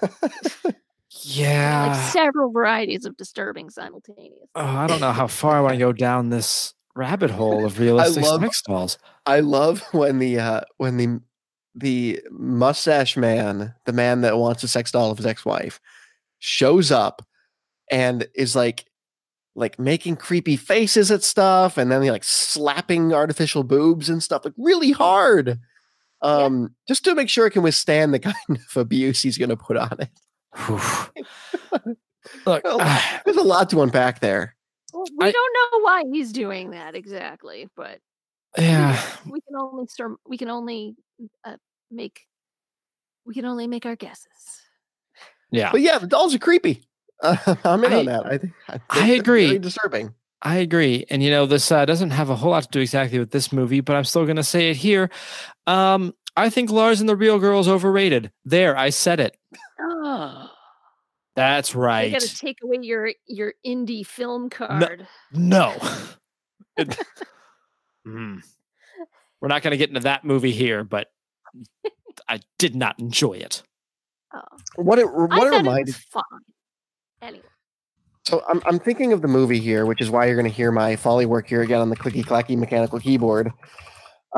Yeah. 1.22 1.86
like 1.96 2.12
several 2.12 2.50
varieties 2.52 3.04
of 3.06 3.16
disturbing 3.16 3.70
simultaneously. 3.70 4.48
oh, 4.54 4.60
I 4.64 4.86
don't 4.86 5.00
know 5.00 5.12
how 5.12 5.26
far 5.26 5.56
I 5.56 5.60
want 5.60 5.72
to 5.74 5.78
go 5.78 5.92
down 5.92 6.28
this 6.28 6.74
rabbit 6.94 7.30
hole 7.30 7.64
of 7.64 7.78
realistic 7.80 8.22
love- 8.22 8.42
sex 8.42 8.62
dolls. 8.62 8.98
I 9.24 9.40
love 9.40 9.82
when 9.92 10.18
the 10.18 10.38
uh 10.38 10.60
when 10.76 10.96
the 10.98 11.20
the 11.74 12.20
mustache 12.30 13.16
man, 13.16 13.74
the 13.86 13.92
man 13.92 14.22
that 14.22 14.36
wants 14.38 14.62
a 14.62 14.68
sex 14.68 14.90
doll 14.92 15.10
of 15.10 15.18
his 15.18 15.26
ex-wife, 15.26 15.80
shows 16.38 16.90
up 16.90 17.22
and 17.90 18.26
is 18.34 18.54
like 18.56 18.85
like 19.58 19.78
making 19.78 20.16
creepy 20.16 20.54
faces 20.56 21.10
at 21.10 21.24
stuff 21.24 21.78
and 21.78 21.90
then 21.90 22.02
he 22.02 22.10
like 22.10 22.22
slapping 22.24 23.12
artificial 23.14 23.64
boobs 23.64 24.08
and 24.10 24.22
stuff 24.22 24.44
like 24.44 24.54
really 24.58 24.92
hard. 24.92 25.58
Um 26.22 26.74
just 26.86 27.04
to 27.04 27.14
make 27.14 27.28
sure 27.30 27.46
it 27.46 27.52
can 27.52 27.62
withstand 27.62 28.12
the 28.14 28.18
kind 28.20 28.34
of 28.50 28.76
abuse 28.76 29.22
he's 29.22 29.38
gonna 29.38 29.56
put 29.56 29.76
on 29.76 29.96
it. 29.98 30.10
Look, 32.46 32.64
Well, 32.64 32.78
There's 33.24 33.36
a 33.36 33.42
lot 33.42 33.70
to 33.70 33.82
unpack 33.82 34.20
there. 34.20 34.54
Well, 34.92 35.04
we 35.18 35.26
I- 35.26 35.32
don't 35.32 35.52
know 35.72 35.80
why 35.84 36.04
he's 36.12 36.32
doing 36.32 36.70
that 36.70 36.94
exactly, 36.94 37.68
but 37.76 37.98
yeah. 38.58 39.00
we 39.26 39.40
can 39.40 39.56
only 39.56 39.86
sur- 39.88 40.16
we 40.26 40.36
can 40.38 40.48
only 40.48 40.96
uh, 41.44 41.56
make 41.90 42.22
we 43.24 43.34
can 43.34 43.44
only 43.44 43.66
make 43.66 43.86
our 43.86 43.96
guesses. 43.96 44.26
Yeah. 45.50 45.70
But 45.72 45.80
yeah, 45.80 45.98
the 45.98 46.06
dolls 46.06 46.34
are 46.34 46.38
creepy. 46.38 46.88
Uh, 47.22 47.36
I'm 47.64 47.84
in 47.84 47.92
I- 47.92 47.98
on 47.98 48.04
that. 48.06 48.26
I 48.26 48.38
think 48.38 48.52
I, 48.68 48.72
think 48.72 48.84
I 48.90 49.06
agree. 49.08 49.46
Very 49.46 49.58
disturbing. 49.58 50.14
I 50.42 50.56
agree. 50.56 51.06
And 51.10 51.22
you 51.22 51.30
know, 51.30 51.46
this 51.46 51.72
uh, 51.72 51.84
doesn't 51.86 52.10
have 52.10 52.30
a 52.30 52.36
whole 52.36 52.50
lot 52.50 52.64
to 52.64 52.68
do 52.70 52.80
exactly 52.80 53.18
with 53.18 53.30
this 53.30 53.52
movie, 53.52 53.80
but 53.80 53.96
I'm 53.96 54.04
still 54.04 54.24
going 54.24 54.36
to 54.36 54.44
say 54.44 54.70
it 54.70 54.76
here. 54.76 55.10
Um, 55.66 56.14
I 56.36 56.50
think 56.50 56.70
Lars 56.70 57.00
and 57.00 57.08
the 57.08 57.16
Real 57.16 57.38
Girl 57.38 57.58
is 57.58 57.68
overrated. 57.68 58.30
There, 58.44 58.76
I 58.76 58.90
said 58.90 59.18
it. 59.20 59.36
Oh, 59.80 60.50
That's 61.34 61.74
I 61.74 61.78
right. 61.78 62.12
got 62.12 62.20
to 62.20 62.36
take 62.38 62.58
away 62.62 62.78
your 62.82 63.10
your 63.26 63.54
indie 63.66 64.06
film 64.06 64.50
card. 64.50 65.06
No. 65.32 65.74
It- 66.76 66.98
Hmm. 68.04 68.36
We're 69.40 69.48
not 69.48 69.62
going 69.62 69.72
to 69.72 69.76
get 69.76 69.88
into 69.88 70.00
that 70.00 70.24
movie 70.24 70.52
here, 70.52 70.84
but 70.84 71.08
I 72.28 72.40
did 72.58 72.76
not 72.76 72.98
enjoy 73.00 73.32
it. 73.34 73.62
Oh, 74.34 74.40
What 74.76 74.98
it 74.98 75.06
I 75.06 75.10
what 75.10 75.24
it 75.24 75.30
thought 75.30 75.46
it 75.54 75.56
reminded 75.56 75.86
was 75.86 75.96
fine. 75.96 76.22
Anyway, 77.26 77.44
So 78.24 78.44
I'm 78.48 78.62
I'm 78.66 78.78
thinking 78.78 79.12
of 79.12 79.20
the 79.20 79.28
movie 79.28 79.58
here, 79.58 79.84
which 79.84 80.00
is 80.00 80.10
why 80.10 80.26
you're 80.26 80.36
going 80.36 80.50
to 80.50 80.56
hear 80.56 80.70
my 80.70 80.94
foley 80.94 81.26
work 81.26 81.48
here 81.48 81.60
again 81.62 81.80
on 81.80 81.90
the 81.90 81.96
clicky 81.96 82.24
clacky 82.24 82.56
mechanical 82.56 83.00
keyboard. 83.00 83.50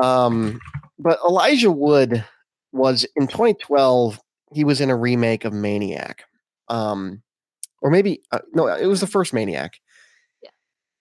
Um, 0.01 0.59
but 0.97 1.19
Elijah 1.27 1.71
Wood 1.71 2.25
was 2.71 3.05
in 3.15 3.27
2012. 3.27 4.19
He 4.53 4.63
was 4.63 4.81
in 4.81 4.89
a 4.89 4.95
remake 4.95 5.45
of 5.45 5.53
Maniac, 5.53 6.23
um, 6.67 7.21
or 7.81 7.91
maybe 7.91 8.23
uh, 8.31 8.39
no, 8.53 8.67
it 8.67 8.87
was 8.87 9.01
the 9.01 9.07
first 9.07 9.33
Maniac. 9.33 9.73
Yeah. 10.41 10.49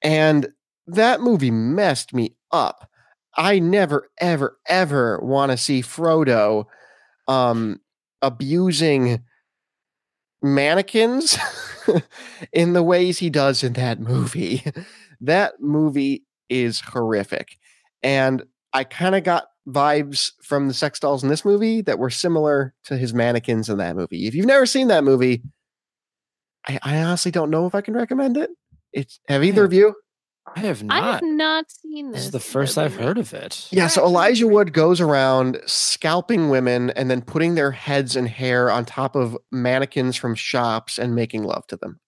And 0.02 0.48
that 0.86 1.22
movie 1.22 1.50
messed 1.50 2.12
me 2.12 2.36
up. 2.52 2.90
I 3.34 3.60
never, 3.60 4.10
ever, 4.18 4.58
ever 4.66 5.20
want 5.22 5.52
to 5.52 5.56
see 5.56 5.80
Frodo 5.80 6.66
um, 7.28 7.80
abusing 8.20 9.22
mannequins 10.42 11.38
in 12.52 12.72
the 12.72 12.82
ways 12.82 13.18
he 13.18 13.30
does 13.30 13.62
in 13.62 13.74
that 13.74 14.00
movie. 14.00 14.62
That 15.20 15.54
movie 15.60 16.22
is 16.48 16.78
horrific. 16.78 17.58
And 18.04 18.44
I 18.72 18.84
kind 18.84 19.16
of 19.16 19.24
got 19.24 19.48
vibes 19.68 20.30
from 20.42 20.68
the 20.68 20.74
sex 20.74 21.00
dolls 21.00 21.24
in 21.24 21.28
this 21.28 21.44
movie 21.44 21.80
that 21.82 21.98
were 21.98 22.08
similar 22.08 22.72
to 22.84 22.96
his 22.96 23.12
mannequins 23.12 23.68
in 23.68 23.78
that 23.78 23.96
movie. 23.96 24.28
If 24.28 24.36
you've 24.36 24.46
never 24.46 24.64
seen 24.64 24.86
that 24.88 25.02
movie, 25.02 25.42
I, 26.68 26.78
I 26.82 27.02
honestly 27.02 27.32
don't 27.32 27.50
know 27.50 27.66
if 27.66 27.74
I 27.74 27.80
can 27.80 27.94
recommend 27.94 28.36
it. 28.36 28.50
It's 28.92 29.18
have 29.28 29.42
either 29.42 29.64
of 29.64 29.72
you? 29.72 29.94
I 30.56 30.60
have 30.60 30.82
not. 30.82 31.02
I 31.02 31.12
have 31.12 31.22
not 31.22 31.70
seen 31.70 32.10
This 32.10 32.20
this. 32.20 32.24
is 32.26 32.30
the 32.32 32.40
first 32.40 32.78
I've 32.78 32.96
heard 32.96 33.18
of 33.18 33.32
it. 33.34 33.68
Yeah, 33.70 33.86
so 33.86 34.04
Elijah 34.04 34.46
Wood 34.48 34.72
goes 34.72 35.00
around 35.00 35.60
scalping 35.66 36.48
women 36.50 36.90
and 36.90 37.10
then 37.10 37.22
putting 37.22 37.54
their 37.54 37.70
heads 37.70 38.16
and 38.16 38.28
hair 38.28 38.70
on 38.70 38.84
top 38.84 39.14
of 39.16 39.36
mannequins 39.52 40.16
from 40.16 40.34
shops 40.34 40.98
and 40.98 41.14
making 41.14 41.44
love 41.44 41.66
to 41.68 41.76
them. 41.76 42.00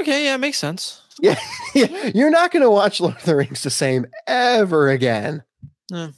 Okay, 0.00 0.24
yeah, 0.24 0.36
makes 0.36 0.58
sense. 0.58 1.02
Yeah, 1.20 1.36
you're 2.14 2.30
not 2.30 2.52
going 2.52 2.62
to 2.62 2.70
watch 2.70 3.00
Lord 3.00 3.16
of 3.16 3.24
the 3.24 3.34
Rings 3.34 3.64
the 3.64 3.70
same 3.70 4.06
ever 4.28 4.88
again. 4.88 5.42
Okay. 5.92 6.12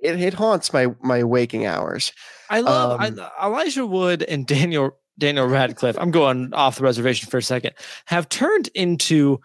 it, 0.00 0.18
it 0.20 0.34
haunts 0.34 0.72
my 0.72 0.86
my 1.02 1.22
waking 1.24 1.66
hours. 1.66 2.12
I 2.48 2.60
love 2.60 3.00
Um, 3.02 3.20
I, 3.38 3.46
Elijah 3.46 3.84
Wood 3.86 4.22
and 4.22 4.46
Daniel 4.46 4.96
Daniel 5.18 5.46
Radcliffe. 5.46 5.96
I'm 5.98 6.10
going 6.10 6.52
off 6.54 6.76
the 6.78 6.84
reservation 6.84 7.28
for 7.30 7.38
a 7.38 7.42
second. 7.42 7.72
Have 8.06 8.28
turned 8.28 8.68
into 8.74 9.38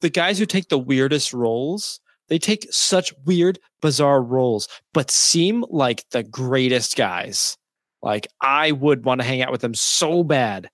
the 0.00 0.10
guys 0.10 0.38
who 0.38 0.46
take 0.46 0.68
the 0.68 0.78
weirdest 0.78 1.32
roles. 1.32 2.00
They 2.28 2.38
take 2.38 2.66
such 2.70 3.12
weird, 3.24 3.58
bizarre 3.80 4.22
roles, 4.22 4.68
but 4.92 5.10
seem 5.10 5.64
like 5.70 6.04
the 6.10 6.22
greatest 6.22 6.94
guys. 6.96 7.56
Like 8.02 8.26
I 8.40 8.72
would 8.72 9.04
want 9.04 9.20
to 9.20 9.26
hang 9.26 9.42
out 9.42 9.50
with 9.50 9.62
them 9.62 9.74
so 9.74 10.22
bad. 10.22 10.68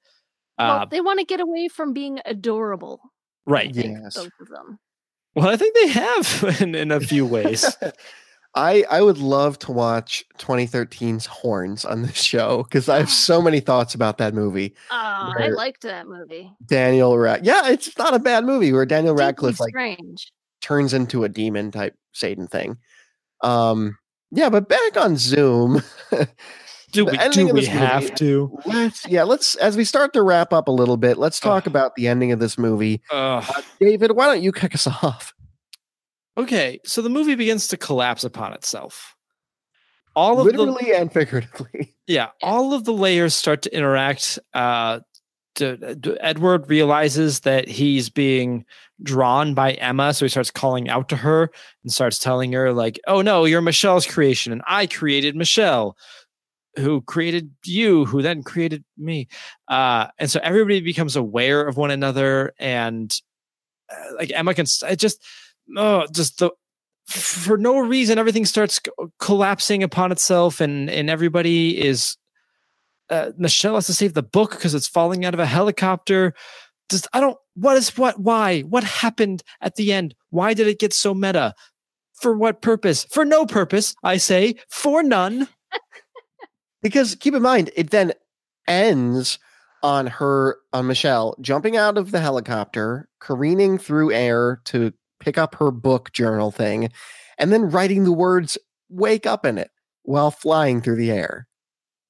Well, 0.59 0.81
Uh, 0.81 0.85
they 0.87 1.01
want 1.01 1.21
to 1.21 1.25
get 1.25 1.41
away 1.41 1.69
from 1.69 1.93
being 1.93 2.21
adorable. 2.25 3.01
Right. 3.47 3.75
think, 3.75 3.99
Yes. 4.03 4.17
both 4.17 4.31
of 4.41 4.49
them. 4.49 4.79
Well, 5.35 5.49
I 5.49 5.57
think 5.57 5.75
they 5.75 5.89
have 5.89 6.57
in, 6.61 6.75
in 6.75 6.91
a 6.93 7.01
few 7.01 7.25
ways. 7.27 7.77
I 8.57 8.85
I 8.91 9.03
would 9.03 9.19
love 9.19 9.59
to 9.61 9.73
watch 9.73 10.25
2013's 10.39 11.27
Horns 11.27 11.85
on 11.85 12.03
this 12.03 12.15
show 12.23 12.63
because 12.65 12.89
I 12.89 12.99
have 12.99 13.11
so 13.11 13.43
many 13.43 13.61
thoughts 13.61 13.95
about 13.95 14.19
that 14.19 14.33
movie. 14.35 14.75
Oh, 14.91 15.33
I 15.39 15.49
liked 15.49 15.83
that 15.83 16.07
movie. 16.07 16.53
Daniel 16.65 17.19
Rad, 17.19 17.45
yeah, 17.45 17.69
it's 17.69 17.97
not 17.99 18.15
a 18.15 18.19
bad 18.19 18.45
movie 18.45 18.73
where 18.73 18.87
Daniel 18.87 19.15
Radcliffe 19.15 19.59
like 19.61 19.71
strange. 19.71 20.33
turns 20.61 20.95
into 20.95 21.25
a 21.25 21.29
demon 21.29 21.71
type 21.71 21.97
Satan 22.13 22.47
thing. 22.47 22.77
Um, 23.43 23.99
yeah, 24.31 24.49
but 24.51 24.69
back 24.69 24.97
on 24.97 25.17
Zoom. 25.17 25.83
Do 26.93 27.05
The 27.07 27.11
we, 27.11 27.29
do 27.47 27.53
we 27.53 27.65
have 27.67 28.05
movie- 28.05 28.15
to? 28.15 28.59
let's 28.67 29.05
yeah, 29.09 29.25
let's 29.25 29.57
as 29.57 29.77
we 29.77 29.85
start 29.85 30.13
to 30.13 30.23
wrap 30.23 30.53
up 30.53 30.69
a 30.69 30.71
little 30.71 30.97
bit, 30.97 31.19
let's 31.19 31.41
talk 31.41 31.65
Ugh. 31.65 31.67
about 31.67 31.97
the 31.97 32.07
ending 32.07 32.31
of 32.31 32.39
this 32.39 32.57
movie. 32.57 33.03
Ugh. 33.11 33.45
Uh, 33.49 33.63
David, 33.81 34.13
why 34.13 34.27
don't 34.27 34.43
you 34.45 34.53
kick 34.53 34.77
us 34.77 34.87
off? 35.03 35.35
Okay, 36.37 36.81
so 36.85 37.01
the 37.01 37.09
movie 37.09 37.35
begins 37.35 37.69
to 37.69 37.77
collapse 37.77 38.25
upon 38.25 38.53
itself. 38.55 39.15
All 40.17 40.41
of 40.41 40.47
the 40.47 40.53
Literally 40.53 40.93
and 40.93 41.13
figuratively. 41.13 41.95
yeah, 42.07 42.31
all 42.43 42.73
of 42.73 42.85
the 42.85 42.93
layers 42.93 43.35
start 43.35 43.63
to 43.63 43.77
interact. 43.77 44.39
Uh, 44.53 45.01
d- 45.55 45.77
d- 45.99 46.17
Edward 46.21 46.69
realizes 46.69 47.41
that 47.41 47.69
he's 47.69 48.11
being 48.11 48.65
drawn 49.03 49.55
by 49.55 49.73
Emma, 49.73 50.15
so 50.15 50.25
he 50.25 50.29
starts 50.29 50.51
calling 50.51 50.89
out 50.89 51.09
to 51.09 51.17
her 51.17 51.51
and 51.83 51.93
starts 51.93 52.19
telling 52.19 52.53
her 52.53 52.73
like, 52.73 53.01
"Oh 53.07 53.23
no, 53.23 53.45
you're 53.45 53.61
Michelle's 53.61 54.07
creation, 54.07 54.53
and 54.53 54.63
I 54.67 54.87
created 54.87 55.37
Michelle." 55.37 55.97
Who 56.77 57.03
created 57.03 57.53
you? 57.65 58.05
Who 58.05 58.21
then 58.21 58.43
created 58.43 58.85
me? 58.99 59.29
Uh, 59.69 60.09
and 60.19 60.29
so 60.29 60.41
everybody 60.43 60.81
becomes 60.81 61.15
aware 61.15 61.67
of 61.67 61.77
one 61.77 61.93
another, 61.93 62.53
and 62.59 63.17
uh, 63.93 64.15
like 64.17 64.33
Emma 64.35 64.55
can. 64.55 64.67
It 64.89 64.97
just, 64.97 65.25
oh, 65.77 66.07
just 66.13 66.39
the 66.39 66.51
for 67.07 67.59
no 67.59 67.79
reason 67.79 68.19
everything 68.19 68.47
starts 68.47 68.81
collapsing 69.19 69.83
upon 69.83 70.11
itself 70.11 70.61
and 70.61 70.89
and 70.89 71.11
everybody 71.11 71.79
is 71.83 72.17
uh, 73.11 73.33
Michelle 73.37 73.75
has 73.75 73.87
to 73.87 73.95
save 73.95 74.15
the 74.15 74.23
book 74.23 74.53
because 74.53 74.75
it's 74.75 74.89
falling 74.89 75.25
out 75.27 75.35
of 75.35 75.41
a 75.41 75.47
helicopter. 75.47 76.35
Just 76.91 77.07
I 77.13 77.21
don't 77.21 77.37
what 77.55 77.77
is 77.77 77.97
what 77.97 78.19
why? 78.19 78.63
What 78.63 78.85
happened 78.85 79.43
at 79.61 79.77
the 79.77 79.93
end? 79.93 80.15
Why 80.31 80.55
did 80.55 80.67
it 80.67 80.79
get 80.79 80.93
so 80.93 81.15
meta? 81.15 81.55
For 82.15 82.37
what 82.37 82.63
purpose? 82.63 83.05
For 83.05 83.25
no 83.25 83.45
purpose 83.45 83.95
I 84.03 84.17
say. 84.17 84.57
For 84.69 85.03
none. 85.03 85.49
Because 86.83 87.15
keep 87.15 87.33
in 87.33 87.41
mind, 87.41 87.71
it 87.77 87.89
then 87.93 88.13
ends 88.69 89.39
on 89.83 90.07
her 90.07 90.59
on 90.71 90.87
Michelle 90.87 91.35
jumping 91.41 91.79
out 91.79 91.97
of 91.97 92.11
the 92.11 92.21
helicopter, 92.21 93.09
careening 93.21 93.79
through 93.79 94.13
air 94.13 94.61
to 94.67 94.93
pick 95.21 95.39
up 95.39 95.55
her 95.57 95.71
book 95.71 96.13
journal 96.13 96.51
thing, 96.51 96.91
and 97.39 97.53
then 97.53 97.71
writing 97.71 98.05
the 98.05 98.13
words 98.13 98.59
"wake 98.89 99.27
up" 99.27 99.45
in 99.47 99.59
it 99.59 99.71
while 100.03 100.31
flying 100.31 100.81
through 100.81 100.97
the 100.97 101.11
air. 101.11 101.47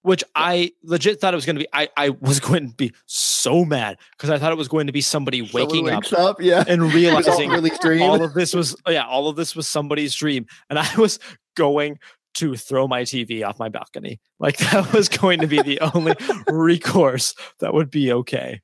which 0.02 0.22
I 0.34 0.72
legit 0.82 1.18
thought 1.20 1.32
it 1.32 1.36
was 1.36 1.46
going 1.46 1.56
to 1.56 1.60
be 1.60 1.68
I 1.72 1.88
I 1.96 2.10
was 2.10 2.40
going 2.48 2.68
to 2.70 2.74
be 2.76 2.92
so 3.06 3.64
mad 3.64 3.96
because 4.12 4.30
I 4.30 4.38
thought 4.38 4.52
it 4.52 4.58
was 4.58 4.68
going 4.68 4.86
to 4.86 4.92
be 4.92 5.00
somebody 5.00 5.42
waking 5.52 5.88
up 5.88 6.04
up, 6.12 6.40
yeah, 6.42 6.64
and 6.68 6.82
was 6.84 6.92
all 6.92 6.96
realizing 6.96 7.50
really 7.50 7.70
dream. 7.80 8.02
all 8.02 8.22
of 8.22 8.34
this 8.34 8.54
was 8.54 8.76
yeah 8.88 9.06
all 9.06 9.28
of 9.28 9.36
this 9.36 9.56
was 9.56 9.66
somebody's 9.68 10.14
dream 10.14 10.46
and 10.68 10.78
i 10.78 10.96
was 10.96 11.18
going 11.56 11.98
to 12.34 12.56
throw 12.56 12.88
my 12.88 13.02
tv 13.02 13.46
off 13.46 13.58
my 13.60 13.68
balcony 13.68 14.20
like 14.40 14.56
that 14.58 14.92
was 14.92 15.08
going 15.08 15.40
to 15.40 15.46
be 15.46 15.62
the 15.62 15.78
only 15.94 16.14
recourse 16.48 17.32
that 17.60 17.72
would 17.72 17.90
be 17.90 18.12
okay 18.12 18.60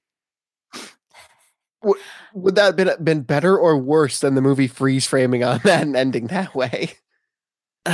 Would 2.35 2.55
that 2.57 2.65
have 2.65 2.77
been 2.77 2.91
been 3.03 3.23
better 3.23 3.59
or 3.59 3.79
worse 3.79 4.21
than 4.21 4.35
the 4.35 4.43
movie 4.43 4.69
freeze 4.69 5.07
framing 5.07 5.45
on 5.45 5.61
that 5.65 5.83
and 5.83 5.97
ending 5.97 6.29
that 6.29 6.55
way? 6.55 6.93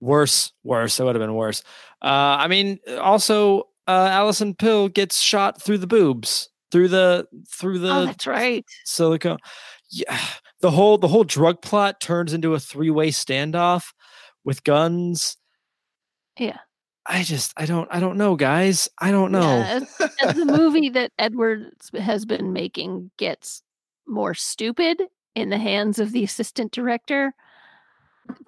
worse 0.00 0.52
worse 0.62 1.00
it 1.00 1.04
would 1.04 1.14
have 1.14 1.22
been 1.22 1.34
worse 1.34 1.62
uh 2.02 2.36
i 2.38 2.46
mean 2.46 2.78
also 3.00 3.60
uh 3.88 4.08
Alison 4.10 4.54
Pill 4.54 4.88
gets 4.88 5.18
shot 5.18 5.62
through 5.62 5.78
the 5.78 5.86
boobs 5.86 6.50
through 6.74 6.88
the 6.88 7.28
through 7.48 7.78
the 7.78 7.94
oh, 7.94 8.06
that's 8.06 8.26
right. 8.26 8.64
silicone. 8.84 9.38
Yeah, 9.90 10.18
the 10.60 10.72
whole 10.72 10.98
the 10.98 11.06
whole 11.06 11.22
drug 11.22 11.62
plot 11.62 12.00
turns 12.00 12.34
into 12.34 12.52
a 12.52 12.58
three 12.58 12.90
way 12.90 13.10
standoff 13.10 13.92
with 14.44 14.64
guns. 14.64 15.36
Yeah. 16.36 16.58
I 17.06 17.22
just 17.22 17.52
I 17.56 17.66
don't 17.66 17.88
I 17.90 18.00
don't 18.00 18.16
know, 18.16 18.36
guys. 18.36 18.88
I 18.98 19.10
don't 19.10 19.30
know. 19.32 19.40
Yeah, 19.40 19.80
as, 20.00 20.10
as 20.22 20.36
the 20.36 20.46
movie 20.46 20.88
that 20.90 21.12
Edwards 21.18 21.90
has 21.94 22.24
been 22.24 22.52
making 22.52 23.10
gets 23.18 23.62
more 24.06 24.34
stupid 24.34 25.02
in 25.34 25.50
the 25.50 25.58
hands 25.58 25.98
of 25.98 26.12
the 26.12 26.24
assistant 26.24 26.72
director, 26.72 27.34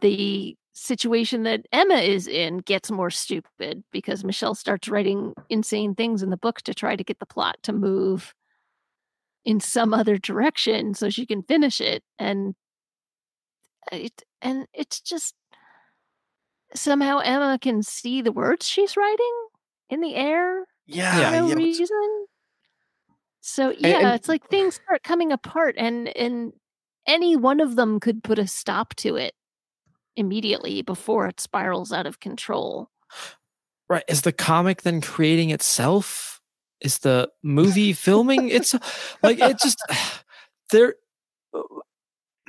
the 0.00 0.56
situation 0.72 1.42
that 1.44 1.66
Emma 1.72 1.96
is 1.96 2.26
in 2.26 2.58
gets 2.58 2.90
more 2.90 3.10
stupid 3.10 3.82
because 3.92 4.24
Michelle 4.24 4.54
starts 4.54 4.88
writing 4.88 5.34
insane 5.48 5.94
things 5.94 6.22
in 6.22 6.30
the 6.30 6.36
book 6.36 6.60
to 6.62 6.74
try 6.74 6.96
to 6.96 7.04
get 7.04 7.18
the 7.18 7.26
plot 7.26 7.56
to 7.62 7.72
move 7.72 8.34
in 9.44 9.60
some 9.60 9.94
other 9.94 10.18
direction 10.18 10.92
so 10.92 11.08
she 11.08 11.24
can 11.24 11.42
finish 11.42 11.80
it 11.80 12.02
and 12.18 12.54
uh, 13.92 13.96
it 13.96 14.22
and 14.42 14.66
it's 14.74 15.00
just 15.00 15.34
somehow 16.76 17.18
Emma 17.18 17.58
can 17.60 17.82
see 17.82 18.22
the 18.22 18.32
words 18.32 18.66
she's 18.66 18.96
writing 18.96 19.32
in 19.90 20.00
the 20.00 20.14
air 20.14 20.66
Yeah, 20.86 21.30
for 21.30 21.36
no 21.36 21.48
yeah, 21.48 21.54
reason. 21.54 22.26
So 23.40 23.70
yeah, 23.78 23.98
and- 23.98 24.14
it's 24.14 24.28
like 24.28 24.48
things 24.48 24.76
start 24.76 25.02
coming 25.02 25.32
apart, 25.32 25.74
and 25.78 26.08
and 26.16 26.52
any 27.06 27.36
one 27.36 27.60
of 27.60 27.76
them 27.76 28.00
could 28.00 28.24
put 28.24 28.38
a 28.38 28.46
stop 28.46 28.94
to 28.96 29.16
it 29.16 29.34
immediately 30.16 30.82
before 30.82 31.26
it 31.28 31.40
spirals 31.40 31.92
out 31.92 32.06
of 32.06 32.20
control. 32.20 32.90
Right. 33.88 34.04
Is 34.08 34.22
the 34.22 34.32
comic 34.32 34.82
then 34.82 35.00
creating 35.00 35.50
itself? 35.50 36.40
Is 36.80 36.98
the 36.98 37.30
movie 37.42 37.92
filming? 37.92 38.48
It's 38.48 38.74
like 39.22 39.38
it 39.38 39.58
just 39.60 39.78
there 40.70 40.96
uh, 41.54 41.62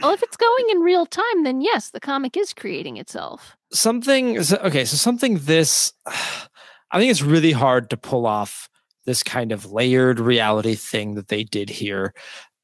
Well, 0.02 0.12
if 0.14 0.24
it's 0.24 0.38
going 0.38 0.66
in 0.72 0.80
real 0.80 1.06
time, 1.06 1.44
then 1.44 1.62
yes, 1.62 1.90
the 1.92 2.00
comic 2.00 2.36
is 2.38 2.54
creating 2.54 2.98
itself. 2.98 3.57
Something 3.72 4.38
okay 4.38 4.86
so 4.86 4.96
something 4.96 5.40
this 5.40 5.94
i 6.06 7.00
think 7.00 7.12
it's 7.12 7.22
really 7.22 7.52
hard 7.52 7.90
to 7.90 7.98
pull 7.98 8.26
off 8.26 8.70
this 9.06 9.24
kind 9.24 9.52
of 9.52 9.72
layered 9.72 10.20
reality 10.20 10.76
thing 10.76 11.16
that 11.16 11.30
they 11.30 11.44
did 11.44 11.70
here 11.70 12.14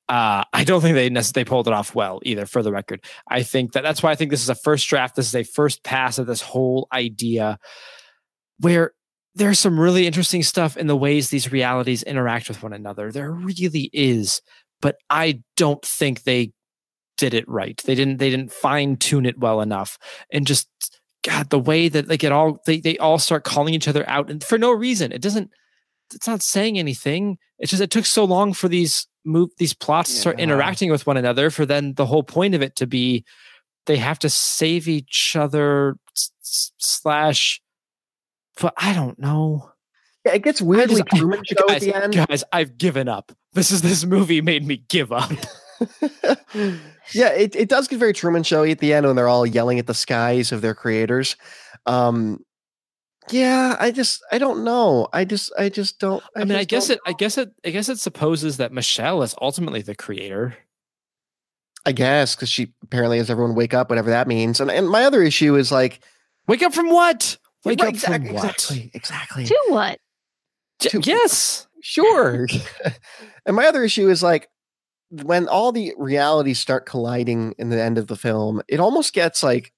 uh, 0.10 0.44
I 0.52 0.64
don't 0.66 0.82
think 0.82 0.96
they 0.96 1.10
necessarily 1.10 1.48
pulled 1.48 1.68
it 1.68 1.74
off 1.74 1.96
well 1.96 2.20
either. 2.24 2.46
For 2.46 2.62
the 2.62 2.74
record, 2.74 3.04
I 3.30 3.42
think 3.42 3.72
that 3.72 3.84
that's 3.84 4.04
why 4.04 4.12
I 4.12 4.16
think 4.16 4.32
this 4.32 4.44
is 4.44 4.50
a 4.50 4.56
first 4.56 4.88
draft. 4.88 5.16
This 5.16 5.28
is 5.28 5.36
a 5.36 5.44
first 5.44 5.84
pass 5.84 6.18
of 6.18 6.28
this 6.28 6.42
whole 6.42 6.88
idea, 6.92 7.58
where 8.60 8.94
there's 9.36 9.60
some 9.60 9.80
really 9.80 10.06
interesting 10.06 10.44
stuff 10.44 10.76
in 10.78 10.88
the 10.88 10.96
ways 10.96 11.30
these 11.30 11.52
realities 11.52 12.04
interact 12.04 12.50
with 12.50 12.62
one 12.62 12.74
another. 12.74 13.12
There 13.12 13.32
really 13.32 13.90
is, 13.94 14.42
but 14.82 14.98
I 15.10 15.42
don't 15.56 15.84
think 15.84 16.24
they 16.24 16.52
did 17.18 17.34
it 17.34 17.48
right. 17.48 17.82
They 17.86 17.96
didn't. 17.96 18.18
They 18.18 18.30
didn't 18.30 18.52
fine 18.52 18.98
tune 18.98 19.26
it 19.26 19.40
well 19.40 19.62
enough, 19.62 19.98
and 20.32 20.46
just 20.48 20.68
God, 21.24 21.50
the 21.50 21.60
way 21.60 21.88
that 21.90 22.08
they 22.08 22.18
get 22.18 22.32
all 22.32 22.60
they 22.66 22.80
they 22.80 22.98
all 22.98 23.18
start 23.20 23.44
calling 23.44 23.74
each 23.74 23.88
other 23.88 24.08
out 24.10 24.30
and 24.30 24.44
for 24.44 24.58
no 24.58 24.72
reason. 24.72 25.12
It 25.12 25.22
doesn't. 25.22 25.52
It's 26.14 26.28
not 26.28 26.42
saying 26.42 26.78
anything. 26.78 27.38
It's 27.60 27.72
just 27.72 27.82
it 27.82 27.90
took 27.92 28.06
so 28.06 28.24
long 28.26 28.54
for 28.54 28.68
these 28.68 29.08
move 29.26 29.50
these 29.58 29.74
plots 29.74 30.14
to 30.14 30.20
start 30.20 30.40
interacting 30.40 30.92
with 30.92 31.08
one 31.08 31.18
another. 31.18 31.50
For 31.50 31.66
then 31.66 31.94
the 31.96 32.06
whole 32.06 32.24
point 32.24 32.56
of 32.56 32.62
it 32.62 32.76
to 32.78 32.88
be 32.88 33.24
they 33.86 33.98
have 33.98 34.20
to 34.20 34.30
save 34.30 34.88
each 34.88 35.36
other 35.36 35.96
slash. 36.78 37.62
But 38.62 38.74
I 38.78 38.94
don't 38.94 39.18
know. 39.18 39.72
Yeah, 40.26 40.34
it 40.34 40.44
gets 40.44 40.62
I 40.62 40.66
weirdly 40.66 41.04
just- 41.12 41.14
I- 41.14 41.18
Show 41.18 41.68
guys, 41.68 41.76
at 41.76 41.82
the 41.82 41.96
end. 42.04 42.14
guys, 42.28 42.44
I've 42.52 42.78
given 42.78 43.08
up. 43.08 43.32
This 43.54 43.72
is 43.72 43.82
this 43.82 44.06
movie 44.06 44.42
made 44.42 44.66
me 44.66 44.84
give 44.90 45.12
up. 45.12 45.32
yeah, 47.12 47.30
it, 47.30 47.56
it 47.56 47.70
does 47.70 47.88
get 47.88 48.00
very 48.00 48.14
Truman 48.14 48.44
Showy 48.44 48.72
at 48.72 48.80
the 48.80 48.94
end 48.94 49.06
when 49.06 49.16
they're 49.16 49.28
all 49.28 49.46
yelling 49.46 49.80
at 49.80 49.88
the 49.88 49.94
skies 49.94 50.52
of 50.52 50.62
their 50.62 50.74
creators. 50.74 51.36
Um, 51.86 52.44
yeah, 53.30 53.76
I 53.80 53.92
just 53.92 54.24
I 54.32 54.38
don't 54.38 54.64
know. 54.64 55.08
I 55.14 55.26
just 55.26 55.52
I 55.58 55.70
just 55.70 56.00
don't. 56.00 56.24
I, 56.36 56.44
mean, 56.44 56.58
I 56.58 56.64
guess 56.64 56.88
don't 56.88 56.98
it. 56.98 57.02
I 57.06 57.14
guess 57.14 57.38
it. 57.38 57.52
I 57.66 57.70
guess 57.70 57.90
it 57.90 58.00
supposes 58.00 58.58
that 58.58 58.72
Michelle 58.72 59.24
is 59.24 59.36
ultimately 59.42 59.82
the 59.82 59.96
creator. 59.96 60.58
I 61.86 61.92
guess 61.92 62.36
because 62.36 62.50
she 62.50 62.74
apparently 62.82 63.18
has 63.18 63.30
everyone 63.30 63.56
wake 63.56 63.74
up, 63.74 63.90
whatever 63.90 64.10
that 64.10 64.28
means. 64.28 64.60
And 64.60 64.72
and 64.72 64.90
my 64.90 65.04
other 65.04 65.22
issue 65.22 65.56
is 65.56 65.72
like, 65.72 66.02
Wake 66.48 66.64
up 66.64 66.74
from 66.74 66.90
what? 66.90 67.38
Wake 67.64 67.80
right, 67.80 67.90
up 67.90 67.94
exact- 67.94 68.26
from 68.26 68.34
what? 68.36 68.46
exactly, 68.46 68.92
exactly. 68.94 69.46
To 69.46 69.60
what? 69.70 70.00
To- 70.80 71.00
yes. 71.02 71.68
Sure. 71.82 72.48
and 73.46 73.56
my 73.56 73.68
other 73.68 73.84
issue 73.84 74.10
is 74.10 74.22
like 74.24 74.50
when 75.22 75.48
all 75.48 75.72
the 75.72 75.94
realities 75.98 76.60
start 76.60 76.86
colliding 76.86 77.54
in 77.58 77.70
the 77.70 77.82
end 77.82 77.98
of 77.98 78.08
the 78.08 78.16
film, 78.16 78.62
it 78.68 78.80
almost 78.80 79.14
gets 79.14 79.44
like 79.44 79.72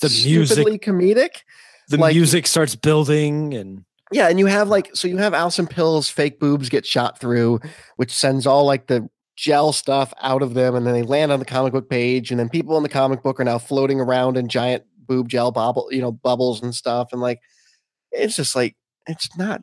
The 0.00 0.08
music 0.24 0.82
comedic. 0.82 1.42
the 1.88 1.98
like- 1.98 2.14
music 2.14 2.46
starts 2.46 2.74
building 2.74 3.52
and 3.54 3.84
Yeah, 4.12 4.28
and 4.28 4.38
you 4.38 4.46
have 4.46 4.68
like 4.68 4.90
so 4.94 5.06
you 5.08 5.18
have 5.18 5.34
Alison 5.34 5.66
Pill's 5.66 6.08
fake 6.08 6.38
boobs 6.40 6.68
get 6.68 6.86
shot 6.86 7.18
through, 7.20 7.60
which 7.96 8.12
sends 8.12 8.46
all 8.46 8.64
like 8.64 8.86
the 8.86 9.08
gel 9.36 9.72
stuff 9.72 10.14
out 10.22 10.42
of 10.42 10.54
them, 10.54 10.74
and 10.76 10.86
then 10.86 10.94
they 10.94 11.02
land 11.02 11.32
on 11.32 11.40
the 11.40 11.44
comic 11.44 11.72
book 11.72 11.90
page, 11.90 12.30
and 12.30 12.38
then 12.38 12.48
people 12.48 12.76
in 12.76 12.82
the 12.84 12.88
comic 12.88 13.22
book 13.22 13.40
are 13.40 13.44
now 13.44 13.58
floating 13.58 14.00
around 14.00 14.36
in 14.36 14.48
giant 14.48 14.84
boob 15.06 15.28
gel 15.28 15.50
bubble, 15.50 15.88
you 15.90 16.00
know, 16.00 16.12
bubbles 16.12 16.62
and 16.62 16.74
stuff, 16.74 17.08
and 17.12 17.20
like 17.20 17.40
it's 18.12 18.36
just 18.36 18.54
like 18.56 18.76
it's 19.06 19.28
not 19.36 19.60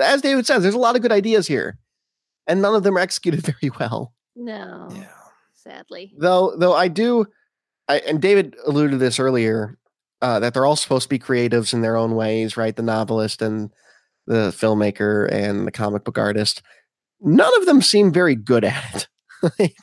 as 0.00 0.22
David 0.22 0.46
says, 0.46 0.62
there's 0.62 0.74
a 0.74 0.78
lot 0.78 0.96
of 0.96 1.02
good 1.02 1.12
ideas 1.12 1.46
here, 1.46 1.78
and 2.46 2.60
none 2.62 2.74
of 2.74 2.82
them 2.82 2.96
are 2.96 3.00
executed 3.00 3.40
very 3.60 3.70
well. 3.78 4.12
No. 4.36 4.88
yeah. 4.92 5.08
Sadly. 5.54 6.12
Though, 6.18 6.54
though 6.56 6.74
I 6.74 6.88
do, 6.88 7.26
I, 7.88 7.98
and 8.00 8.20
David 8.20 8.54
alluded 8.66 8.92
to 8.92 8.96
this 8.98 9.18
earlier, 9.18 9.78
uh, 10.22 10.40
that 10.40 10.54
they're 10.54 10.66
all 10.66 10.76
supposed 10.76 11.04
to 11.04 11.08
be 11.08 11.18
creatives 11.18 11.72
in 11.72 11.80
their 11.82 11.96
own 11.96 12.14
ways, 12.14 12.56
right? 12.56 12.74
The 12.74 12.82
novelist 12.82 13.42
and 13.42 13.70
the 14.26 14.50
filmmaker 14.56 15.30
and 15.30 15.66
the 15.66 15.70
comic 15.72 16.04
book 16.04 16.18
artist. 16.18 16.62
None 17.20 17.54
of 17.60 17.66
them 17.66 17.80
seem 17.82 18.12
very 18.12 18.34
good 18.34 18.64
at 18.64 18.94
it. 19.42 19.52
like, 19.58 19.76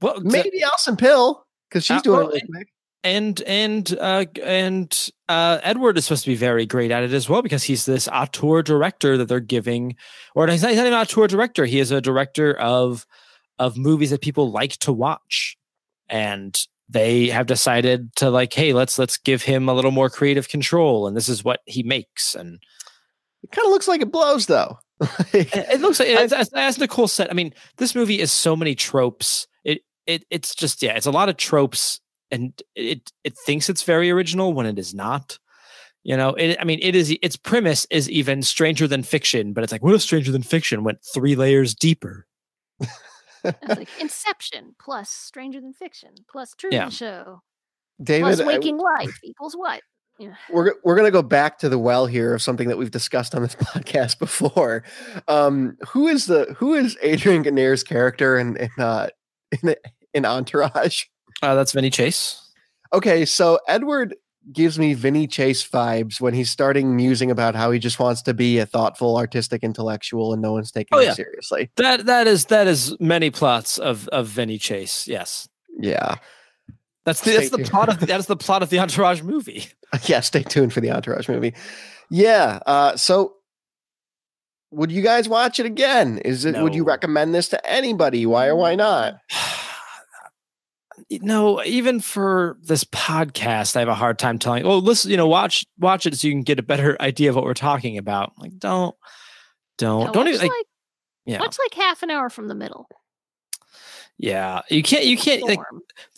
Well, 0.00 0.20
maybe 0.20 0.62
Alison 0.62 0.96
Pill 0.96 1.44
because 1.68 1.84
she's 1.84 1.98
Uh, 1.98 2.02
doing 2.02 2.18
well, 2.18 2.28
it. 2.28 2.42
Really 2.48 2.64
quick. 2.64 2.68
And 3.04 3.40
and 3.42 3.96
uh 4.00 4.24
and 4.42 5.10
uh 5.28 5.58
Edward 5.62 5.98
is 5.98 6.04
supposed 6.04 6.24
to 6.24 6.30
be 6.30 6.36
very 6.36 6.66
great 6.66 6.90
at 6.90 7.02
it 7.02 7.12
as 7.12 7.28
well 7.28 7.42
because 7.42 7.64
he's 7.64 7.84
this 7.84 8.08
auteur 8.08 8.62
director 8.62 9.16
that 9.18 9.26
they're 9.26 9.40
giving 9.40 9.96
or 10.34 10.46
he's 10.46 10.62
not, 10.62 10.70
he's 10.70 10.78
not 10.78 10.86
an 10.86 10.92
auteur 10.94 11.26
director 11.26 11.64
he 11.64 11.80
is 11.80 11.90
a 11.90 12.00
director 12.00 12.54
of 12.54 13.06
of 13.58 13.76
movies 13.76 14.10
that 14.10 14.20
people 14.20 14.50
like 14.50 14.72
to 14.78 14.92
watch 14.92 15.56
and 16.08 16.66
they 16.88 17.28
have 17.28 17.46
decided 17.46 18.14
to 18.16 18.30
like 18.30 18.52
hey 18.52 18.72
let's 18.72 18.98
let's 18.98 19.16
give 19.16 19.42
him 19.42 19.68
a 19.68 19.74
little 19.74 19.90
more 19.90 20.10
creative 20.10 20.48
control 20.48 21.06
and 21.06 21.16
this 21.16 21.28
is 21.28 21.42
what 21.42 21.60
he 21.66 21.82
makes 21.82 22.34
and 22.34 22.60
It 23.42 23.50
kind 23.50 23.66
of 23.66 23.72
looks 23.72 23.88
like 23.88 24.00
it 24.02 24.12
blows, 24.12 24.46
though. 24.46 24.78
It 25.32 25.80
looks 25.80 25.98
like 25.98 26.10
as, 26.10 26.32
as, 26.32 26.50
as 26.54 26.78
Nicole 26.78 27.08
said. 27.08 27.28
I 27.28 27.32
mean, 27.34 27.52
this 27.78 27.94
movie 27.94 28.20
is 28.20 28.30
so 28.30 28.54
many 28.54 28.74
tropes. 28.74 29.48
It 29.64 29.82
it 30.06 30.24
it's 30.30 30.54
just 30.54 30.82
yeah, 30.82 30.92
it's 30.92 31.06
a 31.06 31.10
lot 31.10 31.28
of 31.28 31.36
tropes, 31.36 32.00
and 32.32 32.60
it 32.74 33.12
it 33.22 33.36
thinks 33.38 33.68
it's 33.68 33.84
very 33.84 34.10
original 34.10 34.52
when 34.52 34.66
it 34.66 34.78
is 34.78 34.92
not. 34.94 35.38
You 36.04 36.16
know, 36.16 36.30
it. 36.30 36.56
I 36.60 36.64
mean, 36.64 36.80
it 36.82 36.96
is. 36.96 37.16
Its 37.22 37.36
premise 37.36 37.86
is 37.90 38.10
even 38.10 38.42
stranger 38.42 38.88
than 38.88 39.04
fiction, 39.04 39.52
but 39.52 39.62
it's 39.62 39.70
like, 39.72 39.84
what 39.84 39.94
if 39.94 40.02
Stranger 40.02 40.32
Than 40.32 40.42
Fiction 40.42 40.82
went 40.82 40.98
three 41.14 41.36
layers 41.36 41.76
deeper? 41.76 42.26
It's 43.44 43.68
like 43.68 43.88
Inception 44.00 44.74
plus 44.80 45.10
Stranger 45.10 45.60
Than 45.60 45.72
Fiction 45.72 46.10
plus 46.30 46.54
Truman 46.56 46.74
Yeah. 46.76 46.88
Show 46.88 47.42
David, 48.02 48.22
plus 48.22 48.40
I- 48.40 48.46
Waking 48.46 48.78
Life 48.78 49.16
equals 49.22 49.54
what? 49.54 49.80
Yeah. 50.18 50.34
we're 50.50 50.74
we're 50.84 50.94
gonna 50.96 51.10
go 51.10 51.22
back 51.22 51.58
to 51.60 51.68
the 51.68 51.78
well 51.78 52.06
here 52.06 52.34
of 52.34 52.42
something 52.42 52.68
that 52.68 52.76
we've 52.78 52.90
discussed 52.90 53.34
on 53.34 53.42
this 53.42 53.54
podcast 53.60 54.18
before. 54.18 54.84
Um, 55.28 55.76
who 55.88 56.06
is 56.08 56.26
the 56.26 56.54
who 56.58 56.74
is 56.74 56.98
Adrian 57.02 57.42
Grenier's 57.42 57.82
character 57.82 58.38
in 58.38 58.56
in 58.56 58.70
uh, 58.78 59.08
in, 59.62 59.74
in 60.14 60.24
Entourage? 60.26 61.04
Uh, 61.42 61.54
that's 61.56 61.72
Vinny 61.72 61.90
Chase. 61.90 62.38
Okay, 62.92 63.24
so 63.24 63.58
Edward 63.66 64.14
gives 64.52 64.78
me 64.78 64.94
Vinny 64.94 65.26
Chase 65.26 65.66
vibes 65.68 66.20
when 66.20 66.34
he's 66.34 66.50
starting 66.50 66.96
musing 66.96 67.30
about 67.30 67.54
how 67.54 67.70
he 67.70 67.78
just 67.78 67.98
wants 67.98 68.22
to 68.22 68.34
be 68.34 68.58
a 68.58 68.66
thoughtful, 68.66 69.16
artistic 69.16 69.62
intellectual, 69.62 70.32
and 70.32 70.42
no 70.42 70.52
one's 70.52 70.70
taking 70.70 70.96
Oh, 70.96 71.00
him 71.00 71.06
yeah. 71.06 71.12
seriously. 71.14 71.70
That 71.76 72.06
that 72.06 72.26
is 72.26 72.46
that 72.46 72.66
is 72.66 72.98
many 73.00 73.30
plots 73.30 73.78
of 73.78 74.08
of 74.08 74.26
Vinny 74.28 74.58
Chase. 74.58 75.06
Yes, 75.08 75.48
Yeah, 75.78 76.16
that's 77.04 77.20
the 77.20 77.30
Stay 77.32 77.48
that's 77.48 77.50
the 77.50 77.70
plot 77.70 77.88
of 77.88 78.00
the, 78.00 78.06
that's 78.12 78.26
the 78.26 78.36
plot 78.36 78.62
of 78.62 78.70
the 78.70 78.78
Entourage 78.78 79.22
movie. 79.22 79.66
yeah. 80.04 80.20
Stay 80.20 80.42
tuned 80.42 80.72
for 80.72 80.80
the 80.80 80.90
Entourage 80.90 81.28
movie. 81.28 81.54
Yeah. 82.10 82.60
Uh, 82.66 82.96
so. 82.96 83.34
Would 84.74 84.90
you 84.90 85.02
guys 85.02 85.28
watch 85.28 85.60
it 85.60 85.66
again? 85.66 86.16
Is 86.24 86.46
it? 86.46 86.56
Would 86.56 86.74
you 86.74 86.82
recommend 86.82 87.34
this 87.34 87.50
to 87.50 87.66
anybody? 87.70 88.24
Why 88.24 88.46
or 88.46 88.56
why 88.56 88.74
not? 88.74 89.16
no, 91.10 91.62
even 91.64 92.00
for 92.00 92.56
this 92.62 92.84
podcast, 92.84 93.76
I 93.76 93.80
have 93.80 93.88
a 93.88 93.94
hard 93.94 94.18
time 94.18 94.38
telling. 94.38 94.64
Oh, 94.64 94.78
listen, 94.78 95.10
you 95.10 95.16
know, 95.16 95.26
watch 95.26 95.64
watch 95.78 96.06
it 96.06 96.16
so 96.16 96.26
you 96.28 96.34
can 96.34 96.42
get 96.42 96.58
a 96.58 96.62
better 96.62 96.96
idea 97.00 97.30
of 97.30 97.36
what 97.36 97.44
we're 97.44 97.54
talking 97.54 97.98
about. 97.98 98.32
Like, 98.38 98.58
don't, 98.58 98.94
don't, 99.78 100.06
No, 100.06 100.12
don't 100.12 100.28
even. 100.28 100.40
Like, 100.40 100.50
like, 100.50 100.66
yeah, 101.26 101.40
watch 101.40 101.56
like 101.58 101.74
half 101.74 102.02
an 102.02 102.10
hour 102.10 102.28
from 102.30 102.48
the 102.48 102.54
middle. 102.54 102.86
yeah. 104.18 104.62
You 104.70 104.82
can't. 104.82 105.04
You 105.04 105.16
can't. 105.16 105.42
Like, 105.42 105.60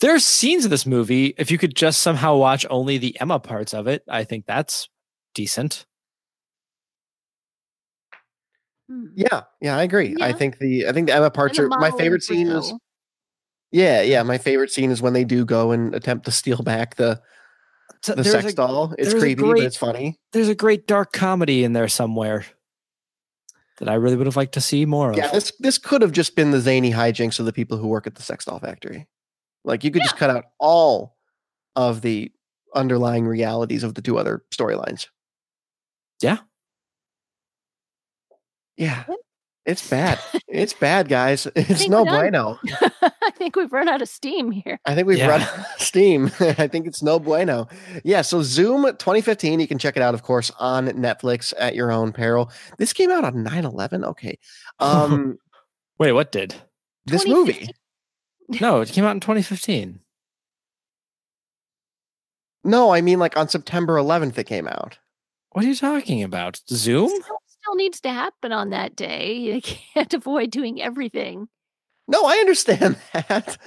there 0.01 0.13
are 0.15 0.19
scenes 0.19 0.65
of 0.65 0.71
this 0.71 0.85
movie. 0.85 1.33
If 1.37 1.51
you 1.51 1.57
could 1.57 1.75
just 1.75 2.01
somehow 2.01 2.35
watch 2.35 2.65
only 2.69 2.97
the 2.97 3.19
Emma 3.19 3.39
parts 3.39 3.73
of 3.73 3.87
it, 3.87 4.03
I 4.09 4.23
think 4.23 4.45
that's 4.45 4.89
decent. 5.33 5.85
Hmm. 8.89 9.07
Yeah, 9.15 9.43
yeah, 9.61 9.77
I 9.77 9.83
agree. 9.83 10.15
I 10.21 10.31
think 10.31 10.59
the 10.59 10.87
I 10.87 10.91
think 10.91 11.07
the 11.07 11.15
Emma 11.15 11.31
parts 11.31 11.57
And 11.57 11.73
are 11.73 11.79
my 11.79 11.91
favorite 11.91 12.23
scene 12.23 12.47
is 12.47 12.53
Brazil. 12.53 12.79
Yeah, 13.75 14.01
yeah. 14.01 14.23
My 14.23 14.37
favorite 14.37 14.71
scene 14.71 14.89
is 14.89 15.01
when 15.01 15.11
they 15.11 15.25
do 15.25 15.43
go 15.43 15.71
and 15.71 15.93
attempt 15.93 16.25
to 16.25 16.31
steal 16.31 16.63
back 16.63 16.95
the 16.95 17.21
the 18.03 18.15
there's 18.15 18.31
sex 18.31 18.53
a, 18.53 18.55
doll. 18.55 18.95
It's 18.97 19.13
creepy, 19.13 19.35
great- 19.35 19.59
but 19.59 19.65
it's 19.65 19.75
funny. 19.75 20.17
there's 20.31 20.47
a 20.47 20.55
great 20.55 20.87
dark 20.87 21.11
comedy 21.11 21.65
in 21.65 21.73
there 21.73 21.89
somewhere 21.89 22.45
that 23.79 23.89
I 23.89 23.95
really 23.95 24.15
would 24.15 24.27
have 24.27 24.37
liked 24.37 24.53
to 24.53 24.61
see 24.61 24.85
more 24.85 25.11
of. 25.11 25.17
Yeah, 25.17 25.29
this 25.29 25.51
this 25.59 25.77
could 25.77 26.01
have 26.03 26.13
just 26.13 26.37
been 26.37 26.51
the 26.51 26.61
zany 26.61 26.91
hijinks 26.93 27.37
of 27.37 27.45
the 27.45 27.51
people 27.51 27.77
who 27.77 27.87
work 27.87 28.07
at 28.07 28.15
the 28.15 28.21
sex 28.21 28.45
doll 28.45 28.59
factory. 28.59 29.07
Like 29.65 29.83
you 29.83 29.91
could 29.91 30.03
just 30.03 30.15
cut 30.15 30.29
out 30.29 30.45
all 30.57 31.17
of 31.75 31.99
the 31.99 32.31
underlying 32.73 33.27
realities 33.27 33.83
of 33.83 33.95
the 33.95 34.01
two 34.01 34.17
other 34.17 34.45
storylines. 34.53 35.07
Yeah. 36.21 36.37
Yeah. 38.77 39.03
It's 39.65 39.89
bad. 39.89 40.19
it's 40.47 40.73
bad, 40.73 41.09
guys. 41.09 41.47
It's 41.55 41.87
no 41.87 42.05
bueno. 42.05 42.59
I 43.01 43.31
think 43.35 43.55
we've 43.55 43.71
run 43.73 43.87
out 43.87 44.01
of 44.01 44.07
steam 44.07 44.51
here. 44.51 44.79
I 44.85 44.93
think 44.95 45.07
we've 45.07 45.17
Yeah. 45.17 45.27
run 45.29 45.41
out 45.41 45.57
of 45.57 45.65
steam. 45.79 46.25
I 46.39 46.67
think 46.67 46.85
it's 46.87 47.01
no 47.01 47.19
bueno. 47.19 47.67
Yeah. 48.03 48.21
So 48.21 48.43
Zoom 48.43 48.83
2015, 48.83 49.59
you 49.59 49.67
can 49.67 49.79
check 49.79 49.97
it 49.97 50.03
out, 50.03 50.13
of 50.13 50.21
course, 50.23 50.51
on 50.59 50.87
Netflix 50.89 51.51
at 51.57 51.73
your 51.75 51.91
own 51.91 52.13
peril. 52.13 52.51
This 52.77 52.93
came 52.93 53.09
out 53.11 53.23
on 53.23 53.41
9 53.43 53.65
11. 53.65 54.05
Okay. 54.05 54.37
Um, 54.79 55.37
Wait, 55.97 56.11
what 56.11 56.31
did? 56.31 56.53
this 57.07 57.27
movie. 57.27 57.67
No, 58.61 58.81
it 58.81 58.89
came 58.89 59.03
out 59.05 59.11
in 59.15 59.19
2015. 59.19 59.99
No, 62.63 62.91
I 62.93 63.01
mean 63.01 63.19
like 63.19 63.37
on 63.37 63.47
September 63.49 63.95
11th, 63.95 64.37
it 64.37 64.45
came 64.45 64.67
out. 64.67 64.97
What 65.51 65.65
are 65.65 65.67
you 65.67 65.75
talking 65.75 66.23
about? 66.23 66.59
Zoom? 66.69 67.11
Still, 67.75 67.79
still 67.79 67.85
needs 67.85 68.01
to 68.01 68.09
happen 68.09 68.51
on 68.51 68.69
that 68.71 68.95
day. 68.95 69.33
You 69.33 69.61
can't 69.93 70.13
avoid 70.13 70.51
doing 70.51 70.81
everything. 70.81 71.47
No, 72.07 72.23
I 72.25 72.33
understand 72.35 72.97
that. 73.13 73.57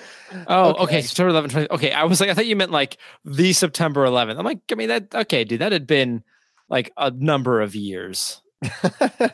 Oh, 0.46 0.84
okay. 0.84 1.02
September 1.02 1.32
11th. 1.32 1.50
20, 1.50 1.70
okay. 1.72 1.92
I 1.92 2.04
was 2.04 2.20
like, 2.20 2.30
I 2.30 2.34
thought 2.34 2.46
you 2.46 2.56
meant 2.56 2.70
like 2.70 2.98
the 3.24 3.52
September 3.52 4.06
11th. 4.06 4.38
I'm 4.38 4.44
like, 4.44 4.60
I 4.70 4.74
mean, 4.76 4.88
that, 4.88 5.14
okay, 5.14 5.44
dude, 5.44 5.60
that 5.60 5.72
had 5.72 5.86
been 5.86 6.22
like 6.68 6.92
a 6.96 7.10
number 7.10 7.60
of 7.60 7.74
years. 7.74 8.42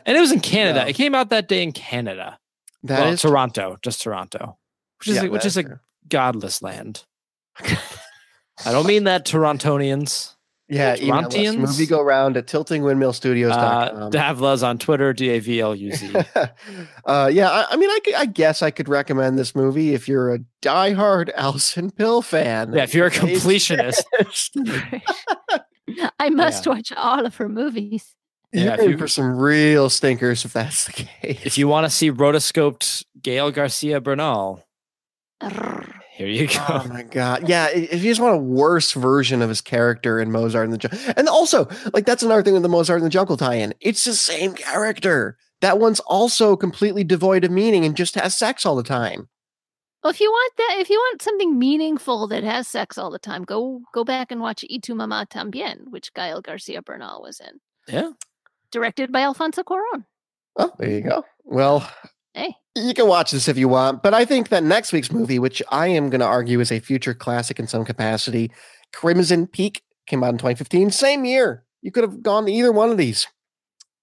And 0.07 0.15
it 0.15 0.19
was 0.19 0.31
in 0.31 0.39
Canada. 0.39 0.81
No. 0.81 0.87
It 0.87 0.93
came 0.93 1.15
out 1.15 1.29
that 1.29 1.47
day 1.47 1.63
in 1.63 1.71
Canada. 1.71 2.37
That 2.83 2.99
well, 2.99 3.13
is 3.13 3.21
Toronto, 3.21 3.77
just 3.81 4.03
Toronto, 4.03 4.57
which 4.99 5.07
is 5.07 5.15
yeah, 5.15 5.23
a, 5.23 5.29
which 5.31 5.45
is 5.45 5.57
a 5.57 5.63
true. 5.63 5.79
godless 6.07 6.61
land. 6.61 7.03
I 7.59 8.71
don't 8.71 8.85
mean 8.85 9.05
that 9.05 9.25
Torontonians. 9.25 10.34
Yeah. 10.67 10.95
Email 10.95 11.13
us, 11.25 11.33
Torontians? 11.33 11.57
movie 11.57 11.85
go 11.85 12.01
round 12.01 12.37
at 12.37 12.51
Uh, 12.53 12.57
tiltingwindmillstudios.com. 12.63 14.11
Davluz's 14.11 14.63
on 14.63 14.77
Twitter, 14.79 15.13
D 15.13 15.29
A 15.29 15.39
V 15.39 15.59
L 15.61 15.75
U 15.75 15.91
Z. 15.93 16.13
uh, 17.05 17.29
yeah, 17.31 17.49
I, 17.51 17.65
I 17.71 17.75
mean, 17.75 17.89
I, 17.89 17.99
I 18.17 18.25
guess 18.25 18.61
I 18.63 18.71
could 18.71 18.89
recommend 18.89 19.37
this 19.37 19.53
movie 19.55 19.93
if 19.93 20.07
you're 20.07 20.33
a 20.33 20.39
diehard 20.63 21.29
Alison 21.35 21.91
Pill 21.91 22.21
fan. 22.23 22.73
Yeah, 22.73 22.83
if 22.83 22.93
you're 22.95 23.07
a 23.07 23.11
completionist, 23.11 24.01
I 26.19 26.29
must 26.29 26.65
Yeah. 26.65 26.71
watch 26.73 26.91
all 26.97 27.25
of 27.25 27.35
her 27.37 27.47
movies. 27.49 28.15
You're 28.51 28.63
Yeah, 28.65 28.73
if 28.75 28.79
in 28.81 28.89
you- 28.91 28.97
for 28.97 29.07
some 29.07 29.37
real 29.37 29.89
stinkers 29.89 30.45
if 30.45 30.53
that's 30.53 30.85
the 30.85 30.93
case. 30.93 31.41
if 31.45 31.57
you 31.57 31.67
want 31.67 31.85
to 31.85 31.89
see 31.89 32.11
rotoscoped 32.11 33.03
Gael 33.21 33.51
García 33.51 34.01
Bernal, 34.01 34.63
Arrgh. 35.43 35.91
Here 36.15 36.27
you 36.27 36.47
go. 36.47 36.63
Oh 36.69 36.87
my 36.87 37.03
god! 37.03 37.49
Yeah, 37.49 37.67
if 37.67 38.01
you 38.01 38.09
just 38.09 38.21
want 38.21 38.35
a 38.35 38.39
worse 38.39 38.93
version 38.93 39.41
of 39.41 39.49
his 39.49 39.59
character 39.59 40.17
in 40.21 40.31
Mozart 40.31 40.63
and 40.63 40.71
the 40.71 40.77
Jungle, 40.77 41.13
and 41.17 41.27
also 41.27 41.67
like 41.93 42.05
that's 42.05 42.23
another 42.23 42.41
thing 42.41 42.53
with 42.53 42.63
the 42.63 42.69
Mozart 42.69 43.01
and 43.01 43.05
the 43.05 43.09
Jungle 43.09 43.35
tie-in. 43.35 43.73
It's 43.81 44.05
the 44.05 44.13
same 44.13 44.53
character. 44.53 45.37
That 45.59 45.77
one's 45.77 45.99
also 45.99 46.55
completely 46.55 47.03
devoid 47.03 47.43
of 47.43 47.51
meaning 47.51 47.83
and 47.83 47.97
just 47.97 48.15
has 48.15 48.33
sex 48.37 48.65
all 48.65 48.77
the 48.77 48.83
time. 48.83 49.27
Well, 50.03 50.11
if 50.11 50.21
you 50.21 50.29
want 50.29 50.53
that, 50.55 50.75
if 50.77 50.89
you 50.89 50.97
want 50.97 51.21
something 51.21 51.59
meaningful 51.59 52.27
that 52.27 52.45
has 52.45 52.65
sex 52.69 52.97
all 52.97 53.11
the 53.11 53.19
time, 53.19 53.43
go 53.43 53.81
go 53.93 54.05
back 54.05 54.31
and 54.31 54.39
watch 54.39 54.63
Y 54.69 54.79
Tu 54.81 54.95
Mamá 54.95 55.27
También, 55.27 55.89
which 55.89 56.13
Gael 56.13 56.41
García 56.41 56.81
Bernal 56.81 57.23
was 57.23 57.41
in. 57.41 57.59
Yeah. 57.93 58.11
Directed 58.71 59.11
by 59.11 59.23
Alfonso 59.23 59.63
Cuarón. 59.63 60.05
Oh, 60.55 60.71
there 60.79 60.91
you 60.91 61.01
go. 61.01 61.25
Well, 61.43 61.89
Hey. 62.35 62.53
you 62.75 62.93
can 62.93 63.07
watch 63.07 63.31
this 63.31 63.47
if 63.47 63.57
you 63.57 63.67
want, 63.69 64.03
but 64.03 64.13
I 64.13 64.25
think 64.25 64.49
that 64.49 64.63
next 64.63 64.91
week's 64.91 65.11
movie, 65.11 65.39
which 65.39 65.63
I 65.69 65.87
am 65.87 66.09
going 66.09 66.19
to 66.19 66.25
argue 66.27 66.59
is 66.59 66.71
a 66.71 66.79
future 66.79 67.13
classic 67.13 67.59
in 67.59 67.67
some 67.67 67.85
capacity, 67.85 68.51
Crimson 68.93 69.47
Peak, 69.47 69.81
came 70.05 70.23
out 70.23 70.29
in 70.31 70.37
2015, 70.37 70.91
same 70.91 71.23
year. 71.25 71.63
You 71.81 71.91
could 71.91 72.03
have 72.03 72.21
gone 72.21 72.45
to 72.45 72.51
either 72.51 72.71
one 72.71 72.89
of 72.91 72.97
these. 72.97 73.25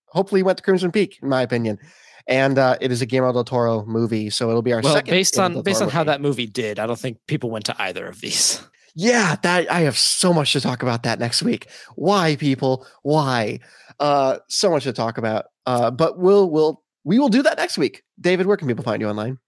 Hopefully, 0.08 0.40
you 0.40 0.44
went 0.44 0.58
to 0.58 0.64
Crimson 0.64 0.90
Peak, 0.92 1.18
in 1.22 1.28
my 1.28 1.42
opinion. 1.42 1.78
And 2.26 2.56
uh, 2.58 2.76
it 2.80 2.90
is 2.92 3.02
a 3.02 3.06
Guillermo 3.06 3.32
del 3.32 3.44
Toro 3.44 3.84
movie, 3.84 4.30
so 4.30 4.48
it'll 4.48 4.62
be 4.62 4.72
our 4.72 4.80
Well, 4.80 4.94
second. 4.94 5.10
based 5.10 5.38
on 5.38 5.60
based 5.62 5.80
Toro 5.80 5.88
on 5.88 5.92
how 5.92 6.00
movie. 6.00 6.06
that 6.10 6.20
movie 6.20 6.46
did, 6.46 6.78
I 6.78 6.86
don't 6.86 6.98
think 6.98 7.18
people 7.26 7.50
went 7.50 7.64
to 7.66 7.82
either 7.82 8.06
of 8.06 8.20
these. 8.20 8.62
Yeah, 8.94 9.36
that 9.42 9.72
I 9.72 9.80
have 9.80 9.96
so 9.96 10.34
much 10.34 10.52
to 10.52 10.60
talk 10.60 10.82
about 10.82 11.04
that 11.04 11.18
next 11.18 11.42
week. 11.42 11.66
Why, 11.96 12.36
people? 12.36 12.86
Why? 13.02 13.60
Uh, 13.98 14.40
so 14.50 14.70
much 14.70 14.82
to 14.84 14.92
talk 14.92 15.16
about. 15.16 15.46
Uh, 15.64 15.90
but 15.90 16.18
we'll 16.18 16.50
we'll 16.50 16.82
we 17.04 17.18
will 17.18 17.28
do 17.28 17.42
that 17.42 17.56
next 17.58 17.78
week. 17.78 18.02
David, 18.20 18.46
where 18.46 18.56
can 18.56 18.68
people 18.68 18.84
find 18.84 19.00
you 19.00 19.08
online? 19.08 19.38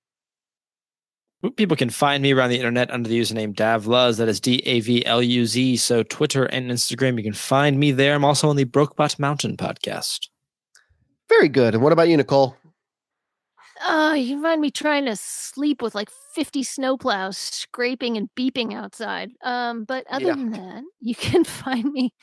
People 1.56 1.76
can 1.76 1.90
find 1.90 2.22
me 2.22 2.32
around 2.32 2.48
the 2.48 2.56
internet 2.56 2.90
under 2.90 3.06
the 3.08 3.20
username 3.20 3.54
Davluz. 3.54 4.16
That 4.16 4.28
is 4.28 4.40
D 4.40 4.62
A 4.64 4.80
V 4.80 5.04
L 5.04 5.22
U 5.22 5.44
Z. 5.44 5.76
So 5.76 6.02
Twitter 6.02 6.44
and 6.44 6.70
Instagram, 6.70 7.18
you 7.18 7.22
can 7.22 7.34
find 7.34 7.78
me 7.78 7.92
there. 7.92 8.14
I'm 8.14 8.24
also 8.24 8.48
on 8.48 8.56
the 8.56 8.64
Brokebot 8.64 9.18
Mountain 9.18 9.58
podcast. 9.58 10.28
Very 11.28 11.48
good. 11.50 11.74
And 11.74 11.82
what 11.82 11.92
about 11.92 12.08
you, 12.08 12.16
Nicole? 12.16 12.56
Uh, 13.86 14.14
you 14.16 14.40
find 14.40 14.60
me 14.60 14.70
trying 14.70 15.04
to 15.04 15.16
sleep 15.16 15.82
with 15.82 15.94
like 15.94 16.08
50 16.34 16.62
snowplows 16.62 17.34
scraping 17.34 18.16
and 18.16 18.30
beeping 18.38 18.72
outside. 18.72 19.32
Um, 19.42 19.84
but 19.84 20.06
other 20.08 20.28
Yeah. 20.28 20.36
than 20.36 20.50
that, 20.52 20.82
you 21.00 21.14
can 21.14 21.44
find 21.44 21.92
me 21.92 22.14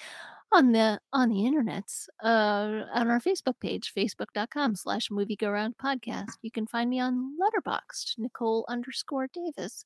on 0.52 0.72
the 0.72 1.00
on 1.14 1.30
the 1.30 1.36
internets, 1.36 2.08
uh, 2.24 2.84
on 2.94 3.10
our 3.10 3.20
Facebook 3.20 3.60
page, 3.60 3.94
facebook.com 3.98 4.76
slash 4.76 5.10
movie 5.10 5.36
go 5.36 5.50
round 5.50 5.76
podcast. 5.78 6.32
You 6.42 6.52
can 6.52 6.68
find 6.68 6.90
me 6.90 7.00
on 7.00 7.36
Letterboxd, 7.40 8.18
Nicole 8.18 8.66
underscore 8.70 9.28
Davis. 9.34 9.86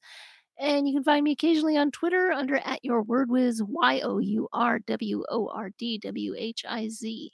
And 0.58 0.88
you 0.88 0.94
can 0.94 1.04
find 1.04 1.24
me 1.24 1.32
occasionally 1.34 1.76
on 1.76 1.92
Twitter 1.92 2.32
under 2.32 2.56
at 2.58 2.84
your 2.84 3.02
word 3.02 3.30
whiz 3.30 3.62
Y 3.62 4.00
O 4.02 4.20
U 4.20 4.48
R 4.54 4.80
W 4.80 5.24
O 5.30 5.50
R 5.54 5.70
D 5.78 5.98
W 5.98 6.34
H 6.38 6.64
I 6.68 6.88
Z. 6.88 7.32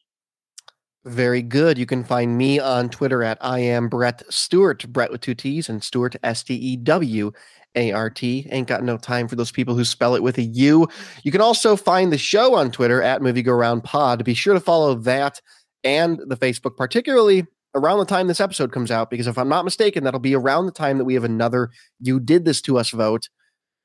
Very 1.05 1.41
good. 1.41 1.79
You 1.79 1.87
can 1.87 2.03
find 2.03 2.37
me 2.37 2.59
on 2.59 2.89
Twitter 2.89 3.23
at 3.23 3.39
I 3.41 3.59
am 3.59 3.89
Brett 3.89 4.21
Stewart, 4.29 4.85
Brett 4.91 5.11
with 5.11 5.21
two 5.21 5.33
T's 5.33 5.67
and 5.67 5.83
Stewart 5.83 6.15
S 6.23 6.43
T 6.43 6.53
E 6.53 6.77
W 6.77 7.31
A 7.75 7.91
R 7.91 8.09
T. 8.09 8.47
Ain't 8.51 8.67
got 8.67 8.83
no 8.83 8.97
time 8.97 9.27
for 9.27 9.35
those 9.35 9.51
people 9.51 9.75
who 9.75 9.85
spell 9.85 10.15
it 10.15 10.23
with 10.23 10.37
a 10.37 10.43
U. 10.43 10.87
You 11.23 11.31
can 11.31 11.41
also 11.41 11.75
find 11.75 12.11
the 12.11 12.17
show 12.17 12.55
on 12.55 12.71
Twitter 12.71 13.01
at 13.01 13.21
Movie 13.21 13.41
Go 13.41 13.53
Round 13.53 13.83
Pod. 13.83 14.23
Be 14.23 14.33
sure 14.33 14.53
to 14.53 14.59
follow 14.59 14.95
that 14.95 15.41
and 15.83 16.19
the 16.27 16.37
Facebook, 16.37 16.75
particularly 16.75 17.45
around 17.73 17.99
the 17.99 18.05
time 18.05 18.27
this 18.27 18.41
episode 18.41 18.71
comes 18.73 18.91
out, 18.91 19.09
because 19.09 19.27
if 19.27 19.37
I'm 19.37 19.47
not 19.47 19.63
mistaken, 19.63 20.03
that'll 20.03 20.19
be 20.19 20.35
around 20.35 20.65
the 20.65 20.73
time 20.73 20.97
that 20.97 21.05
we 21.05 21.13
have 21.13 21.23
another 21.23 21.69
You 22.01 22.19
Did 22.19 22.43
This 22.43 22.61
to 22.63 22.77
Us 22.77 22.89
vote, 22.89 23.29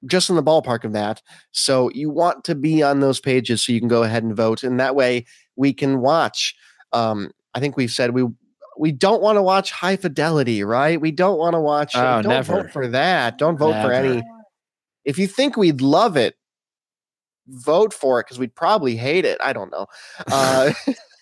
just 0.04 0.28
in 0.28 0.34
the 0.34 0.42
ballpark 0.42 0.82
of 0.82 0.92
that. 0.92 1.22
So 1.52 1.90
you 1.92 2.10
want 2.10 2.42
to 2.44 2.56
be 2.56 2.82
on 2.82 2.98
those 2.98 3.20
pages 3.20 3.62
so 3.62 3.72
you 3.72 3.78
can 3.78 3.88
go 3.88 4.02
ahead 4.02 4.24
and 4.24 4.36
vote. 4.36 4.64
And 4.64 4.80
that 4.80 4.96
way 4.96 5.24
we 5.54 5.72
can 5.72 6.00
watch. 6.00 6.54
Um, 6.92 7.30
I 7.54 7.60
think 7.60 7.76
we've 7.76 7.90
said 7.90 8.10
we 8.10 8.26
we 8.78 8.92
don't 8.92 9.22
want 9.22 9.36
to 9.36 9.42
watch 9.42 9.70
high 9.70 9.96
fidelity, 9.96 10.62
right? 10.64 11.00
We 11.00 11.10
don't 11.10 11.38
want 11.38 11.54
to 11.54 11.60
watch. 11.60 11.94
Oh, 11.94 12.22
don't 12.22 12.28
never. 12.28 12.62
vote 12.62 12.70
for 12.70 12.88
that. 12.88 13.38
Don't 13.38 13.56
vote 13.56 13.80
for 13.82 13.92
any. 13.92 14.22
If 15.04 15.18
you 15.18 15.26
think 15.26 15.56
we'd 15.56 15.80
love 15.80 16.16
it, 16.16 16.34
vote 17.46 17.94
for 17.94 18.20
it 18.20 18.24
because 18.24 18.38
we'd 18.38 18.54
probably 18.54 18.96
hate 18.96 19.24
it. 19.24 19.38
I 19.40 19.52
don't 19.52 19.70
know. 19.70 19.86
Uh, 20.26 20.72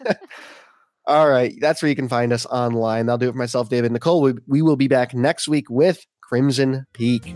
all 1.06 1.28
right, 1.28 1.54
that's 1.60 1.82
where 1.82 1.88
you 1.88 1.96
can 1.96 2.08
find 2.08 2.32
us 2.32 2.46
online. 2.46 3.08
I'll 3.08 3.18
do 3.18 3.28
it 3.28 3.32
for 3.32 3.38
myself, 3.38 3.68
David 3.68 3.92
Nicole. 3.92 4.22
We, 4.22 4.34
we 4.46 4.62
will 4.62 4.76
be 4.76 4.88
back 4.88 5.14
next 5.14 5.48
week 5.48 5.68
with 5.68 6.04
Crimson 6.22 6.86
Peak. 6.92 7.34